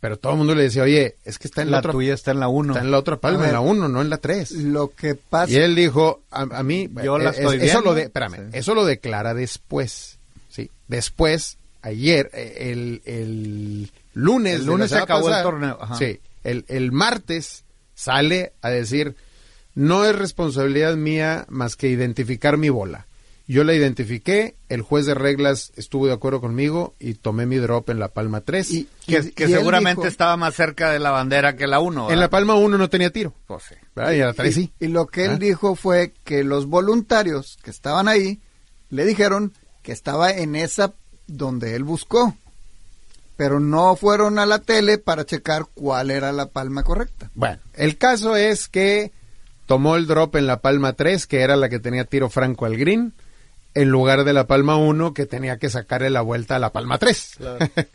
pero 0.00 0.18
todo 0.18 0.32
el 0.32 0.38
mundo 0.38 0.54
le 0.54 0.64
decía, 0.64 0.82
oye, 0.82 1.16
es 1.24 1.38
que 1.38 1.48
está 1.48 1.62
en 1.62 1.70
la, 1.70 1.78
otra. 1.78 1.92
tuya 1.92 2.14
está 2.14 2.30
en 2.30 2.40
la 2.40 2.48
1. 2.48 2.74
Está 2.74 2.84
en 2.84 2.90
la 2.90 2.98
otra 2.98 3.16
palma, 3.16 3.46
en 3.46 3.52
la 3.52 3.60
1, 3.60 3.88
no 3.88 4.00
en 4.02 4.10
la 4.10 4.18
3. 4.18 4.52
Lo 4.52 4.94
que 4.94 5.14
pasa. 5.14 5.50
Y 5.50 5.56
él 5.56 5.74
dijo, 5.74 6.22
a, 6.30 6.62
mí. 6.62 6.88
Yo 7.02 7.18
la 7.18 7.30
eh, 7.30 7.58
eso 7.62 7.80
Lo 7.80 7.94
de, 7.94 8.02
espérame, 8.02 8.50
eso 8.52 8.74
lo 8.74 8.84
declara 8.84 9.32
después. 9.32 10.18
Sí. 10.48 10.70
Después, 10.86 11.58
ayer, 11.82 12.30
eh, 12.34 12.70
el, 12.72 13.02
el 13.04 13.90
lunes. 14.12 14.56
El 14.56 14.66
lunes 14.66 14.90
se 14.90 14.98
acabó 14.98 15.34
el 15.34 15.42
torneo. 15.42 15.78
Sí. 15.98 16.20
El, 16.44 16.64
el 16.68 16.92
martes 16.92 17.64
sale 17.94 18.52
a 18.60 18.68
decir, 18.68 19.16
no 19.74 20.04
es 20.04 20.14
responsabilidad 20.14 20.94
mía 20.96 21.46
más 21.48 21.76
que 21.76 21.88
identificar 21.88 22.58
mi 22.58 22.68
bola. 22.68 23.06
Yo 23.48 23.62
la 23.62 23.74
identifiqué, 23.74 24.56
el 24.68 24.82
juez 24.82 25.06
de 25.06 25.14
reglas 25.14 25.72
estuvo 25.76 26.08
de 26.08 26.12
acuerdo 26.12 26.40
conmigo 26.40 26.96
y 26.98 27.14
tomé 27.14 27.46
mi 27.46 27.56
drop 27.56 27.90
en 27.90 28.00
la 28.00 28.08
palma 28.08 28.40
3. 28.40 28.70
Y, 28.72 28.88
que, 29.06 29.22
seguramente 29.22 30.08
estaba 30.08 30.36
más 30.36 30.54
cerca 30.54 30.90
de 30.90 30.98
la 30.98 31.12
bandera 31.12 31.54
que 31.54 31.68
la 31.68 31.78
1. 31.78 32.10
En 32.10 32.18
la 32.18 32.28
palma 32.28 32.56
1 32.56 32.76
no 32.76 32.90
tenía 32.90 33.10
tiro. 33.10 33.34
Pues 33.46 33.62
sí. 33.68 33.76
Y, 33.94 34.18
la 34.18 34.32
3 34.32 34.52
sí. 34.52 34.72
Y 34.80 34.88
lo 34.88 35.06
que 35.06 35.26
él 35.26 35.38
dijo 35.38 35.76
fue 35.76 36.12
que 36.24 36.42
los 36.42 36.66
voluntarios 36.66 37.56
que 37.62 37.70
estaban 37.70 38.08
ahí 38.08 38.40
le 38.90 39.04
dijeron 39.04 39.52
que 39.82 39.92
estaba 39.92 40.32
en 40.32 40.56
esa 40.56 40.94
donde 41.28 41.76
él 41.76 41.84
buscó. 41.84 42.34
Pero 43.36 43.60
no 43.60 43.94
fueron 43.94 44.40
a 44.40 44.46
la 44.46 44.58
tele 44.58 44.98
para 44.98 45.24
checar 45.24 45.66
cuál 45.72 46.10
era 46.10 46.32
la 46.32 46.46
palma 46.46 46.82
correcta. 46.82 47.30
Bueno, 47.34 47.60
el 47.74 47.96
caso 47.96 48.34
es 48.34 48.66
que 48.66 49.12
tomó 49.66 49.94
el 49.94 50.08
drop 50.08 50.34
en 50.34 50.48
la 50.48 50.60
palma 50.60 50.94
3, 50.94 51.28
que 51.28 51.42
era 51.42 51.54
la 51.54 51.68
que 51.68 51.78
tenía 51.78 52.06
tiro 52.06 52.28
franco 52.28 52.66
al 52.66 52.76
green 52.76 53.12
en 53.76 53.90
lugar 53.90 54.24
de 54.24 54.32
la 54.32 54.46
palma 54.46 54.76
1 54.76 55.12
que 55.12 55.26
tenía 55.26 55.58
que 55.58 55.68
sacarle 55.68 56.08
la 56.08 56.22
vuelta 56.22 56.56
a 56.56 56.58
la 56.58 56.72
palma 56.72 56.98
3, 56.98 57.38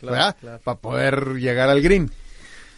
Para 0.64 0.78
poder 0.78 1.34
llegar 1.34 1.68
al 1.68 1.82
green. 1.82 2.12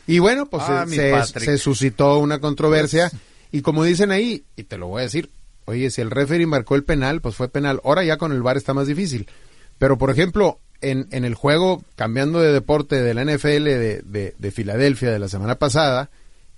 Y 0.07 0.21
bueno, 0.21 0.47
pues 0.47 0.63
ah, 0.67 0.87
se, 0.87 1.59
suscitó 1.59 2.19
una 2.19 2.39
controversia 2.39 3.11
y 3.53 3.61
como 3.61 3.85
dicen 3.85 4.11
ahí, 4.11 4.45
y 4.57 4.65
te 4.65 4.79
lo 4.79 4.89
voy 4.89 5.01
a 5.01 5.05
decir, 5.05 5.31
oye, 5.67 5.91
si 5.91 6.01
el 6.01 6.11
referee 6.11 6.47
marcó 6.47 6.77
el 6.77 6.85
penal, 6.85 7.21
pues 7.21 7.35
fue 7.35 7.51
penal. 7.51 7.79
Ahora 7.85 8.05
ya 8.05 8.17
con 8.17 8.33
el 8.33 8.43
VAR 8.43 8.57
está 8.57 8.73
más 8.73 8.87
difícil. 8.87 9.29
Pero 9.77 9.99
por 9.99 10.11
ejemplo, 10.11 10.61
en, 10.81 11.07
en 11.11 11.27
el 11.27 11.35
juego, 11.35 11.85
cambiando 11.97 12.41
de 12.41 12.53
deporte 12.53 13.03
de 13.03 13.13
la 13.13 13.25
NFL 13.25 13.65
de, 13.65 14.35
de, 14.39 14.51
Filadelfia 14.51 15.11
de 15.11 15.19
la 15.19 15.29
semana 15.29 15.57
pasada, 15.57 16.09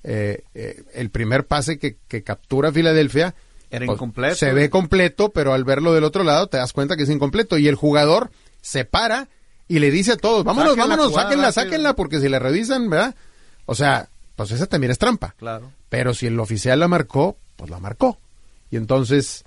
eh, 0.05 0.45
eh, 0.55 0.85
el 0.95 1.11
primer 1.11 1.45
pase 1.47 1.79
que, 1.81 1.97
que 2.07 2.23
captura 2.23 2.71
Filadelfia 2.71 3.35
era 3.70 3.87
pues, 3.87 3.96
incompleto. 3.96 4.37
Se 4.37 4.52
ve 4.52 4.70
completo, 4.70 5.31
pero 5.31 5.52
al 5.52 5.64
verlo 5.64 5.92
del 5.92 6.05
otro 6.05 6.24
lado 6.24 6.46
te 6.46 6.57
das 6.57 6.72
cuenta 6.72 6.96
que 6.96 7.05
es 7.05 7.11
incompleto. 7.11 7.59
Y 7.59 7.68
el 7.68 7.74
jugador 7.74 8.31
se 8.61 8.85
para 8.85 9.29
y 9.68 9.79
le 9.79 9.90
dice 9.90 10.12
a 10.12 10.16
todos, 10.16 10.44
vámonos, 10.44 10.76
vámonos, 10.76 11.12
sáquenla, 11.12 11.52
sáquenla, 11.52 11.94
porque 11.94 12.20
si 12.20 12.29
la 12.29 12.38
revisan, 12.38 12.88
¿verdad? 12.88 13.14
O 13.64 13.74
sea, 13.74 14.09
pues 14.37 14.50
esa 14.52 14.66
también 14.66 14.92
es 14.92 14.98
trampa. 14.98 15.35
Claro. 15.38 15.72
Pero 15.88 16.14
si 16.14 16.26
el 16.26 16.38
oficial 16.38 16.79
la 16.79 16.88
marcó, 16.88 17.37
pues 17.57 17.70
la 17.70 17.81
marcó. 17.81 18.18
Y 18.70 18.76
entonces, 18.76 19.44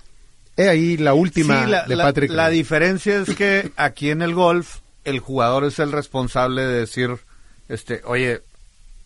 he 0.56 0.68
ahí 0.68 0.96
la 0.96 1.14
última 1.14 1.66
de 1.86 1.96
Patrick. 1.96 2.30
La 2.32 2.50
diferencia 2.50 3.20
es 3.20 3.34
que 3.34 3.72
aquí 3.76 4.10
en 4.10 4.22
el 4.22 4.34
golf, 4.34 4.78
el 5.04 5.20
jugador 5.20 5.64
es 5.64 5.78
el 5.78 5.92
responsable 5.92 6.62
de 6.62 6.80
decir, 6.80 7.16
este, 7.68 8.02
oye, 8.04 8.42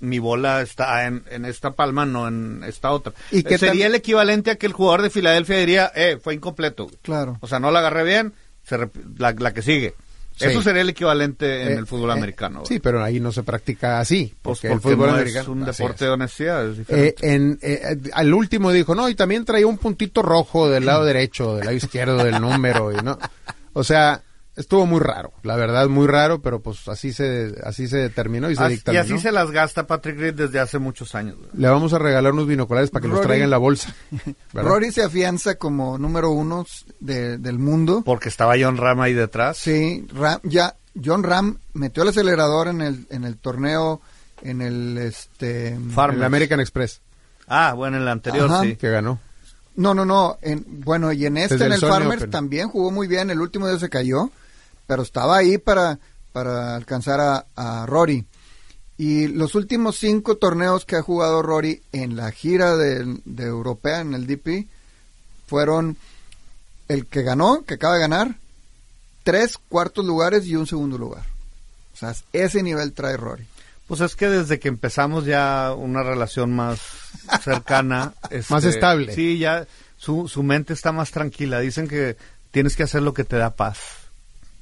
mi 0.08 0.18
bola 0.18 0.62
está 0.62 1.06
en, 1.06 1.24
en, 1.30 1.44
esta 1.44 1.72
palma, 1.72 2.06
no 2.06 2.28
en 2.28 2.62
esta 2.64 2.90
otra. 2.90 3.12
¿Y 3.30 3.42
que 3.42 3.58
sería 3.58 3.86
el 3.86 3.94
equivalente 3.94 4.50
a 4.50 4.56
que 4.56 4.66
el 4.66 4.72
jugador 4.72 5.02
de 5.02 5.10
Filadelfia 5.10 5.58
diría, 5.58 5.92
eh, 5.94 6.18
fue 6.22 6.34
incompleto. 6.34 6.90
Claro. 7.02 7.38
O 7.40 7.46
sea, 7.46 7.60
no 7.60 7.70
la 7.70 7.80
agarré 7.80 8.04
bien, 8.04 8.34
se 8.64 8.78
la, 8.78 8.88
la, 9.18 9.52
que 9.52 9.62
sigue. 9.62 9.94
Eso 10.40 10.62
sería 10.62 10.82
el 10.82 10.88
equivalente 10.88 11.62
en 11.62 11.72
eh, 11.72 11.74
el 11.74 11.86
fútbol 11.86 12.10
eh, 12.10 12.14
americano. 12.14 12.64
Sí, 12.66 12.80
pero 12.80 13.02
ahí 13.02 13.20
no 13.20 13.30
se 13.30 13.44
practica 13.44 14.00
así. 14.00 14.34
Pues 14.42 14.58
porque, 14.58 14.74
el 14.74 14.80
fútbol 14.80 15.10
americano 15.10 15.42
es 15.42 15.48
un 15.48 15.64
deporte 15.64 16.04
de 16.06 16.10
honestidad. 16.10 16.74
Eh, 16.88 17.14
en, 17.20 17.58
al 18.12 18.34
último 18.34 18.72
dijo, 18.72 18.94
no, 18.94 19.08
y 19.08 19.14
también 19.14 19.44
traía 19.44 19.66
un 19.66 19.78
puntito 19.78 20.22
rojo 20.22 20.68
del 20.68 20.86
lado 20.86 21.04
derecho, 21.04 21.56
del 21.56 21.66
lado 21.66 21.76
izquierdo 21.76 22.24
del 22.24 22.40
número. 22.40 22.92
Y 22.92 22.96
no, 22.96 23.16
o 23.74 23.84
sea, 23.84 24.23
estuvo 24.56 24.86
muy 24.86 25.00
raro, 25.00 25.32
la 25.42 25.56
verdad 25.56 25.88
muy 25.88 26.06
raro, 26.06 26.40
pero 26.40 26.60
pues 26.60 26.88
así 26.88 27.12
se 27.12 27.54
así 27.64 27.88
se 27.88 27.96
determinó 27.98 28.50
y 28.50 28.56
se 28.56 28.80
Y 28.92 28.96
así 28.96 29.18
se 29.18 29.32
las 29.32 29.50
gasta 29.50 29.86
Patrick 29.86 30.18
Reed 30.18 30.34
desde 30.34 30.60
hace 30.60 30.78
muchos 30.78 31.14
años. 31.14 31.36
Le 31.52 31.68
vamos 31.68 31.92
a 31.92 31.98
regalar 31.98 32.32
unos 32.32 32.46
binoculares 32.46 32.90
para 32.90 33.02
que 33.02 33.08
los 33.08 33.20
traiga 33.20 33.44
en 33.44 33.50
la 33.50 33.58
bolsa. 33.58 33.94
Rory 34.52 34.92
se 34.92 35.02
afianza 35.02 35.56
como 35.56 35.98
número 35.98 36.30
uno 36.30 36.66
del 37.00 37.58
mundo. 37.58 38.02
Porque 38.04 38.28
estaba 38.28 38.54
John 38.58 38.76
Ram 38.76 39.00
ahí 39.00 39.12
detrás. 39.14 39.58
Sí, 39.58 40.06
ya 40.44 40.76
John 41.02 41.22
Ram 41.22 41.58
metió 41.72 42.02
el 42.02 42.10
acelerador 42.10 42.68
en 42.68 42.80
el, 42.80 43.06
en 43.10 43.24
el 43.24 43.36
torneo 43.38 44.00
en 44.42 44.60
el 44.62 44.98
este 44.98 45.78
Farmers. 45.92 46.18
El 46.20 46.24
American 46.24 46.60
Express, 46.60 47.00
Ah, 47.46 47.72
bueno, 47.74 47.96
en 47.96 48.02
el 48.04 48.08
anterior 48.08 48.50
Ajá. 48.50 48.62
sí. 48.62 48.76
que 48.76 48.90
ganó. 48.90 49.18
No, 49.76 49.92
no, 49.92 50.04
no. 50.04 50.38
En, 50.40 50.64
bueno, 50.66 51.12
y 51.12 51.26
en 51.26 51.36
este, 51.36 51.54
Desde 51.54 51.66
en 51.66 51.72
el 51.72 51.82
el 51.82 51.88
Farmers 51.90 52.22
Open. 52.22 52.30
también 52.30 52.68
jugó 52.68 52.90
muy 52.90 53.06
bien. 53.08 53.30
El 53.30 53.40
último 53.40 53.66
día 53.68 53.78
se 53.78 53.88
cayó, 53.88 54.30
pero 54.86 55.02
estaba 55.02 55.36
ahí 55.36 55.58
para, 55.58 55.98
para 56.32 56.76
alcanzar 56.76 57.20
a, 57.20 57.46
a 57.54 57.86
Rory. 57.86 58.24
Y 58.96 59.26
los 59.28 59.54
últimos 59.54 59.96
cinco 59.98 60.36
torneos 60.36 60.84
que 60.84 60.96
ha 60.96 61.02
jugado 61.02 61.42
Rory 61.42 61.82
en 61.92 62.16
la 62.16 62.30
gira 62.30 62.76
de, 62.76 63.18
de 63.24 63.44
Europea, 63.44 64.00
en 64.00 64.14
el 64.14 64.26
DP, 64.26 64.68
fueron 65.46 65.96
el 66.88 67.06
que 67.06 67.22
ganó, 67.22 67.64
que 67.64 67.74
acaba 67.74 67.94
de 67.94 68.00
ganar, 68.00 68.36
tres 69.24 69.58
cuartos 69.68 70.04
lugares 70.04 70.46
y 70.46 70.54
un 70.54 70.66
segundo 70.66 70.96
lugar. 70.98 71.24
O 71.92 71.96
sea, 71.96 72.14
ese 72.32 72.62
nivel 72.62 72.92
trae 72.92 73.16
Rory. 73.16 73.46
Pues 73.86 74.00
es 74.00 74.16
que 74.16 74.28
desde 74.28 74.58
que 74.58 74.68
empezamos 74.68 75.26
ya 75.26 75.74
una 75.76 76.02
relación 76.02 76.54
más 76.54 76.80
cercana. 77.42 78.14
este, 78.30 78.52
Más 78.52 78.64
estable. 78.64 79.14
Sí, 79.14 79.38
ya 79.38 79.66
su, 79.96 80.28
su 80.28 80.42
mente 80.42 80.72
está 80.72 80.92
más 80.92 81.10
tranquila. 81.10 81.60
Dicen 81.60 81.88
que 81.88 82.16
tienes 82.50 82.76
que 82.76 82.84
hacer 82.84 83.02
lo 83.02 83.12
que 83.12 83.24
te 83.24 83.36
da 83.36 83.50
paz. 83.56 83.78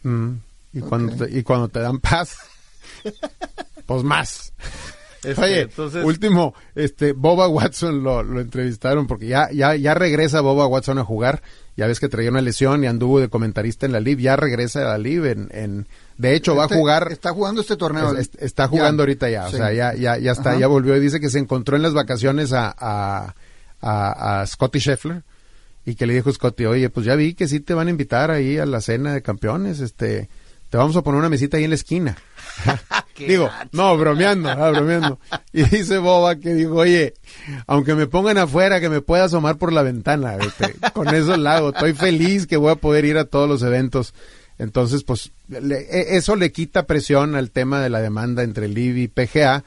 Mm. 0.02 0.30
Y, 0.74 0.80
cuando 0.80 1.26
te, 1.26 1.38
y 1.38 1.42
cuando 1.42 1.68
te 1.68 1.80
dan 1.80 1.98
paz, 2.00 2.36
pues 3.86 4.02
más. 4.02 4.52
Este, 5.24 5.40
Oye, 5.40 5.60
entonces, 5.62 6.04
último, 6.04 6.52
este, 6.74 7.12
Boba 7.12 7.46
Watson 7.46 8.02
lo, 8.02 8.24
lo 8.24 8.40
entrevistaron 8.40 9.06
porque 9.06 9.28
ya, 9.28 9.48
ya, 9.52 9.76
ya 9.76 9.94
regresa 9.94 10.40
Boba 10.40 10.66
Watson 10.66 10.98
a 10.98 11.04
jugar. 11.04 11.42
Ya 11.76 11.86
ves 11.86 12.00
que 12.00 12.08
traía 12.08 12.28
una 12.30 12.40
lesión 12.40 12.82
y 12.82 12.86
anduvo 12.86 13.20
de 13.20 13.28
comentarista 13.28 13.86
en 13.86 13.92
la 13.92 14.00
Live. 14.00 14.20
Ya 14.20 14.34
regresa 14.36 14.80
a 14.80 14.84
la 14.92 14.98
Live. 14.98 15.30
En, 15.30 15.48
en, 15.52 15.86
de 16.18 16.34
hecho, 16.34 16.56
va 16.56 16.64
a 16.64 16.66
Este- 16.66 16.76
jugar. 16.76 17.12
Está 17.12 17.30
jugando 17.32 17.60
este 17.60 17.76
torneo. 17.76 18.14
Es- 18.16 18.30
es- 18.34 18.42
está 18.42 18.66
jugando 18.68 19.02
Ya. 19.02 19.04
ahorita 19.04 19.30
ya, 19.30 19.46
o 19.46 19.50
Sí. 19.50 19.56
sea, 19.56 19.72
ya, 19.72 19.94
ya, 19.94 20.18
ya 20.18 20.32
está, 20.32 20.50
Ajá. 20.50 20.58
ya 20.58 20.66
volvió 20.66 20.96
y 20.96 21.00
dice 21.00 21.20
que 21.20 21.30
se 21.30 21.38
encontró 21.38 21.76
en 21.76 21.82
las 21.82 21.94
vacaciones 21.94 22.52
a, 22.52 22.74
a, 22.76 23.34
a, 23.80 24.40
a 24.42 24.46
Scotty 24.46 24.80
Scheffler 24.80 25.22
y 25.84 25.94
que 25.96 26.06
le 26.06 26.14
dijo 26.14 26.32
Scotty, 26.32 26.64
oye, 26.66 26.90
pues 26.90 27.06
ya 27.06 27.14
vi 27.16 27.34
que 27.34 27.48
sí 27.48 27.60
te 27.60 27.74
van 27.74 27.88
a 27.88 27.90
invitar 27.90 28.30
ahí 28.30 28.58
a 28.58 28.66
la 28.66 28.80
cena 28.80 29.12
de 29.14 29.22
campeones, 29.22 29.80
este, 29.80 30.28
te 30.70 30.76
vamos 30.78 30.96
a 30.96 31.02
poner 31.02 31.18
una 31.18 31.28
mesita 31.28 31.56
ahí 31.56 31.64
en 31.64 31.70
la 31.70 31.76
esquina. 31.76 32.16
Digo, 33.18 33.50
no, 33.72 33.96
bromeando, 33.96 34.48
ah, 34.48 34.70
bromeando. 34.70 35.18
Y 35.52 35.62
dice 35.64 35.98
Boba 35.98 36.36
que 36.36 36.54
dijo, 36.54 36.74
oye, 36.74 37.14
aunque 37.66 37.94
me 37.94 38.06
pongan 38.06 38.38
afuera, 38.38 38.80
que 38.80 38.88
me 38.88 39.00
pueda 39.00 39.24
asomar 39.24 39.56
por 39.58 39.72
la 39.72 39.82
ventana, 39.82 40.36
este, 40.36 40.74
con 40.92 41.14
eso 41.14 41.36
la 41.36 41.56
hago. 41.56 41.70
Estoy 41.70 41.92
feliz 41.92 42.46
que 42.46 42.56
voy 42.56 42.72
a 42.72 42.76
poder 42.76 43.04
ir 43.04 43.18
a 43.18 43.24
todos 43.26 43.48
los 43.48 43.62
eventos. 43.62 44.14
Entonces, 44.58 45.02
pues, 45.04 45.32
le- 45.48 45.80
e- 45.90 46.16
eso 46.16 46.36
le 46.36 46.52
quita 46.52 46.86
presión 46.86 47.34
al 47.36 47.50
tema 47.50 47.80
de 47.80 47.90
la 47.90 48.00
demanda 48.00 48.42
entre 48.42 48.68
Liv 48.68 48.96
y 48.96 49.08
PGA, 49.08 49.64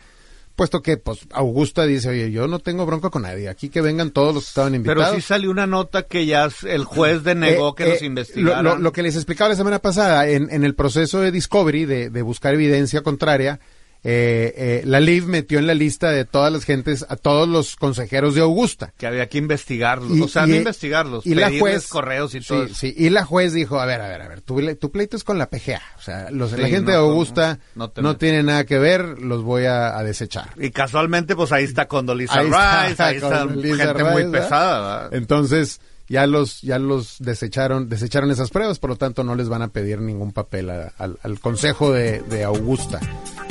puesto 0.56 0.82
que, 0.82 0.98
pues, 0.98 1.20
Augusta 1.32 1.86
dice, 1.86 2.10
oye, 2.10 2.32
yo 2.32 2.48
no 2.48 2.60
tengo 2.60 2.86
bronca 2.86 3.10
con 3.10 3.24
nadie, 3.24 3.50
aquí 3.50 3.70
que 3.70 3.82
vengan 3.82 4.12
todos 4.12 4.34
los 4.34 4.44
que 4.46 4.48
estaban 4.50 4.74
invitados. 4.76 5.04
pero 5.10 5.16
sí 5.16 5.22
salió 5.22 5.52
una 5.52 5.68
nota 5.68 6.04
que 6.04 6.26
ya 6.26 6.50
el 6.68 6.84
juez 6.86 7.24
denegó 7.24 7.70
Eh, 7.70 7.74
que 7.78 7.86
los 7.90 8.02
eh, 8.02 8.06
investigaran. 8.06 8.64
Lo, 8.64 8.76
lo- 8.76 8.82
lo 8.82 8.92
que 8.92 9.04
les 9.04 9.16
explicaba 9.16 9.50
la 9.50 9.56
semana 9.56 9.80
pasada, 9.80 10.28
en, 10.30 10.48
en 10.52 10.64
el 10.64 10.74
proceso 10.76 11.20
de 11.20 11.32
Discovery, 11.32 11.86
de, 11.86 12.10
de 12.10 12.22
buscar 12.22 12.54
evidencia 12.54 13.02
contraria, 13.02 13.60
eh, 14.08 14.54
eh, 14.56 14.82
la 14.86 15.00
LIV 15.00 15.26
metió 15.26 15.58
en 15.58 15.66
la 15.66 15.74
lista 15.74 16.12
de 16.12 16.26
todas 16.26 16.54
las 16.54 16.64
gentes 16.64 17.04
a 17.10 17.16
todos 17.16 17.50
los 17.50 17.76
consejeros 17.76 18.36
de 18.36 18.42
Augusta. 18.42 18.94
que 18.98 19.08
había 19.08 19.28
que 19.28 19.40
investigarlos. 19.40 20.16
Y- 20.16 20.22
o 20.22 20.28
sea, 20.28 20.46
y- 20.46 20.52
no 20.52 20.56
investigarlos. 20.58 21.26
y 21.26 21.34
la 21.34 21.50
juez 21.58 21.88
correos 21.88 22.36
y 22.36 22.42
sí, 22.42 22.48
todo 22.48 22.64
eso. 22.66 22.76
sí, 22.76 22.94
y 22.96 23.10
la 23.10 23.26
juez 23.26 23.54
dijo, 23.54 23.80
a 23.80 23.86
ver, 23.88 24.02
a 24.02 24.08
ver, 24.08 24.22
a 24.22 24.28
ver, 24.28 24.42
tu, 24.42 24.62
tu 24.76 24.92
pleito 24.92 25.18
es 25.18 25.24
con 25.24 25.40
la 25.40 25.50
PGA, 25.50 25.82
o 25.98 26.02
sea, 26.02 26.30
los, 26.30 26.52
la 26.52 26.68
gente 26.68 26.92
no, 26.92 26.92
de 26.92 26.98
Augusta 26.98 27.60
no 27.74 28.18
tiene 28.18 28.44
nada 28.44 28.66
que 28.66 28.78
ver, 28.78 29.20
los 29.20 29.42
voy 29.42 29.66
a, 29.66 29.98
a 29.98 30.04
desechar. 30.04 30.52
Y 30.58 30.70
casualmente, 30.70 31.36
pues 31.36 31.52
ahí 31.52 31.64
está 31.64 31.88
Condoleezza 31.88 32.40
Ahí 32.40 32.46
está, 32.46 32.88
Rice, 32.88 33.04
ahí 33.04 33.16
está 33.16 33.48
gente 33.50 34.04
muy 34.04 34.26
pesada. 34.32 35.04
¿verdad? 35.04 35.14
Entonces, 35.16 35.82
ya 36.08 36.28
los, 36.28 36.62
ya 36.62 36.78
los 36.80 37.16
desecharon, 37.20 37.90
desecharon 37.90 38.30
esas 38.32 38.50
pruebas, 38.52 38.80
por 38.80 38.92
lo 38.92 38.96
tanto 38.96 39.24
no 39.24 39.36
les 39.36 39.50
van 39.50 39.62
a 39.62 39.70
pedir 39.70 40.00
ningún 40.02 40.32
papel 40.32 40.70
a- 40.70 40.94
al, 40.98 41.18
al 41.24 41.40
consejo 41.40 41.92
de, 41.92 42.22
de 42.22 42.44
Augusta. 42.44 43.00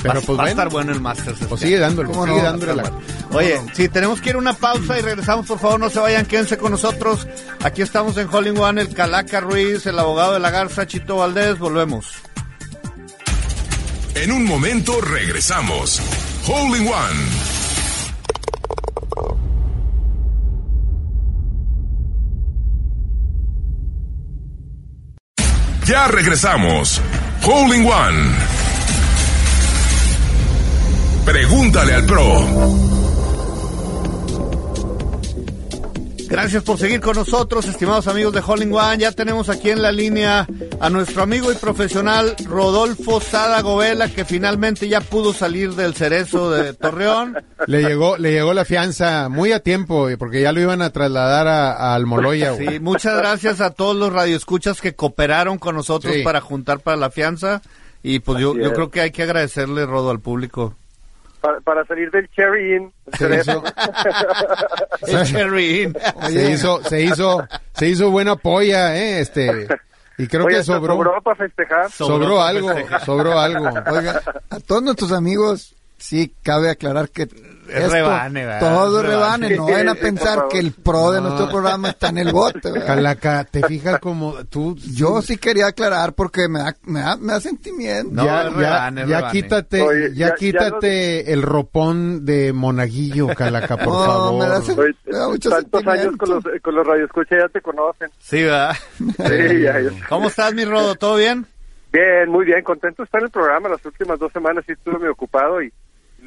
Pero 0.02 0.20
va, 0.20 0.26
pues 0.26 0.28
va 0.28 0.32
a 0.32 0.36
bueno, 0.36 0.48
estar 0.50 0.68
bueno 0.70 0.92
el 0.92 1.00
Masters. 1.00 1.38
pues 1.38 1.52
este 1.52 1.66
sigue 1.66 1.78
dándole, 1.78 2.10
¿Cómo 2.10 2.24
sigue 2.26 2.36
no? 2.36 2.42
dándole 2.42 2.74
la... 2.76 2.92
Oye, 3.32 3.60
sí, 3.72 3.88
tenemos 3.88 4.20
que 4.20 4.30
ir 4.30 4.34
a 4.36 4.38
una 4.38 4.52
pausa 4.52 4.98
y 4.98 5.02
regresamos, 5.02 5.46
por 5.46 5.58
favor, 5.58 5.80
no 5.80 5.88
se 5.90 5.98
vayan, 5.98 6.26
quédense 6.26 6.58
con 6.58 6.72
nosotros. 6.72 7.26
Aquí 7.62 7.80
estamos 7.82 8.16
en 8.18 8.28
Holling 8.30 8.58
One, 8.58 8.82
el 8.82 8.94
Calaca 8.94 9.40
Ruiz, 9.40 9.86
el 9.86 9.98
abogado 9.98 10.34
de 10.34 10.40
la 10.40 10.50
Garza, 10.50 10.86
Chito 10.86 11.16
Valdés, 11.16 11.58
volvemos. 11.58 12.06
En 14.14 14.30
un 14.30 14.44
momento 14.44 15.00
regresamos. 15.00 16.00
Holding 16.46 16.86
One. 16.86 17.20
Ya 25.86 26.08
regresamos. 26.08 27.00
Holding 27.42 27.86
One. 27.86 28.36
Pregúntale 31.26 31.94
al 31.94 32.06
pro. 32.06 32.93
Gracias 36.34 36.62
por 36.64 36.78
seguir 36.78 37.00
con 37.00 37.14
nosotros, 37.16 37.64
estimados 37.66 38.08
amigos 38.08 38.32
de 38.32 38.42
Holling 38.44 38.72
One. 38.72 38.98
Ya 38.98 39.12
tenemos 39.12 39.48
aquí 39.48 39.70
en 39.70 39.80
la 39.82 39.92
línea 39.92 40.46
a 40.80 40.90
nuestro 40.90 41.22
amigo 41.22 41.52
y 41.52 41.54
profesional 41.54 42.34
Rodolfo 42.44 43.20
Sada 43.20 43.60
Govela, 43.62 44.08
que 44.08 44.24
finalmente 44.24 44.88
ya 44.88 45.00
pudo 45.00 45.32
salir 45.32 45.74
del 45.74 45.94
cerezo 45.94 46.50
de 46.50 46.74
Torreón. 46.74 47.36
Le 47.66 47.82
llegó, 47.82 48.16
le 48.16 48.32
llegó 48.32 48.52
la 48.52 48.64
fianza 48.64 49.28
muy 49.28 49.52
a 49.52 49.60
tiempo, 49.60 50.08
porque 50.18 50.42
ya 50.42 50.52
lo 50.52 50.60
iban 50.60 50.82
a 50.82 50.90
trasladar 50.90 51.46
a, 51.46 51.72
a 51.72 51.94
Almoloya. 51.94 52.52
güey. 52.52 52.68
Sí, 52.68 52.80
muchas 52.80 53.16
gracias 53.16 53.60
a 53.60 53.70
todos 53.70 53.94
los 53.94 54.12
radioescuchas 54.12 54.80
que 54.80 54.94
cooperaron 54.94 55.58
con 55.58 55.76
nosotros 55.76 56.12
Sí. 56.14 56.22
para 56.22 56.40
juntar 56.40 56.80
para 56.80 56.96
la 56.96 57.10
fianza. 57.10 57.62
Y 58.02 58.18
pues 58.18 58.38
yo, 58.40 58.54
yo 58.56 58.66
es. 58.66 58.72
creo 58.72 58.90
que 58.90 59.00
hay 59.00 59.10
que 59.12 59.22
agradecerle, 59.22 59.86
Rodo, 59.86 60.10
al 60.10 60.20
público. 60.20 60.74
Para, 61.44 61.60
para 61.60 61.84
salir 61.84 62.10
del 62.10 62.26
Cherry 62.30 62.76
Inn. 62.76 62.92
Se 63.18 63.36
hizo, 63.38 63.62
El 65.06 65.24
Cherry 65.26 65.82
Inn. 65.82 65.96
se 66.30 66.50
hizo, 66.52 66.82
se 66.84 67.02
hizo, 67.02 67.46
se 67.74 67.86
hizo 67.88 68.10
buena 68.10 68.34
polla, 68.36 68.96
eh, 68.96 69.20
este, 69.20 69.68
y 70.16 70.26
creo 70.26 70.46
Oye, 70.46 70.56
que 70.56 70.62
sobró, 70.62 70.94
sobró 70.94 71.20
para 71.22 71.36
festejar. 71.36 71.90
sobró, 71.90 72.16
Sobró 72.24 72.40
algo, 72.42 72.68
festejar. 72.68 73.04
sobró 73.04 73.38
algo. 73.38 73.66
Oiga, 73.92 74.22
a 74.48 74.60
todos 74.60 74.82
nuestros 74.82 75.12
amigos, 75.12 75.74
sí, 75.98 76.34
cabe 76.42 76.70
aclarar 76.70 77.08
que 77.10 77.22
esto, 77.22 77.88
rebane, 77.90 78.44
¿verdad? 78.44 78.60
todo 78.60 79.02
rebane. 79.02 79.48
rebane. 79.48 79.56
No 79.56 79.64
vayan 79.72 79.88
a 79.88 79.94
pensar 79.94 80.48
que 80.50 80.58
el 80.58 80.72
pro 80.72 81.12
de 81.12 81.20
No. 81.20 81.28
nuestro 81.28 81.48
programa 81.50 81.88
está 81.88 82.08
en 82.10 82.18
el 82.18 82.30
bote. 82.32 82.70
¿verdad? 82.70 82.86
Calaca, 82.86 83.44
te 83.44 83.62
fijas 83.66 83.98
como 84.00 84.44
tú. 84.44 84.76
Yo 84.76 85.22
sí 85.22 85.38
quería 85.38 85.68
aclarar 85.68 86.12
porque 86.12 86.46
me 86.48 86.58
da, 86.58 86.76
me 86.82 87.00
da, 87.00 87.16
me 87.16 87.32
da 87.32 87.40
sentimiento. 87.40 88.10
No, 88.12 88.24
ya, 88.26 89.30
quítate, 89.30 89.80
Oye, 89.82 90.08
ya, 90.10 90.14
ya- 90.14 90.28
ya 90.28 90.34
quítate 90.34 91.32
el 91.32 91.42
ropón 91.42 92.24
de 92.26 92.52
monaguillo, 92.52 93.28
Calaca, 93.28 93.76
por 93.78 93.86
No, 93.94 94.04
favor. 94.04 94.42
me 94.42 94.48
da 94.48 94.60
sen- 94.60 94.78
Oye, 94.78 94.94
me 95.06 95.16
da 95.18 95.28
mucho 95.28 95.48
tantos 95.50 95.86
años 95.86 96.16
con 96.18 96.28
los, 96.30 96.44
con 96.62 96.74
los 96.74 96.86
radioescuchas 96.86 97.38
ya 97.42 97.48
te 97.48 97.60
conocen. 97.62 98.10
Sí, 98.18 98.42
¿verdad? 98.42 98.74
Sí, 98.98 99.62
ya, 99.62 99.80
ya. 99.80 99.90
¿Cómo 100.08 100.28
estás, 100.28 100.52
mi 100.54 100.64
Rodo? 100.64 100.94
¿Todo 100.96 101.16
bien? 101.16 101.46
Bien, 101.92 102.28
muy 102.28 102.44
bien, 102.44 102.62
contento 102.64 103.02
de 103.02 103.04
estar 103.04 103.20
en 103.20 103.26
el 103.26 103.30
programa. 103.30 103.68
Las 103.68 103.84
últimas 103.86 104.18
dos 104.18 104.32
semanas 104.32 104.64
sí 104.66 104.72
estuve 104.72 104.98
muy 104.98 105.08
ocupado 105.08 105.62
y, 105.62 105.72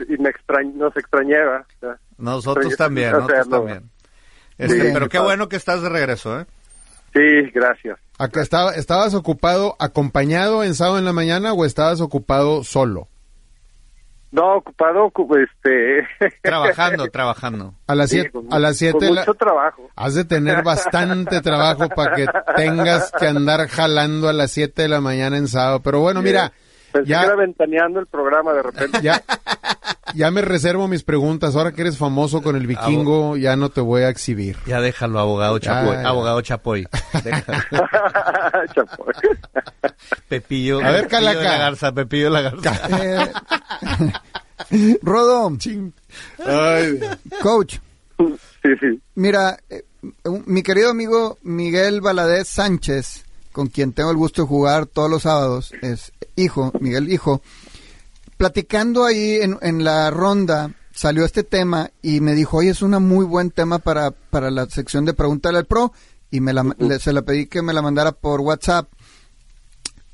y 0.09 0.17
me 0.21 0.29
extrañ, 0.29 0.75
nos 0.77 0.95
extrañaba. 0.97 1.65
o 1.77 1.79
sea, 1.79 1.97
Nosotros 2.17 2.75
también, 2.77 3.13
o 3.15 3.27
sea, 3.27 3.37
nosotros 3.39 3.47
no. 3.47 3.57
también. 3.57 3.89
Este, 4.57 4.91
pero 4.93 5.07
qué 5.09 5.19
bueno 5.19 5.47
que 5.49 5.55
estás 5.55 5.81
de 5.81 5.89
regreso, 5.89 6.39
¿eh? 6.39 6.45
Sí, 7.13 7.49
gracias. 7.53 7.97
Acá 8.19 8.41
estaba, 8.41 8.71
¿Estabas 8.73 9.13
ocupado 9.13 9.75
acompañado 9.79 10.63
en 10.63 10.73
sábado 10.75 10.97
en 10.99 11.05
la 11.05 11.13
mañana 11.13 11.53
o 11.53 11.63
estabas 11.65 12.01
ocupado 12.01 12.63
solo? 12.63 13.07
No, 14.29 14.57
ocupado, 14.57 15.05
ocu- 15.11 15.37
este... 15.41 16.05
Trabajando, 16.43 17.07
trabajando. 17.07 17.73
A 17.87 17.95
las 17.95 18.09
Sí, 18.09 18.17
siete, 18.17 18.31
con- 18.31 18.47
a 18.51 18.59
las 18.59 18.77
siete 18.77 18.93
Con 18.97 19.07
de 19.07 19.13
la- 19.13 19.21
mucho 19.21 19.33
trabajo. 19.35 19.89
has 19.95 20.15
de 20.15 20.25
tener 20.25 20.63
bastante 20.63 21.41
trabajo 21.41 21.87
para 21.89 22.15
que 22.15 22.25
tengas 22.57 23.11
que 23.13 23.25
andar 23.27 23.67
jalando 23.69 24.27
a 24.27 24.33
las 24.33 24.51
7 24.51 24.81
de 24.81 24.87
la 24.89 24.99
mañana 25.01 25.37
en 25.37 25.47
sábado. 25.47 25.79
Pero 25.81 26.01
bueno, 26.01 26.21
mira, 26.21 26.51
Pensé 26.97 27.09
ya, 27.09 27.19
que 27.21 27.25
era 27.27 27.35
ventaneando 27.35 27.99
el 27.99 28.07
programa 28.07 28.53
de 28.53 28.63
repente. 28.63 28.99
ya, 29.01 29.23
ya 30.13 30.31
me 30.31 30.41
reservo 30.41 30.87
mis 30.87 31.03
preguntas. 31.03 31.55
Ahora 31.55 31.71
que 31.71 31.81
eres 31.81 31.97
famoso 31.97 32.41
con 32.41 32.55
el 32.55 32.67
vikingo, 32.67 33.37
ya 33.37 33.55
no 33.55 33.69
te 33.69 33.81
voy 33.81 34.03
a 34.03 34.09
exhibir. 34.09 34.57
Ya 34.65 34.81
déjalo, 34.81 35.19
abogado 35.19 35.59
Chapoy. 35.59 35.95
Ya, 35.95 36.01
ya. 36.03 36.09
Abogado 36.09 36.41
Chapoy. 36.41 36.87
Déjalo. 37.23 37.63
Chapoy. 38.75 39.13
Pepillo. 40.27 40.79
A 40.79 40.91
ver, 40.91 41.03
Pepillo 41.03 41.09
Calaca. 41.09 41.41
la 41.43 41.57
Garza, 41.57 41.91
Pepillo 41.91 42.29
la 42.29 42.41
Garza. 42.41 42.79
Eh, 43.03 43.31
Rodo, 45.01 45.51
Ay, 46.45 46.99
coach, 47.41 47.77
Sí, 48.17 48.69
sí. 48.79 48.99
mira, 49.15 49.57
eh, 49.69 49.83
mi 50.45 50.63
querido 50.63 50.89
amigo 50.89 51.37
Miguel 51.43 52.01
Valadez 52.01 52.47
Sánchez, 52.47 53.23
con 53.51 53.67
quien 53.67 53.93
tengo 53.93 54.09
el 54.11 54.17
gusto 54.17 54.41
de 54.41 54.47
jugar 54.47 54.87
todos 54.87 55.09
los 55.09 55.21
sábados, 55.23 55.73
es 55.81 56.11
hijo, 56.37 56.71
Miguel 56.79 57.11
hijo, 57.11 57.41
platicando 58.37 59.03
ahí 59.03 59.35
en, 59.41 59.57
en 59.61 59.83
la 59.83 60.09
ronda, 60.11 60.71
salió 60.93 61.25
este 61.25 61.43
tema 61.43 61.91
y 62.01 62.21
me 62.21 62.35
dijo, 62.35 62.57
oye, 62.57 62.69
es 62.69 62.81
un 62.81 62.91
muy 63.03 63.25
buen 63.25 63.51
tema 63.51 63.79
para, 63.79 64.11
para 64.11 64.49
la 64.51 64.65
sección 64.67 65.03
de 65.05 65.13
Pregúntale 65.13 65.57
al 65.57 65.65
Pro 65.65 65.91
y 66.31 66.39
me 66.39 66.53
la, 66.53 66.63
le- 66.77 66.99
se 66.99 67.11
la 67.13 67.23
pedí 67.23 67.47
que 67.47 67.61
me 67.61 67.73
la 67.73 67.81
mandara 67.81 68.11
por 68.13 68.41
WhatsApp. 68.41 68.87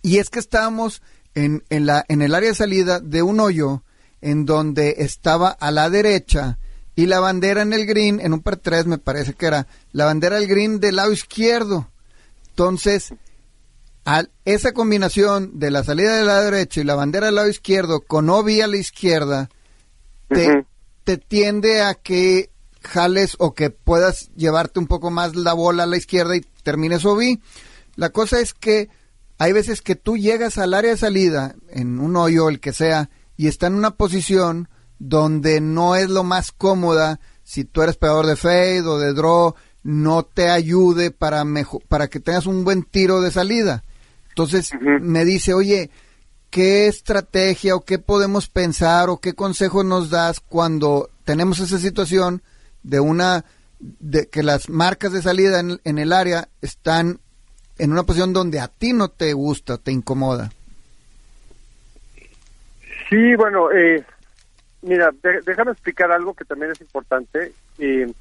Y 0.01 0.17
es 0.17 0.30
que 0.30 0.39
estábamos 0.39 1.01
en, 1.36 1.63
en, 1.69 1.86
la, 1.86 2.05
en 2.07 2.21
el 2.21 2.34
área 2.36 2.49
de 2.49 2.55
salida 2.55 2.99
de 2.99 3.21
un 3.21 3.39
hoyo 3.39 3.84
en 4.21 4.45
donde 4.45 4.95
estaba 4.99 5.49
a 5.49 5.71
la 5.71 5.89
derecha 5.89 6.57
y 6.95 7.07
la 7.07 7.19
bandera 7.19 7.61
en 7.63 7.74
el 7.74 7.86
green, 7.86 8.19
en 8.21 8.34
un 8.34 8.41
par 8.41 8.57
3 8.57 8.86
me 8.86 8.97
parece 8.99 9.34
que 9.34 9.47
era, 9.47 9.67
la 9.91 10.05
bandera 10.05 10.38
del 10.39 10.47
green 10.47 10.80
del 10.80 10.97
lado 10.97 11.11
izquierdo. 11.11 11.89
Entonces, 12.49 13.13
al, 14.05 14.31
esa 14.45 14.73
combinación 14.73 15.59
de 15.59 15.71
la 15.71 15.83
salida 15.83 16.17
del 16.17 16.27
lado 16.27 16.45
derecho 16.51 16.81
y 16.81 16.83
la 16.83 16.95
bandera 16.95 17.27
del 17.27 17.35
lado 17.35 17.49
izquierdo 17.49 18.01
con 18.01 18.29
OBI 18.29 18.61
a 18.61 18.67
la 18.67 18.77
izquierda, 18.77 19.49
te, 20.29 20.65
te 21.03 21.17
tiende 21.17 21.81
a 21.81 21.93
que 21.95 22.49
jales 22.81 23.35
o 23.39 23.53
que 23.53 23.69
puedas 23.69 24.29
llevarte 24.35 24.79
un 24.79 24.87
poco 24.87 25.09
más 25.09 25.35
la 25.35 25.53
bola 25.53 25.83
a 25.83 25.87
la 25.87 25.97
izquierda 25.97 26.35
y 26.35 26.41
termines 26.63 27.05
OBI. 27.05 27.41
La 27.95 28.09
cosa 28.09 28.39
es 28.39 28.53
que 28.53 28.89
hay 29.37 29.51
veces 29.53 29.81
que 29.81 29.95
tú 29.95 30.17
llegas 30.17 30.57
al 30.57 30.73
área 30.73 30.91
de 30.91 30.97
salida, 30.97 31.55
en 31.69 31.99
un 31.99 32.15
hoyo, 32.15 32.49
el 32.49 32.59
que 32.59 32.73
sea, 32.73 33.09
y 33.37 33.47
está 33.47 33.67
en 33.67 33.75
una 33.75 33.91
posición 33.91 34.69
donde 34.99 35.59
no 35.61 35.95
es 35.95 36.09
lo 36.09 36.23
más 36.23 36.51
cómoda, 36.51 37.19
si 37.43 37.63
tú 37.65 37.81
eres 37.81 37.97
pegador 37.97 38.25
de 38.25 38.35
fade 38.35 38.81
o 38.81 38.99
de 38.99 39.13
draw, 39.13 39.55
no 39.83 40.23
te 40.23 40.49
ayude 40.49 41.11
para, 41.11 41.43
mejo- 41.43 41.81
para 41.87 42.07
que 42.09 42.19
tengas 42.19 42.45
un 42.45 42.63
buen 42.63 42.83
tiro 42.83 43.21
de 43.21 43.31
salida. 43.31 43.83
Entonces 44.34 44.71
me 44.81 45.25
dice, 45.25 45.53
oye, 45.53 45.89
¿qué 46.49 46.88
estrategia 46.88 47.75
o 47.75 47.81
qué 47.86 47.99
podemos 47.99 48.47
pensar 48.49 49.09
o 49.09 49.17
qué 49.19 49.34
consejo 49.34 49.84
nos 49.84 50.09
das 50.09 50.39
cuando 50.39 51.09
tenemos 51.23 51.59
esa 51.59 51.77
situación 51.77 52.41
de 52.81 52.99
una 52.99 53.45
de 53.79 54.27
que 54.29 54.41
las 54.43 54.69
marcas 54.69 55.11
de 55.13 55.21
salida 55.21 55.59
en, 55.59 55.79
en 55.84 55.99
el 55.99 56.13
área 56.13 56.47
están 56.61 57.19
en 57.77 57.91
una 57.91 58.03
posición 58.03 58.34
donde 58.34 58.59
a 58.59 58.67
ti 58.69 58.93
no 58.93 59.09
te 59.09 59.34
gusta, 59.34 59.77
te 59.77 59.91
incomoda? 59.91 60.51
Sí, 63.09 63.36
bueno, 63.36 63.71
eh, 63.71 64.03
mira, 64.81 65.11
de- 65.21 65.41
déjame 65.45 65.71
explicar 65.71 66.11
algo 66.11 66.34
que 66.34 66.45
también 66.45 66.71
es 66.71 66.81
importante. 66.81 67.53
Eh, 67.77 68.11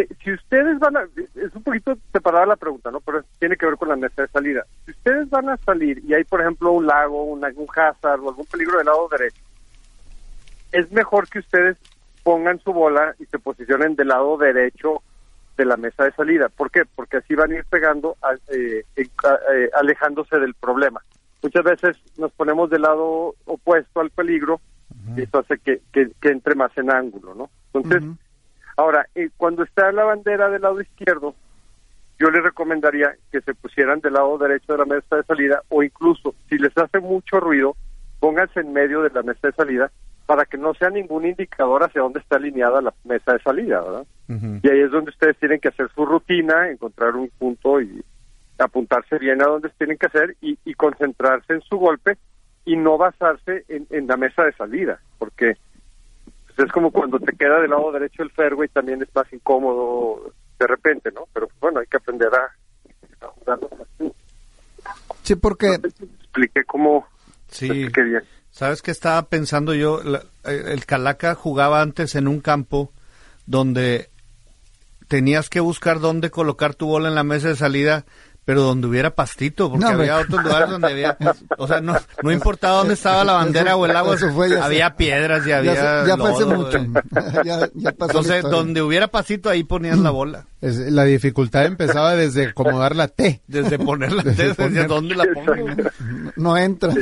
de- 0.00 0.08
si 0.22 0.32
ustedes 0.32 0.78
van 0.78 0.96
a, 0.96 1.02
es 1.34 1.54
un 1.54 1.62
poquito 1.62 1.96
separada 2.12 2.46
la 2.46 2.56
pregunta, 2.56 2.90
¿no? 2.90 3.00
Pero 3.00 3.24
tiene 3.38 3.56
que 3.56 3.66
ver 3.66 3.76
con 3.76 3.88
la 3.88 3.96
mesa 3.96 4.22
de 4.22 4.28
salida. 4.28 4.64
Si 4.84 4.90
ustedes 4.92 5.28
van 5.30 5.48
a 5.48 5.56
salir 5.58 6.02
y 6.04 6.14
hay, 6.14 6.24
por 6.24 6.40
ejemplo, 6.40 6.72
un 6.72 6.86
lago, 6.86 7.24
un, 7.24 7.44
un 7.44 7.66
hazard 7.74 8.20
o 8.20 8.28
algún 8.28 8.46
peligro 8.46 8.76
del 8.78 8.86
lado 8.86 9.08
derecho, 9.10 9.36
es 10.72 10.90
mejor 10.92 11.28
que 11.28 11.38
ustedes 11.40 11.76
pongan 12.22 12.60
su 12.60 12.72
bola 12.72 13.14
y 13.18 13.24
se 13.26 13.38
posicionen 13.38 13.96
del 13.96 14.08
lado 14.08 14.36
derecho 14.36 15.02
de 15.56 15.64
la 15.64 15.76
mesa 15.76 16.04
de 16.04 16.12
salida. 16.12 16.48
¿Por 16.50 16.70
qué? 16.70 16.82
Porque 16.94 17.16
así 17.18 17.34
van 17.34 17.50
a 17.52 17.56
ir 17.56 17.64
pegando, 17.64 18.16
a- 18.22 18.34
eh, 18.54 18.84
a- 19.24 19.54
eh, 19.54 19.70
alejándose 19.74 20.38
del 20.38 20.54
problema. 20.54 21.00
Muchas 21.42 21.64
veces 21.64 21.96
nos 22.16 22.32
ponemos 22.32 22.68
del 22.70 22.82
lado 22.82 23.34
opuesto 23.46 24.00
al 24.00 24.10
peligro 24.10 24.60
y 25.18 25.22
eso 25.22 25.38
hace 25.38 25.58
que, 25.58 25.80
que- 25.92 26.10
que 26.20 26.28
entre 26.30 26.54
más 26.54 26.76
en 26.76 26.90
ángulo, 26.90 27.34
¿no? 27.34 27.50
Entonces. 27.72 28.02
Ahora, 28.78 29.08
eh, 29.14 29.28
cuando 29.36 29.64
está 29.64 29.92
la 29.92 30.04
bandera 30.04 30.48
del 30.48 30.62
lado 30.62 30.80
izquierdo, 30.80 31.34
yo 32.18 32.30
les 32.30 32.42
recomendaría 32.42 33.14
que 33.30 33.40
se 33.40 33.54
pusieran 33.54 34.00
del 34.00 34.14
lado 34.14 34.38
derecho 34.38 34.72
de 34.72 34.78
la 34.78 34.84
mesa 34.84 35.16
de 35.16 35.24
salida 35.24 35.62
o 35.68 35.82
incluso, 35.82 36.34
si 36.48 36.58
les 36.58 36.76
hace 36.78 37.00
mucho 37.00 37.40
ruido, 37.40 37.76
pónganse 38.20 38.60
en 38.60 38.72
medio 38.72 39.02
de 39.02 39.10
la 39.10 39.22
mesa 39.22 39.48
de 39.48 39.52
salida 39.52 39.90
para 40.26 40.44
que 40.44 40.58
no 40.58 40.74
sea 40.74 40.90
ningún 40.90 41.26
indicador 41.26 41.82
hacia 41.82 42.02
dónde 42.02 42.20
está 42.20 42.36
alineada 42.36 42.80
la 42.80 42.94
mesa 43.04 43.32
de 43.32 43.40
salida, 43.40 43.80
¿verdad? 43.80 44.06
Y 44.62 44.68
ahí 44.68 44.80
es 44.80 44.90
donde 44.90 45.10
ustedes 45.10 45.36
tienen 45.38 45.58
que 45.58 45.68
hacer 45.68 45.88
su 45.94 46.04
rutina, 46.04 46.68
encontrar 46.68 47.16
un 47.16 47.30
punto 47.38 47.80
y 47.80 48.04
apuntarse 48.58 49.18
bien 49.18 49.40
a 49.42 49.46
donde 49.46 49.70
tienen 49.70 49.96
que 49.96 50.06
hacer 50.06 50.36
y, 50.40 50.58
y 50.64 50.74
concentrarse 50.74 51.54
en 51.54 51.62
su 51.62 51.78
golpe 51.78 52.18
y 52.64 52.76
no 52.76 52.98
basarse 52.98 53.64
en, 53.68 53.86
en 53.90 54.06
la 54.06 54.16
mesa 54.16 54.44
de 54.44 54.52
salida, 54.52 55.00
porque 55.18 55.56
es 56.64 56.72
como 56.72 56.90
cuando 56.90 57.18
te 57.18 57.36
queda 57.36 57.60
del 57.60 57.70
lado 57.70 57.92
derecho 57.92 58.22
el 58.22 58.30
fairway 58.30 58.68
también 58.68 59.02
es 59.02 59.08
más 59.14 59.32
incómodo 59.32 60.32
de 60.58 60.66
repente, 60.66 61.10
¿no? 61.12 61.26
Pero 61.32 61.46
pues, 61.48 61.60
bueno, 61.60 61.80
hay 61.80 61.86
que 61.86 61.96
aprender 61.98 62.28
a, 62.34 63.26
a 63.26 63.28
jugarlo 63.28 63.70
así. 63.72 64.12
Sí, 65.22 65.34
porque 65.36 65.74
expliqué 65.74 66.64
cómo 66.64 67.06
Sí. 67.48 67.68
bien. 67.68 68.22
¿Sabes 68.50 68.82
qué 68.82 68.90
estaba 68.90 69.22
pensando 69.28 69.72
yo? 69.74 70.02
La- 70.02 70.22
eh, 70.44 70.64
el 70.72 70.84
Calaca 70.84 71.34
jugaba 71.34 71.80
antes 71.80 72.14
en 72.16 72.26
un 72.26 72.40
campo 72.40 72.92
donde 73.46 74.08
tenías 75.06 75.48
que 75.48 75.60
buscar 75.60 76.00
dónde 76.00 76.30
colocar 76.30 76.74
tu 76.74 76.86
bola 76.86 77.08
en 77.08 77.14
la 77.14 77.24
mesa 77.24 77.48
de 77.48 77.56
salida, 77.56 78.04
pero 78.48 78.62
donde 78.62 78.86
hubiera 78.86 79.10
pastito, 79.14 79.68
porque 79.70 79.84
No, 79.84 79.90
había 79.90 80.16
otros 80.20 80.42
lugares 80.42 80.70
donde 80.70 80.88
había, 80.88 81.18
o 81.58 81.66
sea, 81.68 81.82
no, 81.82 81.94
no 82.22 82.32
importaba 82.32 82.78
dónde 82.78 82.94
estaba 82.94 83.22
la 83.22 83.34
bandera 83.34 83.76
o 83.76 83.84
el 83.84 83.94
agua, 83.94 84.14
Eso 84.14 84.32
fue, 84.32 84.58
había 84.58 84.88
sé. 84.88 84.94
piedras 84.96 85.46
y 85.46 85.52
había 85.52 85.74
ya 85.74 86.16
mucho. 86.56 86.78
eh. 86.78 86.90
ya, 87.44 87.68
ya 87.74 87.92
pasó 87.92 88.20
Entonces, 88.20 88.42
donde 88.44 88.80
hubiera 88.80 89.08
pastito, 89.08 89.50
ahí 89.50 89.64
ponías 89.64 89.98
la 89.98 90.08
bola. 90.08 90.46
Es- 90.60 90.76
la 90.76 91.04
dificultad 91.04 91.66
empezaba 91.66 92.16
desde 92.16 92.46
acomodar 92.48 92.96
la 92.96 93.06
T. 93.08 93.42
Desde 93.46 93.78
ponerla, 93.78 94.22
Desde 94.24 94.48
desde, 94.48 94.54
poner- 94.64 94.86
dónde 94.88 95.14
la 95.14 95.24
pongo. 95.32 95.54
No 96.36 96.56
entra. 96.56 96.92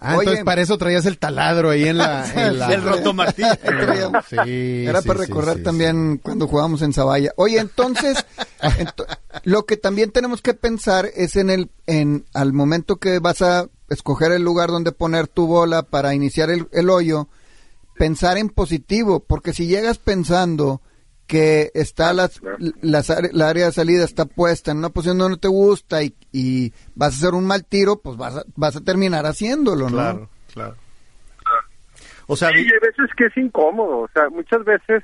Ah, 0.00 0.16
entonces 0.20 0.44
para 0.44 0.62
eso 0.62 0.78
traías 0.78 1.04
el 1.06 1.18
taladro 1.18 1.70
ahí 1.70 1.88
en 1.88 1.98
la... 1.98 2.24
en 2.48 2.58
la- 2.58 2.72
El 2.72 2.82
rotomartillo. 2.82 3.48
Sí, 4.30 4.84
Era 4.86 5.02
sí, 5.02 5.08
para 5.08 5.20
sí, 5.20 5.26
recorrer 5.26 5.56
sí, 5.58 5.62
también 5.64 6.18
cuando 6.18 6.46
jugábamos 6.46 6.82
en 6.82 6.92
Zavalla. 6.92 7.32
Oye, 7.36 7.58
entonces, 7.58 8.24
ento- 8.60 9.06
lo 9.44 9.64
que 9.66 9.76
también 9.76 10.10
tenemos 10.12 10.40
que 10.42 10.54
pensar 10.54 11.08
es 11.16 11.34
en 11.36 11.50
el, 11.50 11.70
en 11.86 12.24
al 12.34 12.52
momento 12.52 12.96
que 12.96 13.18
vas 13.18 13.42
a 13.42 13.66
escoger 13.88 14.32
el 14.32 14.42
lugar 14.42 14.70
donde 14.70 14.92
poner 14.92 15.26
tu 15.28 15.46
bola 15.46 15.82
para 15.82 16.14
iniciar 16.14 16.50
el, 16.50 16.68
el 16.72 16.88
hoyo, 16.88 17.28
pensar 17.98 18.38
en 18.38 18.48
positivo, 18.48 19.20
porque 19.20 19.52
si 19.52 19.66
llegas 19.66 19.98
pensando 19.98 20.80
que 21.32 21.70
está 21.72 22.12
las, 22.12 22.42
las 22.82 23.08
la 23.32 23.48
área 23.48 23.64
de 23.64 23.72
salida 23.72 24.04
está 24.04 24.26
puesta 24.26 24.70
en 24.70 24.76
una 24.76 24.90
posición 24.90 25.16
donde 25.16 25.36
no 25.36 25.40
te 25.40 25.48
gusta 25.48 26.02
y, 26.02 26.14
y 26.30 26.74
vas 26.94 27.14
a 27.14 27.16
hacer 27.16 27.32
un 27.34 27.46
mal 27.46 27.64
tiro, 27.64 27.96
pues 28.00 28.18
vas 28.18 28.36
a, 28.36 28.42
vas 28.54 28.76
a 28.76 28.82
terminar 28.82 29.24
haciéndolo, 29.24 29.86
¿no? 29.88 29.96
Claro, 29.96 30.28
claro. 30.52 30.76
O 32.26 32.36
sea, 32.36 32.50
Sí, 32.50 32.56
y 32.58 32.70
hay 32.70 32.78
veces 32.80 33.08
que 33.16 33.24
es 33.24 33.36
incómodo, 33.38 34.00
o 34.00 34.08
sea, 34.12 34.28
muchas 34.28 34.62
veces 34.66 35.02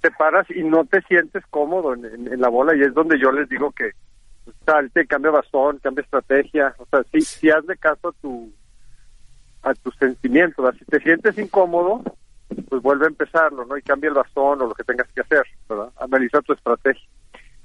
te 0.00 0.10
paras 0.10 0.46
y 0.50 0.64
no 0.64 0.84
te 0.84 1.00
sientes 1.02 1.44
cómodo 1.48 1.94
en, 1.94 2.04
en- 2.06 2.32
en 2.32 2.40
la 2.40 2.48
bola 2.48 2.74
y 2.74 2.80
es 2.82 2.92
donde 2.92 3.16
yo 3.20 3.30
les 3.30 3.48
digo 3.48 3.70
que 3.70 3.92
salte, 4.64 5.06
cambia 5.06 5.30
bastón, 5.30 5.78
cambia 5.80 6.02
estrategia, 6.02 6.74
o 6.78 6.86
sea, 6.90 7.04
sí, 7.12 7.20
sí 7.20 7.50
hazle 7.50 7.76
caso 7.76 8.08
a 8.08 8.12
tu 8.20 8.52
a 9.62 9.74
tus 9.74 9.94
sentimientos, 9.96 10.64
¿verdad? 10.64 10.78
si 10.80 10.84
te 10.86 10.98
sientes 11.00 11.38
incómodo, 11.38 12.02
pues 12.68 12.82
vuelve 12.82 13.06
a 13.06 13.08
empezarlo, 13.08 13.64
¿no? 13.64 13.76
Y 13.76 13.82
cambia 13.82 14.08
el 14.08 14.14
bastón 14.14 14.62
o 14.62 14.66
lo 14.66 14.74
que 14.74 14.84
tengas 14.84 15.08
que 15.12 15.20
hacer, 15.20 15.44
¿verdad? 15.68 15.90
Analiza 15.96 16.40
tu 16.42 16.52
estrategia. 16.52 17.08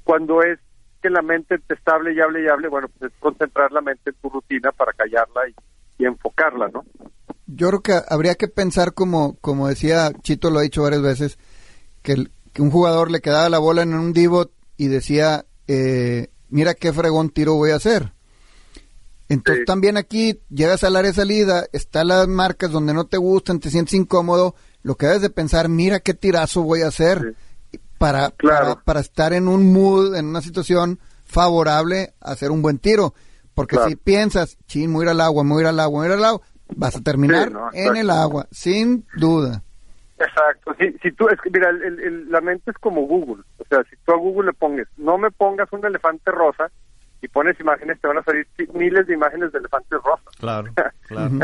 Cuando 0.03 0.41
es 0.41 0.59
que 1.01 1.09
la 1.09 1.21
mente 1.21 1.57
te 1.59 1.73
está 1.73 1.95
hable 1.95 2.13
y 2.13 2.19
hable 2.19 2.43
y 2.43 2.47
hable, 2.47 2.67
bueno, 2.67 2.87
pues 2.87 3.11
es 3.11 3.19
concentrar 3.19 3.71
la 3.71 3.81
mente 3.81 4.11
en 4.11 4.15
tu 4.21 4.29
rutina 4.29 4.71
para 4.71 4.93
callarla 4.93 5.41
y, 5.49 5.55
enfocarla, 6.03 6.67
¿no? 6.69 6.83
Yo 7.45 7.67
creo 7.67 7.81
que 7.81 7.93
habría 8.09 8.33
que 8.33 8.47
pensar 8.47 8.95
como, 8.95 9.37
como 9.39 9.67
decía 9.67 10.11
Chito, 10.23 10.49
lo 10.49 10.57
ha 10.57 10.63
dicho 10.63 10.81
varias 10.81 11.03
veces, 11.03 11.37
que 12.01 12.15
un 12.57 12.71
jugador 12.71 13.11
le 13.11 13.21
quedaba 13.21 13.49
la 13.49 13.59
bola 13.59 13.83
en 13.83 13.93
un 13.93 14.11
divot 14.11 14.51
y 14.77 14.87
decía, 14.87 15.45
eh, 15.67 16.29
mira 16.49 16.73
qué 16.73 16.91
fregón 16.91 17.29
tiro 17.29 17.53
voy 17.53 17.69
a 17.69 17.75
hacer. 17.75 18.13
Entonces 19.33 19.61
Sí. 19.61 19.65
también 19.65 19.97
aquí 19.97 20.39
llegas 20.49 20.83
al 20.83 20.95
área 20.95 21.11
de 21.11 21.15
salida, 21.15 21.65
están 21.73 22.07
las 22.09 22.27
marcas 22.27 22.71
donde 22.71 22.93
no 22.93 23.05
te 23.05 23.17
gustan, 23.17 23.59
te 23.59 23.69
sientes 23.69 23.93
incómodo, 23.93 24.55
lo 24.83 24.95
que 24.95 25.05
debes 25.07 25.21
de 25.21 25.29
pensar, 25.29 25.69
mira 25.69 25.99
qué 25.99 26.13
tirazo 26.13 26.63
voy 26.63 26.81
a 26.81 26.87
hacer 26.87 27.35
para, 27.97 28.31
Claro. 28.31 28.65
para, 28.75 28.81
para 28.83 28.99
estar 28.99 29.33
en 29.33 29.47
un 29.47 29.71
mood, 29.71 30.15
en 30.15 30.25
una 30.27 30.41
situación 30.41 30.99
favorable 31.25 32.13
a 32.19 32.31
hacer 32.31 32.51
un 32.51 32.61
buen 32.61 32.77
tiro. 32.79 33.13
Porque 33.53 33.75
Claro. 33.75 33.89
si 33.89 33.95
piensas, 33.95 34.57
chin, 34.67 34.91
voy 34.93 35.03
ir 35.05 35.09
al 35.09 35.21
agua, 35.21 35.43
voy 35.45 35.61
ir 35.61 35.67
al 35.67 35.79
agua, 35.79 35.99
voy 35.99 36.07
ir 36.07 36.13
al 36.13 36.25
agua, 36.25 36.41
vas 36.75 36.95
a 36.95 37.01
terminar 37.01 37.47
Sí, 37.49 37.53
no, 37.53 37.69
en 37.73 37.95
el 37.97 38.09
agua, 38.09 38.47
sin 38.51 39.05
duda. 39.17 39.61
Exacto, 40.17 40.73
si, 40.79 40.91
si 41.01 41.11
tú, 41.13 41.27
es 41.29 41.39
que 41.41 41.49
mira, 41.49 41.69
el- 41.69 41.99
el- 41.99 42.31
la 42.31 42.41
mente 42.41 42.69
es 42.71 42.77
como 42.77 43.01
Google, 43.07 43.43
o 43.57 43.63
sea, 43.67 43.79
si 43.89 43.95
tú 44.05 44.13
a 44.13 44.17
Google 44.17 44.47
le 44.51 44.53
pongas, 44.53 44.87
no 44.97 45.17
me 45.17 45.31
pongas 45.31 45.67
un 45.73 45.83
elefante 45.85 46.29
rosa 46.31 46.69
y 47.21 47.27
pones 47.27 47.59
imágenes, 47.59 47.99
te 47.99 48.07
van 48.07 48.17
a 48.17 48.23
salir 48.23 48.47
miles 48.73 49.07
de 49.07 49.13
imágenes 49.13 49.51
de 49.51 49.59
elefantes 49.59 49.99
rosas. 50.03 50.35
claro, 50.37 50.71
claro. 51.07 51.39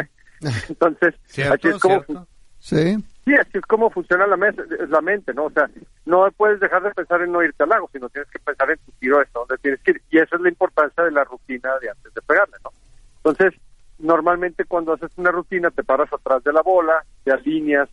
Entonces, 0.70 1.16
¿Cierto? 1.26 1.54
así 1.54 1.68
es 1.68 1.80
como, 1.80 2.04
¿Cierto? 2.04 2.28
Sí. 2.60 2.98
sí, 3.26 3.34
así 3.36 3.58
es 3.58 3.66
como 3.66 3.90
funciona 3.90 4.28
la, 4.28 4.38
mesa, 4.38 4.64
la 4.90 5.02
mente, 5.02 5.34
¿no? 5.34 5.46
O 5.46 5.52
sea, 5.52 5.70
no 6.06 6.30
puedes 6.36 6.60
dejar 6.60 6.84
de 6.84 6.92
pensar 6.92 7.22
en 7.22 7.32
no 7.32 7.44
irte 7.44 7.64
al 7.64 7.70
lago, 7.70 7.90
sino 7.92 8.10
tienes 8.10 8.30
que 8.30 8.40
pensar 8.40 8.70
en 8.70 8.78
tu 8.80 8.92
tiro 8.94 9.20
hasta 9.20 9.40
donde 9.40 9.58
tienes 9.58 9.82
que 9.82 9.92
ir. 9.92 10.02
Y 10.10 10.20
esa 10.20 10.36
es 10.36 10.42
la 10.42 10.50
importancia 10.50 11.04
de 11.04 11.12
la 11.12 11.24
rutina 11.24 11.72
de 11.82 11.90
antes 11.90 12.14
de 12.14 12.22
pegarle, 12.22 12.58
¿no? 12.64 12.72
Entonces, 13.18 13.60
normalmente 14.00 14.66
cuando 14.66 14.94
haces 14.94 15.12
una 15.18 15.32
rutina 15.32 15.72
te 15.72 15.84
paras 15.84 16.12
atrás 16.12 16.44
de 16.44 16.54
la 16.54 16.62
bola, 16.62 17.04
te 17.24 17.32
alineas, 17.32 17.90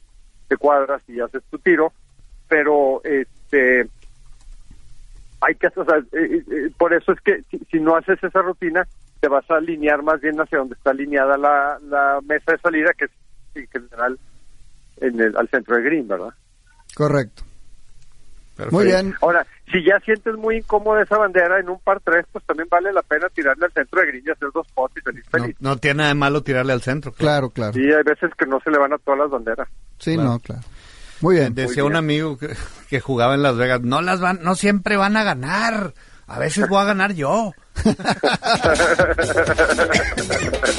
te 0.49 0.57
cuadras 0.57 1.03
y 1.09 1.21
haces 1.21 1.43
tu 1.51 1.59
tiro, 1.59 1.93
pero 2.49 3.03
este 3.05 3.89
hay 5.47 5.55
que, 5.57 5.67
o 5.69 5.85
sea, 5.85 5.99
eh, 5.99 6.05
eh, 6.13 6.45
eh, 6.51 6.71
por 6.79 6.93
eso 6.95 7.13
es 7.13 7.21
que 7.21 7.43
si, 7.51 7.59
si 7.71 7.81
no 7.81 7.97
haces 7.97 8.23
esa 8.23 8.43
rutina 8.43 8.87
te 9.21 9.29
vas 9.29 9.49
a 9.51 9.57
alinear 9.57 10.03
más 10.03 10.21
bien 10.21 10.39
hacia 10.41 10.59
donde 10.59 10.75
está 10.75 10.91
alineada 10.91 11.37
la, 11.39 11.79
la 11.89 12.21
mesa 12.27 12.53
de 12.53 12.59
salida, 12.59 12.91
que 12.97 13.07
es 13.07 13.11
en 13.55 13.67
general 13.69 14.19
en 14.99 15.21
el, 15.21 15.37
al 15.37 15.49
centro 15.49 15.77
de 15.77 15.83
green, 15.83 16.09
¿verdad? 16.09 16.35
Correcto. 16.95 17.43
Muy 18.71 18.85
bien. 18.85 19.15
Ahora, 19.21 19.45
si 19.73 19.83
ya 19.85 19.99
sientes 20.05 20.37
muy 20.37 20.59
incómoda 20.59 21.03
esa 21.03 21.19
bandera 21.19 21.59
en 21.59 21.69
un 21.69 21.81
par 21.81 22.01
3, 22.05 22.25
pues 22.31 22.45
también 22.45 22.69
vale 22.71 22.93
la 22.93 23.03
pena 23.03 23.29
tirarle 23.31 23.67
al 23.67 23.73
centro 23.73 24.01
de 24.01 24.07
green 24.07 24.25
y 24.27 24.31
hacer 24.31 24.49
dos 24.55 24.67
pots 24.75 24.97
y 24.97 25.01
feliz, 25.01 25.25
No, 25.33 25.41
feliz. 25.43 25.57
no 25.61 25.77
tiene 25.79 25.97
nada 25.99 26.09
de 26.11 26.15
malo 26.15 26.43
tirarle 26.43 26.73
al 26.73 26.81
centro. 26.83 27.11
Claro, 27.13 27.51
claro. 27.51 27.73
Sí, 27.73 27.81
hay 27.81 28.03
veces 28.05 28.31
que 28.39 28.47
no 28.47 28.61
se 28.61 28.71
le 28.71 28.79
van 28.79 28.93
a 28.93 28.99
todas 28.99 29.19
las 29.21 29.31
banderas. 29.31 29.69
Sí, 29.99 30.17
no, 30.17 30.39
claro. 30.39 30.63
Muy 31.25 31.37
bien. 31.37 31.55
Decía 31.55 31.83
Muy 31.83 31.93
un 31.93 31.97
amigo 31.97 32.37
que, 32.37 32.55
que 32.91 33.01
jugaba 33.01 33.35
en 33.35 33.43
Las 33.43 33.57
Vegas, 33.57 33.81
no 33.81 34.03
las 34.03 34.21
van, 34.21 34.41
no 34.43 34.55
siempre 34.55 34.99
van 34.99 35.17
a 35.17 35.25
ganar. 35.25 35.95
A 36.27 36.39
veces 36.39 36.69
voy 36.69 36.79
a 36.81 36.85
ganar 36.85 37.15
yo. 37.15 37.53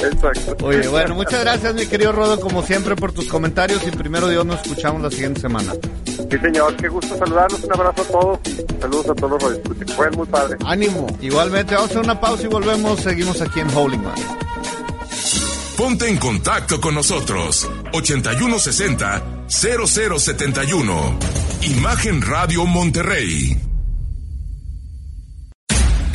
Exacto. 0.06 0.64
Oye, 0.64 0.86
bueno, 0.86 1.16
muchas 1.16 1.40
gracias, 1.40 1.74
mi 1.74 1.86
querido 1.86 2.12
Rodo, 2.12 2.40
como 2.40 2.62
siempre, 2.62 2.94
por 2.94 3.12
tus 3.12 3.26
comentarios. 3.26 3.84
Y 3.88 3.90
primero 3.90 4.28
Dios, 4.28 4.46
nos 4.46 4.62
escuchamos 4.62 5.02
la 5.02 5.10
siguiente 5.10 5.40
semana. 5.40 5.72
Sí, 6.04 6.38
señor, 6.38 6.76
qué 6.76 6.88
gusto 6.88 7.18
saludarlos. 7.18 7.64
Un 7.64 7.72
abrazo 7.72 8.02
a 8.02 8.04
todos. 8.04 8.38
Saludos 8.80 9.10
a 9.10 9.14
todos 9.14 9.30
los 9.30 9.42
radioescuchas. 9.42 9.96
Fue 9.96 10.10
muy 10.12 10.26
padre. 10.28 10.56
Ánimo. 10.64 11.08
Igualmente, 11.20 11.74
vamos 11.74 11.90
a 11.90 11.92
hacer 11.92 12.04
una 12.04 12.20
pausa 12.20 12.44
y 12.44 12.46
volvemos. 12.46 13.00
Seguimos 13.00 13.40
aquí 13.40 13.58
en 13.60 13.70
Howling 13.70 14.02
Man. 14.02 14.14
Ponte 15.76 16.08
en 16.08 16.18
contacto 16.18 16.80
con 16.80 16.94
nosotros. 16.94 17.68
8160 17.92 19.35
0071. 19.48 21.18
Imagen 21.62 22.22
Radio 22.22 22.66
Monterrey. 22.66 23.56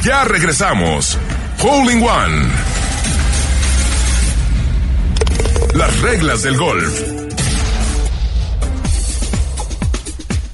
Ya 0.04 0.24
regresamos. 0.26 1.18
Howling 1.64 2.04
One. 2.04 2.48
Las 5.76 6.02
reglas 6.02 6.44
del 6.44 6.58
golf. 6.58 7.02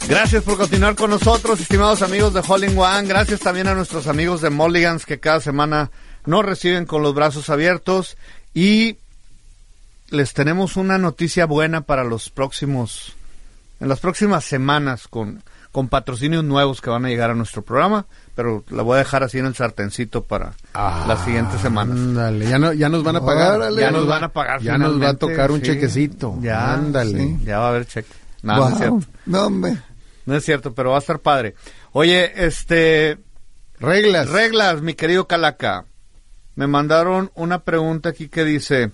Gracias 0.08 0.44
por 0.44 0.58
continuar 0.58 0.96
con 0.96 1.10
nosotros, 1.10 1.60
estimados 1.60 2.02
amigos 2.02 2.34
de 2.34 2.42
Howling 2.48 2.78
One. 2.78 3.08
Gracias 3.08 3.40
también 3.40 3.68
a 3.68 3.74
nuestros 3.74 4.08
amigos 4.08 4.42
de 4.42 4.50
Mulligans 4.50 5.06
que 5.06 5.20
cada 5.20 5.42
semana 5.42 5.92
nos 6.26 6.46
reciben 6.46 6.86
con 6.86 7.02
los 7.02 7.14
brazos 7.14 7.50
abiertos. 7.50 8.18
Y 8.54 8.98
les 10.10 10.34
tenemos 10.34 10.78
una 10.78 10.98
noticia 10.98 11.46
buena 11.46 11.82
para 11.82 12.04
los 12.04 12.30
próximos, 12.30 13.14
en 13.80 13.90
las 13.90 14.00
próximas 14.00 14.44
semanas 14.46 15.08
con, 15.08 15.44
con 15.72 15.88
patrocinios 15.90 16.44
nuevos 16.44 16.82
que 16.82 16.90
van 16.90 17.06
a 17.06 17.10
llegar 17.10 17.30
a 17.32 17.36
nuestro 17.36 17.62
programa. 17.62 18.06
Pero 18.36 18.64
la 18.70 18.84
voy 18.84 18.96
a 18.96 19.00
dejar 19.00 19.24
así 19.24 19.40
en 19.40 19.48
el 19.48 19.56
sartencito 19.56 20.24
para 20.24 20.54
las 20.74 21.24
siguientes 21.26 21.60
semanas. 21.60 21.98
Ándale, 21.98 22.48
ya, 22.48 22.60
no, 22.60 22.72
ya 22.74 22.88
nos 22.88 23.04
van 23.04 23.16
a 23.16 23.26
pagar. 23.26 23.54
Órale. 23.58 23.82
Ya 23.82 23.90
nos 23.92 24.06
van 24.08 24.24
a 24.26 24.30
pagar 24.30 24.62
Ya 24.62 24.78
nos 24.78 25.02
va 25.02 25.10
a 25.10 25.14
tocar 25.16 25.50
un 25.52 25.60
sí. 25.62 25.66
chequecito. 25.68 26.38
Ya, 26.42 26.74
Ándale. 26.74 27.18
sí, 27.18 27.38
ya 27.44 27.58
va 27.60 27.66
a 27.66 27.70
haber 27.70 27.86
cheque. 27.88 28.14
No, 28.44 28.56
no 28.56 28.64
es 28.66 28.70
Wow. 28.70 28.78
cierto. 28.80 29.08
No, 29.26 29.46
hombre. 29.48 29.78
No 30.28 30.36
es 30.36 30.46
cierto, 30.46 30.74
pero 30.74 30.92
va 30.92 30.98
a 30.98 31.00
estar 31.00 31.18
padre. 31.20 31.56
Oye, 31.94 32.46
este, 32.46 33.18
Reglas. 33.80 34.30
reglas, 34.30 34.82
mi 34.82 34.94
querido 34.94 35.26
Calaca. 35.28 35.86
Me 36.56 36.68
mandaron 36.68 37.32
una 37.34 37.60
pregunta 37.64 38.10
aquí 38.10 38.28
que 38.30 38.44
dice, 38.44 38.92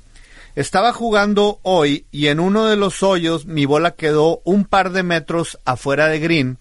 estaba 0.56 0.94
jugando 0.94 1.60
hoy 1.64 2.06
y 2.12 2.28
en 2.28 2.40
uno 2.40 2.66
de 2.66 2.76
los 2.76 3.02
hoyos 3.04 3.46
mi 3.46 3.66
bola 3.66 3.92
quedó 3.92 4.42
un 4.44 4.66
par 4.66 4.92
de 4.92 5.04
metros 5.04 5.60
afuera 5.66 6.08
de 6.08 6.20
green, 6.20 6.60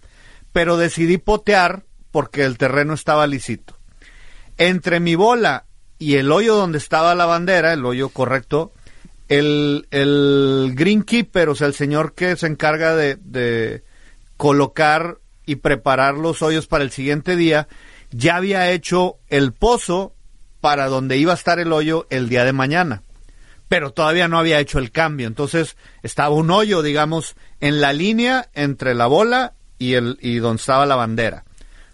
pero 0.53 0.77
decidí 0.77 1.19
potear 1.19 1.85
porque 2.11 2.45
el 2.45 2.59
terreno 2.59 2.95
estaba 2.95 3.27
lisito. 3.27 3.77
Entre 4.57 5.01
mi 5.01 5.15
bola 5.15 5.65
y 5.99 6.17
el 6.17 6.33
hoyo 6.33 6.57
donde 6.57 6.79
estaba 6.79 7.15
la 7.15 7.27
bandera, 7.27 7.73
el 7.73 7.85
hoyo 7.85 8.09
correcto, 8.09 8.73
el, 9.29 9.87
el 9.91 10.73
greenkeeper, 10.75 11.49
o 11.49 11.55
sea, 11.55 11.67
el 11.67 11.75
señor 11.75 12.15
que 12.15 12.37
se 12.37 12.47
encarga 12.47 12.95
de, 12.97 13.17
de 13.17 13.83
colocar 14.37 15.19
y 15.47 15.57
preparar 15.57 16.15
los 16.15 16.43
hoyos 16.43 16.67
para 16.67 16.85
el 16.85 16.91
siguiente 16.91 17.37
día, 17.37 17.69
ya 18.11 18.37
había 18.37 18.71
hecho 18.71 19.17
el 19.29 19.53
pozo 19.53 20.15
para 20.61 20.87
donde 20.87 21.17
iba 21.17 21.33
a 21.33 21.37
estar 21.37 21.59
el 21.59 21.73
hoyo 21.73 22.07
el 22.11 22.29
día 22.29 22.45
de 22.45 22.53
mañana. 22.53 23.03
Pero 23.73 23.91
todavía 23.95 24.29
no 24.29 24.39
había 24.39 24.61
hecho 24.61 24.79
el 24.79 24.91
cambio. 24.91 25.27
Entonces 25.27 25.79
estaba 26.03 26.35
un 26.35 26.51
hoyo, 26.51 26.83
digamos, 26.83 27.37
en 27.59 27.81
la 27.81 27.95
línea 27.95 28.51
entre 28.53 28.93
la 28.95 29.07
bola 29.07 29.55
y, 29.79 29.95
el, 29.95 30.19
y 30.21 30.37
donde 30.41 30.61
estaba 30.61 30.85
la 30.85 30.95
bandera. 30.95 31.45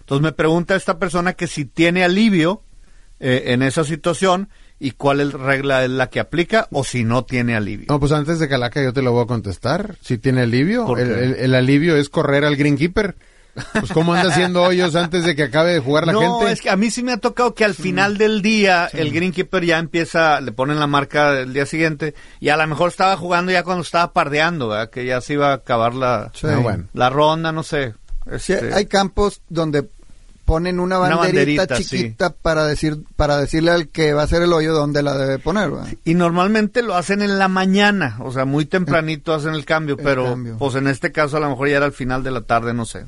Entonces 0.01 0.21
me 0.21 0.33
pregunta 0.33 0.75
esta 0.75 0.99
persona 0.99 1.35
que 1.35 1.47
si 1.47 1.63
tiene 1.63 2.03
alivio 2.03 2.63
eh, 3.21 3.43
en 3.53 3.61
esa 3.61 3.85
situación 3.85 4.49
y 4.77 4.91
cuál 4.91 5.21
es 5.21 5.31
regla 5.31 5.85
es 5.85 5.89
la 5.89 6.09
que 6.09 6.19
aplica 6.19 6.67
o 6.71 6.83
si 6.83 7.05
no 7.05 7.23
tiene 7.23 7.55
alivio. 7.55 7.85
No, 7.87 7.97
pues 7.97 8.11
antes 8.11 8.39
de 8.39 8.49
Calaca 8.49 8.83
yo 8.83 8.91
te 8.91 9.01
lo 9.01 9.13
voy 9.13 9.23
a 9.23 9.27
contestar. 9.27 9.95
Si 10.01 10.17
tiene 10.17 10.41
alivio, 10.41 10.85
el- 10.97 11.35
el 11.35 11.55
alivio 11.55 11.95
es 11.95 12.09
correr 12.09 12.43
al 12.43 12.57
greenkeeper. 12.57 13.15
Pues 13.73 13.91
cómo 13.91 14.13
anda 14.13 14.29
haciendo 14.31 14.63
hoyos 14.63 14.95
antes 14.95 15.25
de 15.25 15.35
que 15.35 15.43
acabe 15.43 15.73
de 15.73 15.79
jugar 15.79 16.05
la 16.07 16.13
no, 16.13 16.39
gente. 16.39 16.51
es 16.53 16.61
que 16.61 16.69
a 16.69 16.75
mí 16.77 16.89
sí 16.91 17.03
me 17.03 17.11
ha 17.13 17.17
tocado 17.17 17.53
que 17.53 17.65
al 17.65 17.73
final 17.75 18.17
del 18.17 18.41
día 18.41 18.85
el 18.93 19.11
greenkeeper 19.11 19.65
ya 19.65 19.79
empieza, 19.79 20.39
le 20.39 20.51
ponen 20.51 20.79
la 20.79 20.87
marca 20.87 21.31
del 21.33 21.51
día 21.53 21.65
siguiente 21.65 22.13
y 22.39 22.49
a 22.49 22.57
lo 22.57 22.65
mejor 22.67 22.89
estaba 22.89 23.17
jugando 23.17 23.51
ya 23.51 23.63
cuando 23.63 23.83
estaba 23.83 24.13
pardeando, 24.13 24.69
¿verdad? 24.69 24.89
que 24.89 25.05
ya 25.05 25.19
se 25.21 25.33
iba 25.33 25.49
a 25.51 25.55
acabar 25.55 25.93
la, 25.93 26.31
Sí. 26.33 26.47
Ah, 26.47 26.57
bueno. 26.57 26.85
la 26.93 27.09
ronda, 27.09 27.51
no 27.51 27.63
sé. 27.63 27.95
Sí, 28.37 28.53
Este, 28.53 28.73
hay 28.73 28.85
campos 28.85 29.41
donde 29.49 29.89
ponen 30.45 30.79
una 30.79 30.97
Una 30.99 31.15
banderita, 31.17 31.63
banderita, 31.63 31.77
chiquita 31.77 32.29
para 32.31 32.65
decir 32.65 32.97
para 33.15 33.37
decirle 33.37 33.69
al 33.71 33.87
que 33.89 34.13
va 34.13 34.21
a 34.21 34.23
hacer 34.25 34.41
el 34.41 34.51
hoyo 34.53 34.73
dónde 34.73 35.03
la 35.03 35.15
debe 35.17 35.37
poner. 35.37 35.69
¿verdad? 35.69 35.87
Y 36.05 36.13
normalmente 36.15 36.81
lo 36.81 36.95
hacen 36.95 37.21
en 37.21 37.37
la 37.37 37.47
mañana, 37.47 38.17
o 38.21 38.31
sea, 38.31 38.45
muy 38.45 38.65
tempranito 38.65 39.33
hacen 39.33 39.53
el 39.53 39.65
cambio, 39.65 39.95
El 39.97 40.03
pero 40.03 40.23
cambio. 40.25 40.57
pues 40.57 40.73
en 40.75 40.87
este 40.87 41.11
caso 41.11 41.37
a 41.37 41.39
lo 41.39 41.49
mejor 41.49 41.69
ya 41.69 41.77
era 41.77 41.85
al 41.85 41.91
final 41.93 42.23
de 42.23 42.31
la 42.31 42.41
tarde, 42.41 42.73
no 42.73 42.85
sé. 42.85 43.05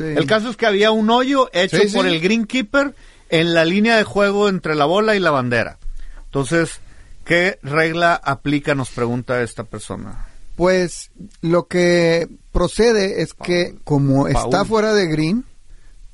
Sí. 0.00 0.06
El 0.16 0.26
caso 0.26 0.48
es 0.50 0.56
que 0.56 0.66
había 0.66 0.90
un 0.90 1.10
hoyo 1.10 1.50
hecho 1.52 1.76
Sí, 1.76 1.88
sí. 1.90 1.94
por 1.96 2.06
el 2.06 2.20
greenkeeper 2.20 2.94
en 3.28 3.52
la 3.54 3.64
línea 3.64 3.96
de 3.96 4.04
juego 4.04 4.48
entre 4.48 4.74
la 4.74 4.86
bola 4.86 5.14
y 5.14 5.20
la 5.20 5.30
bandera. 5.30 5.78
Entonces, 6.24 6.80
¿qué 7.24 7.58
regla 7.62 8.14
aplica? 8.14 8.74
Nos 8.74 8.90
pregunta 8.90 9.42
esta 9.42 9.64
persona. 9.64 10.26
Pues 10.56 11.10
lo 11.42 11.66
que 11.66 12.28
procede 12.52 13.22
es 13.22 13.34
que 13.34 13.76
como 13.84 14.24
Paul. 14.24 14.30
está 14.36 14.64
fuera 14.64 14.94
de 14.94 15.06
green, 15.06 15.44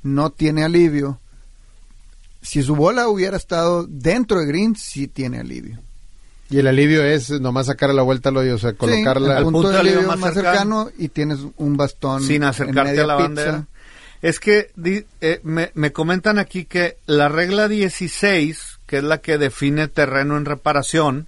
no 0.03 0.31
tiene 0.31 0.65
alivio. 0.65 1.21
Si 2.43 2.63
su 2.63 2.77
bola 2.77 3.09
hubiera 3.09 3.37
estado 3.37 3.87
dentro 3.89 4.39
de 4.41 4.47
green, 4.47 4.77
sí 4.77 5.09
tiene 5.09 5.41
alivio. 5.41 5.81
Y 6.49 6.59
el 6.59 6.69
alivio 6.69 7.03
es 7.03 7.29
nomás 7.41 7.67
sacar 7.67 7.91
a 7.91 7.93
la 7.93 8.03
vuelta 8.03 8.29
al 8.29 8.37
hoyo, 8.37 8.55
o 8.55 8.59
sea, 8.59 8.71
Sí, 8.71 8.77
colocarla. 8.77 9.39
el 9.39 9.45
punto, 9.45 9.59
punto 9.63 9.71
de 9.73 9.79
alivio 9.81 9.99
alivio 9.99 10.09
más 10.17 10.21
más, 10.21 10.35
cercano. 10.35 10.91
y 10.97 11.09
tienes 11.09 11.41
un 11.57 11.77
bastón 11.77 12.23
Sin 12.23 12.37
en 12.37 12.45
acercarte 12.45 12.91
media 12.91 13.03
a 13.03 13.07
la 13.09 13.17
pizza. 13.17 13.27
bandera. 13.27 13.67
Es 14.23 14.41
que 14.41 14.71
di- 14.77 15.05
eh, 15.21 15.41
me, 15.43 15.71
me 15.75 15.93
comentan 15.93 16.39
aquí 16.39 16.65
que 16.65 16.97
la 17.07 17.29
regla 17.29 17.69
16, 17.69 18.79
que 18.87 18.99
es 18.99 19.05
la 19.05 19.19
que 19.19 19.39
define 19.39 19.89
terreno 19.89 20.37
en 20.37 20.45
reparación, 20.45 21.27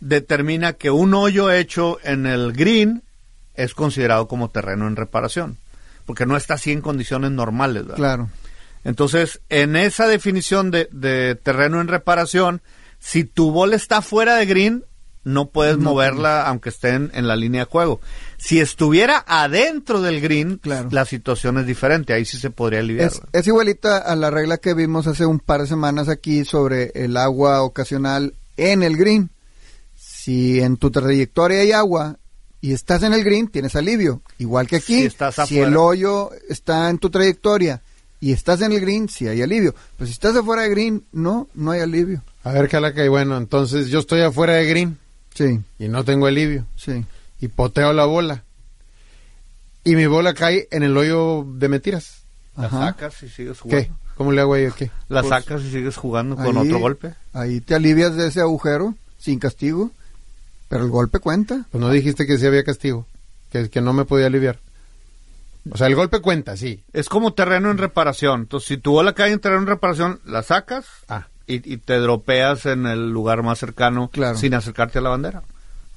determina 0.00 0.74
que 0.74 0.90
un 0.90 1.14
hoyo 1.14 1.50
hecho 1.50 1.98
en 2.04 2.26
el 2.26 2.52
green 2.52 3.02
es 3.54 3.74
considerado 3.74 4.28
como 4.28 4.50
terreno 4.50 4.86
en 4.86 4.94
reparación, 4.96 5.56
porque 6.06 6.26
no 6.26 6.36
está 6.36 6.54
así 6.54 6.70
en 6.70 6.80
condiciones 6.80 7.30
normales. 7.32 7.82
¿verdad? 7.82 7.96
Claro. 7.96 8.30
Entonces, 8.84 9.40
en 9.48 9.74
esa 9.74 10.06
definición 10.06 10.70
de, 10.70 10.88
de 10.92 11.34
terreno 11.34 11.80
en 11.80 11.88
reparación, 11.88 12.60
si 13.00 13.24
tu 13.24 13.50
bola 13.50 13.74
está 13.76 14.02
fuera 14.02 14.36
de 14.36 14.46
green, 14.46 14.84
no 15.28 15.50
puedes 15.50 15.76
No 15.78 15.90
moverla 15.90 16.46
aunque 16.48 16.70
esté 16.70 16.90
en, 16.90 17.26
la 17.28 17.36
línea 17.36 17.62
de 17.64 17.70
juego. 17.70 18.00
Si 18.38 18.60
estuviera 18.60 19.24
adentro 19.26 20.00
del 20.00 20.20
green, 20.20 20.58
Claro. 20.58 20.88
la 20.90 21.04
situación 21.04 21.58
es 21.58 21.66
diferente. 21.66 22.12
Ahí 22.12 22.24
sí 22.24 22.38
se 22.38 22.50
podría 22.50 22.80
aliviar. 22.80 23.08
Es, 23.08 23.20
es 23.32 23.46
igualita 23.46 23.98
a 23.98 24.16
la 24.16 24.30
regla 24.30 24.56
que 24.58 24.74
vimos 24.74 25.06
hace 25.06 25.26
un 25.26 25.38
par 25.38 25.60
de 25.60 25.66
semanas 25.66 26.08
aquí 26.08 26.44
sobre 26.44 26.92
el 26.94 27.16
agua 27.16 27.62
ocasional 27.62 28.34
en 28.56 28.82
el 28.82 28.96
green. 28.96 29.30
Si 29.94 30.60
en 30.60 30.76
tu 30.76 30.90
trayectoria 30.90 31.60
hay 31.60 31.72
agua 31.72 32.16
y 32.60 32.72
estás 32.72 33.02
en 33.02 33.12
el 33.12 33.22
green, 33.24 33.48
tienes 33.48 33.76
alivio. 33.76 34.22
Igual 34.38 34.66
que 34.66 34.76
aquí, 34.76 35.00
Si 35.00 35.06
estás 35.06 35.34
si 35.34 35.40
afuera. 35.42 35.68
el 35.68 35.76
hoyo 35.76 36.30
está 36.48 36.88
en 36.90 36.98
tu 36.98 37.10
trayectoria 37.10 37.82
y 38.20 38.32
estás 38.32 38.62
en 38.62 38.72
el 38.72 38.80
green, 38.80 39.08
sí 39.08 39.28
hay 39.28 39.42
alivio. 39.42 39.74
Pero 39.96 40.06
si 40.06 40.12
estás 40.12 40.34
afuera 40.36 40.62
de 40.62 40.70
green, 40.70 41.04
no, 41.12 41.48
no 41.54 41.70
hay 41.72 41.80
alivio. 41.80 42.22
A 42.44 42.52
ver, 42.52 42.68
Calaca, 42.68 43.04
y 43.04 43.08
bueno, 43.08 43.36
entonces 43.36 43.88
yo 43.88 43.98
estoy 44.00 44.22
afuera 44.22 44.54
de 44.54 44.66
green 44.66 44.98
Sí, 45.38 45.60
y 45.78 45.88
no 45.88 46.04
tengo 46.04 46.26
alivio. 46.26 46.66
sí. 46.76 47.04
Y 47.40 47.46
poteo 47.48 47.92
la 47.92 48.04
bola. 48.04 48.42
Y 49.84 49.94
mi 49.94 50.06
bola 50.06 50.34
cae 50.34 50.66
en 50.72 50.82
el 50.82 50.96
hoyo 50.96 51.44
de 51.46 51.68
mentiras. 51.68 52.22
La 52.56 52.66
Ajá. 52.66 52.78
sacas 52.86 53.22
y 53.22 53.28
sigues 53.28 53.60
jugando. 53.60 53.86
¿Qué? 53.86 53.92
¿Cómo 54.16 54.32
le 54.32 54.40
hago 54.40 54.56
yo 54.56 54.74
qué? 54.74 54.90
La 55.08 55.20
Pues, 55.22 55.30
sacas 55.30 55.62
y 55.62 55.70
sigues 55.70 55.96
jugando 55.96 56.34
con 56.34 56.56
Ahí- 56.58 56.66
otro 56.66 56.80
golpe. 56.80 57.14
Ahí 57.32 57.60
te 57.60 57.76
alivias 57.76 58.16
de 58.16 58.26
ese 58.26 58.40
agujero 58.40 58.96
sin 59.18 59.38
castigo, 59.38 59.92
pero 60.68 60.84
el 60.84 60.90
golpe 60.90 61.20
cuenta. 61.20 61.66
Pues 61.70 61.80
no 61.80 61.88
dijiste 61.90 62.26
que 62.26 62.36
sí 62.38 62.46
había 62.46 62.64
castigo, 62.64 63.06
que, 63.52 63.70
que 63.70 63.80
no 63.80 63.92
me 63.92 64.04
podía 64.04 64.26
aliviar. 64.26 64.58
O 65.70 65.76
sea, 65.76 65.86
el 65.86 65.94
golpe 65.94 66.20
cuenta, 66.20 66.56
sí. 66.56 66.82
Es 66.92 67.08
como 67.08 67.34
terreno 67.34 67.70
en 67.70 67.78
reparación. 67.78 68.40
Entonces, 68.40 68.66
si 68.66 68.78
tu 68.78 68.90
bola 68.90 69.12
cae 69.12 69.30
en 69.32 69.38
terreno 69.38 69.62
en 69.62 69.68
reparación, 69.68 70.20
la 70.24 70.42
sacas 70.42 70.86
Ah. 71.08 71.28
Y, 71.48 71.74
y 71.74 71.76
te 71.78 71.98
dropeas 71.98 72.66
en 72.66 72.86
el 72.86 73.10
lugar 73.10 73.42
más 73.42 73.58
cercano 73.58 74.08
Claro. 74.12 74.36
sin 74.38 74.54
acercarte 74.54 74.98
a 74.98 75.02
la 75.02 75.10
bandera. 75.10 75.42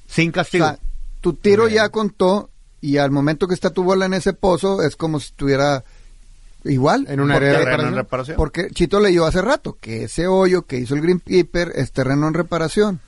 Sin 0.08 0.30
O 0.30 0.32
castigo. 0.32 0.66
sea, 0.66 0.78
tu 1.20 1.34
tiro 1.34 1.68
ya 1.68 1.88
contó 1.90 2.50
y 2.80 2.96
al 2.96 3.10
momento 3.12 3.46
que 3.46 3.54
está 3.54 3.70
tu 3.70 3.84
bola 3.84 4.06
en 4.06 4.14
ese 4.14 4.32
pozo 4.32 4.82
es 4.82 4.96
como 4.96 5.20
si 5.20 5.26
estuviera 5.26 5.84
igual. 6.64 7.06
En 7.08 7.20
un 7.20 7.28
Porque- 7.30 7.46
área 7.46 7.58
de 7.60 7.64
terreno 7.64 7.88
en 7.88 7.94
reparación. 7.94 7.96
reparación. 7.96 8.36
Porque 8.36 8.68
Chito 8.74 8.98
leyó 9.00 9.24
hace 9.26 9.40
rato 9.42 9.76
que 9.80 10.04
ese 10.04 10.26
hoyo 10.26 10.62
que 10.62 10.78
hizo 10.78 10.94
el 10.94 11.00
Greenkeeper 11.02 11.72
es 11.76 11.92
terreno 11.92 12.26
en 12.28 12.34
reparación. 12.34 13.00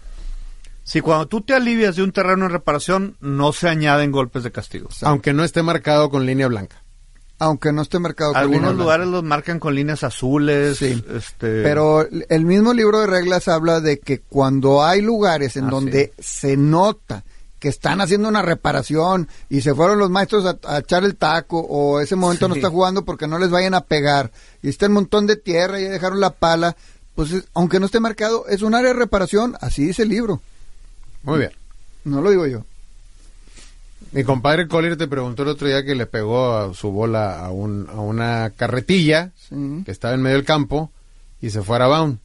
Si 0.85 1.01
cuando 1.01 1.27
tú 1.27 1.41
te 1.41 1.55
alivias 1.55 1.97
de 1.97 2.03
un 2.03 2.13
terreno 2.13 2.45
en 2.45 2.53
reparación, 2.53 3.17
no 3.21 3.53
se 3.55 3.69
añaden 3.71 4.13
golpes 4.13 4.43
de 4.43 4.53
castigo. 4.53 4.91
Aunque 5.03 5.33
no 5.33 5.43
esté 5.43 5.63
marcado 5.63 6.11
con 6.11 6.27
línea 6.27 6.47
blanca. 6.47 6.83
Aunque 7.39 7.73
no 7.73 7.83
esté 7.83 7.99
marcado 7.99 8.33
con 8.33 8.41
Algunos 8.41 8.77
lugares 8.77 9.07
los 9.09 9.23
marcan 9.25 9.59
con 9.59 9.75
líneas 9.75 10.05
azules. 10.05 10.79
Sí. 10.79 11.05
Este, 11.15 11.63
Pero 11.63 12.07
el 12.29 12.45
mismo 12.45 12.73
libro 12.73 13.01
de 13.01 13.07
reglas 13.09 13.49
habla 13.49 13.81
de 13.81 13.99
que 13.99 14.21
cuando 14.21 14.85
hay 14.85 15.03
lugares 15.03 15.57
en 15.57 15.65
Ah, 15.67 15.71
donde 15.71 16.13
se 16.19 16.57
nota 16.57 17.25
que 17.59 17.69
están 17.69 18.01
haciendo 18.01 18.29
una 18.29 18.43
reparación 18.43 19.27
y 19.49 19.63
se 19.63 19.75
fueron 19.75 19.99
los 19.99 20.11
maestros 20.11 20.45
a, 20.45 20.59
a 20.69 20.79
echar 20.81 21.03
el 21.03 21.17
taco 21.17 21.59
o 21.61 21.99
ese 22.01 22.15
momento 22.15 22.47
no 22.47 22.55
está 22.55 22.69
jugando 22.71 23.05
porque 23.07 23.27
no 23.27 23.39
les 23.39 23.51
vayan 23.51 23.73
a 23.75 23.81
pegar 23.81 24.31
y 24.63 24.69
está 24.69 24.85
el 24.87 24.93
montón 24.93 25.27
de 25.27 25.37
tierra 25.37 25.81
y 25.81 25.85
ya 25.85 25.91
dejaron 25.91 26.21
la 26.21 26.31
pala, 26.31 26.77
pues 27.15 27.33
es- 27.33 27.45
aunque 27.55 27.81
no 27.81 27.87
esté 27.87 28.01
marcado, 28.01 28.47
es 28.49 28.61
un 28.63 28.75
área 28.75 28.93
de 28.93 28.99
reparación, 28.99 29.57
así 29.63 29.87
dice 29.87 30.03
el 30.03 30.11
libro, 30.11 30.41
Muy 31.23 31.39
bien. 31.39 31.53
no 32.05 32.21
lo 32.21 32.31
digo 32.31 32.47
yo. 32.47 32.65
Mi 34.15 34.25
compadre 34.25 34.69
Collier 34.69 34.97
te 34.97 35.09
preguntó 35.09 35.43
el 35.43 35.49
otro 35.51 35.67
día 35.67 35.85
que 35.85 35.95
le 35.95 36.07
pegó 36.07 36.57
a 36.57 36.73
su 36.75 36.91
bola 36.91 37.45
a, 37.45 37.51
un, 37.51 37.89
a 37.91 38.01
una 38.01 38.51
carretilla 38.57 39.31
Sí. 39.49 39.83
que 39.85 39.91
estaba 39.91 40.15
en 40.15 40.23
medio 40.23 40.37
del 40.37 40.45
campo 40.47 40.91
y 41.43 41.51
se 41.51 41.63
fue 41.63 41.75
a 41.77 41.81
Arabound. 41.81 42.19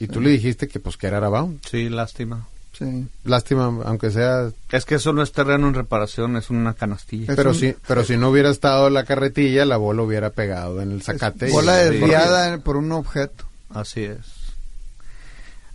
Y 0.00 0.08
tú 0.08 0.20
le 0.20 0.30
dijiste 0.30 0.66
que 0.66 0.80
pues 0.80 0.96
que 0.96 1.06
era 1.06 1.18
Arabound. 1.18 1.60
Sí, 1.70 1.88
lástima. 1.88 2.46
Sí. 2.76 3.06
Lástima, 3.24 3.66
aunque 3.84 4.10
sea... 4.10 4.50
Es 4.72 4.84
que 4.84 4.96
eso 4.96 5.12
no 5.12 5.22
es 5.22 5.30
terreno 5.30 5.68
en 5.68 5.74
reparación, 5.74 6.36
es 6.36 6.50
una 6.50 6.74
canastilla. 6.74 7.30
Es 7.32 7.36
Pero 7.36 7.50
un- 7.50 7.56
si, 7.56 7.76
pero 7.86 8.02
si 8.02 8.16
no 8.16 8.30
hubiera 8.30 8.50
estado 8.50 8.90
la 8.90 9.04
carretilla, 9.04 9.64
la 9.64 9.76
bola 9.76 10.02
hubiera 10.02 10.30
pegado 10.30 10.82
en 10.82 10.90
el 10.90 11.02
zacate. 11.02 11.48
y- 11.48 11.52
Bola 11.52 11.78
Sí. 11.84 11.90
desviada 11.90 12.58
por 12.58 12.76
un 12.76 12.90
objeto. 12.90 13.44
Así 13.70 14.02
es. 14.02 14.18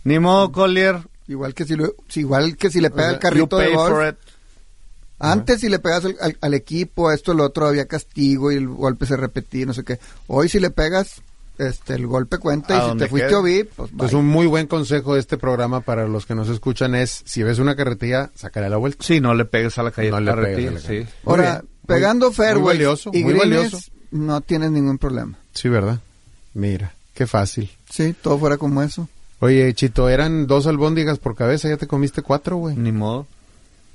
Ni 0.04 0.18
modo, 0.18 0.52
Collier. 0.52 0.98
Igual 1.28 1.54
que 1.54 1.64
si, 1.64 1.76
lo- 1.76 1.94
igual 2.16 2.56
que 2.56 2.70
si 2.70 2.80
le 2.80 2.90
pega 2.90 3.02
sea, 3.02 3.10
el 3.10 3.16
You 3.16 3.20
carrito 3.20 3.58
de 3.58 3.68
golf. 3.74 4.16
Antes 5.20 5.60
si 5.60 5.68
le 5.68 5.78
pegas 5.78 6.04
al, 6.04 6.16
al- 6.20 6.38
al 6.40 6.54
equipo, 6.54 7.08
a 7.08 7.14
esto, 7.14 7.34
lo 7.34 7.44
otro, 7.44 7.66
había 7.66 7.86
castigo 7.86 8.50
y 8.50 8.56
el 8.56 8.66
golpe 8.68 9.06
se 9.06 9.16
repetía, 9.16 9.66
no 9.66 9.74
sé 9.74 9.84
qué. 9.84 9.98
Hoy 10.26 10.48
si 10.48 10.58
le 10.60 10.70
pegas, 10.70 11.20
este, 11.58 11.92
el 11.94 12.06
golpe 12.06 12.38
cuenta 12.38 12.82
A 12.84 12.88
y 12.88 12.92
si 12.92 12.96
te 12.98 13.08
fuiste 13.08 13.28
quede. 13.28 13.36
OBI, 13.36 13.64
pues 13.64 13.90
Entonces, 13.92 14.12
bye. 14.14 14.20
un 14.20 14.26
muy 14.28 14.46
buen 14.46 14.66
consejo 14.66 15.14
de 15.14 15.20
este 15.20 15.36
programa 15.36 15.82
para 15.82 16.08
los 16.08 16.24
que 16.24 16.34
nos 16.34 16.48
escuchan 16.48 16.94
es, 16.94 17.22
si 17.26 17.42
ves 17.42 17.58
una 17.58 17.76
carretilla, 17.76 18.30
sácale 18.34 18.70
la 18.70 18.78
vuelta. 18.78 19.04
Sí, 19.04 19.20
no 19.20 19.34
le 19.34 19.44
pegues 19.44 19.76
a 19.78 19.82
la 19.82 19.90
calle. 19.90 20.10
No 20.10 20.20
le 20.20 20.32
pegues 20.32 20.68
a 20.68 20.70
la 20.72 20.80
calle. 20.80 21.04
sí. 21.04 21.08
Ahora, 21.26 21.62
pegando 21.86 22.30
Muy- 22.32 22.54
muy 22.54 22.62
valioso, 22.62 23.10
y 23.12 23.22
muy 23.24 23.34
greens, 23.34 23.50
valioso. 23.72 23.78
no 24.12 24.40
tienes 24.40 24.70
ningún 24.70 24.96
problema. 24.96 25.36
Sí, 25.52 25.68
¿verdad? 25.68 26.00
Mira, 26.54 26.94
qué 27.14 27.26
fácil. 27.26 27.70
Sí, 27.90 28.14
todo 28.22 28.38
fuera 28.38 28.56
como 28.56 28.82
eso. 28.82 29.08
Oye, 29.40 29.72
Chito, 29.74 30.08
eran 30.08 30.46
dos 30.46 30.66
albóndigas 30.66 31.18
por 31.18 31.34
cabeza, 31.34 31.68
ya 31.68 31.76
te 31.76 31.86
comiste 31.86 32.22
cuatro, 32.22 32.56
güey. 32.56 32.76
Ni 32.76 32.92
modo. 32.92 33.26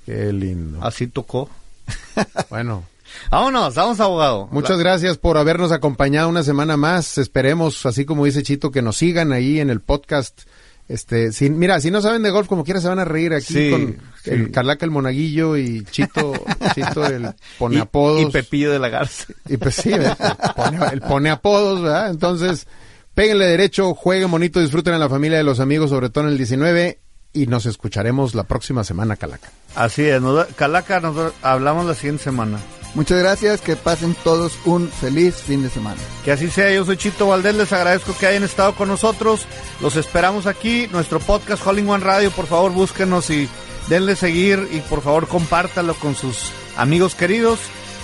Qué 0.05 0.31
lindo. 0.33 0.79
Así 0.83 1.07
tocó. 1.07 1.49
Bueno, 2.49 2.83
Vámonos, 3.29 3.75
vamos, 3.75 3.99
abogado. 3.99 4.47
muchas 4.51 4.77
gracias 4.79 5.17
por 5.17 5.37
habernos 5.37 5.71
acompañado 5.71 6.27
una 6.29 6.43
semana 6.43 6.75
más. 6.77 7.17
Esperemos, 7.17 7.85
así 7.85 8.05
como 8.05 8.25
dice 8.25 8.43
Chito, 8.43 8.71
que 8.71 8.81
nos 8.81 8.97
sigan 8.97 9.31
ahí 9.33 9.59
en 9.59 9.69
el 9.69 9.79
podcast. 9.81 10.41
Este, 10.87 11.31
si, 11.31 11.49
mira, 11.49 11.79
si 11.81 11.89
no 11.91 12.01
saben 12.01 12.21
de 12.23 12.29
golf, 12.29 12.47
como 12.47 12.63
quiera 12.63 12.79
se 12.81 12.87
van 12.89 12.99
a 12.99 13.05
reír 13.05 13.33
aquí 13.33 13.53
Sí, 13.53 13.71
con 13.71 13.97
sí. 14.23 14.29
el 14.29 14.51
Carlaca 14.51 14.85
el 14.85 14.91
Monaguillo 14.91 15.57
y 15.57 15.83
Chito, 15.85 16.33
Chito 16.75 17.05
el 17.07 17.29
pone 17.57 17.77
Y- 17.77 17.79
apodos. 17.79 18.21
Y 18.21 18.25
Pepillo 18.27 18.71
de 18.71 18.79
la 18.79 18.89
Garza. 18.89 19.25
Y 19.49 19.57
pues 19.57 19.75
sí, 19.75 19.89
¿verdad? 19.89 20.37
pone, 20.55 20.79
él 20.93 21.01
pone 21.01 21.29
apodos, 21.31 21.81
¿verdad? 21.81 22.09
Entonces, 22.11 22.67
péguenle 23.13 23.45
derecho, 23.45 23.93
jueguen 23.95 24.29
bonito, 24.29 24.59
disfruten 24.59 24.93
a 24.93 24.97
la 24.99 25.09
familia 25.09 25.37
de 25.37 25.43
los 25.43 25.59
amigos, 25.59 25.89
sobre 25.89 26.09
todo 26.09 26.25
en 26.25 26.31
el 26.31 26.37
19, 26.37 26.99
y 27.33 27.47
nos 27.47 27.65
escucharemos 27.65 28.35
la 28.35 28.43
próxima 28.43 28.83
semana, 28.83 29.15
Calaca. 29.15 29.49
Así 29.75 30.03
es. 30.03 30.21
nos- 30.21 30.45
Calaca, 30.55 30.99
nos 30.99 31.33
hablamos 31.41 31.85
la 31.85 31.93
siguiente 31.95 32.23
semana. 32.23 32.59
Muchas 32.93 33.19
gracias, 33.19 33.59
que 33.59 33.75
pasen 33.75 34.15
todos 34.23 34.53
un 34.63 34.89
feliz 34.89 35.35
fin 35.35 35.61
de 35.61 35.69
semana. 35.69 35.97
Que 36.23 36.31
así 36.31 36.49
sea, 36.49 36.71
yo 36.71 36.85
soy 36.85 36.95
Chito 36.95 37.27
Valdés, 37.27 37.55
les 37.55 37.73
agradezco 37.73 38.15
que 38.17 38.25
hayan 38.27 38.43
estado 38.43 38.73
con 38.73 38.87
nosotros, 38.87 39.41
los 39.81 39.97
esperamos 39.97 40.45
aquí, 40.47 40.87
nuestro 40.93 41.19
podcast 41.19 41.65
Holling 41.67 41.89
One 41.89 42.03
Radio, 42.05 42.31
por 42.31 42.47
favor 42.47 42.71
búsquenos 42.71 43.29
y 43.29 43.49
denle 43.89 44.15
seguir 44.15 44.69
y 44.71 44.79
por 44.79 45.01
favor 45.01 45.27
compártalo 45.27 45.93
con 45.95 46.15
sus 46.15 46.51
amigos 46.77 47.15
queridos, 47.15 47.59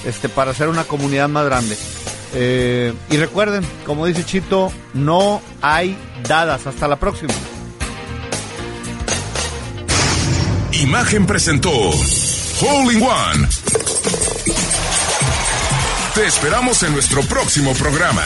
este, 0.06 0.28
para 0.28 0.52
hacer 0.52 0.68
una 0.68 0.84
comunidad 0.84 1.30
más 1.30 1.46
grande. 1.46 1.78
Eh, 2.34 2.94
y 3.10 3.16
recuerden, 3.16 3.64
como 3.86 4.06
dice 4.06 4.26
Chito, 4.26 4.74
no 4.94 5.42
hay 5.62 5.98
dadas, 6.28 6.68
hasta 6.68 6.90
la 6.90 6.98
próxima. 6.98 7.34
Imagen 10.74 11.26
presentó 11.26 11.70
Hole 11.72 12.94
in 12.94 13.04
One. 13.04 13.48
Te 16.16 16.26
esperamos 16.26 16.82
en 16.84 16.94
nuestro 16.94 17.22
próximo 17.24 17.74
programa. 17.74 18.24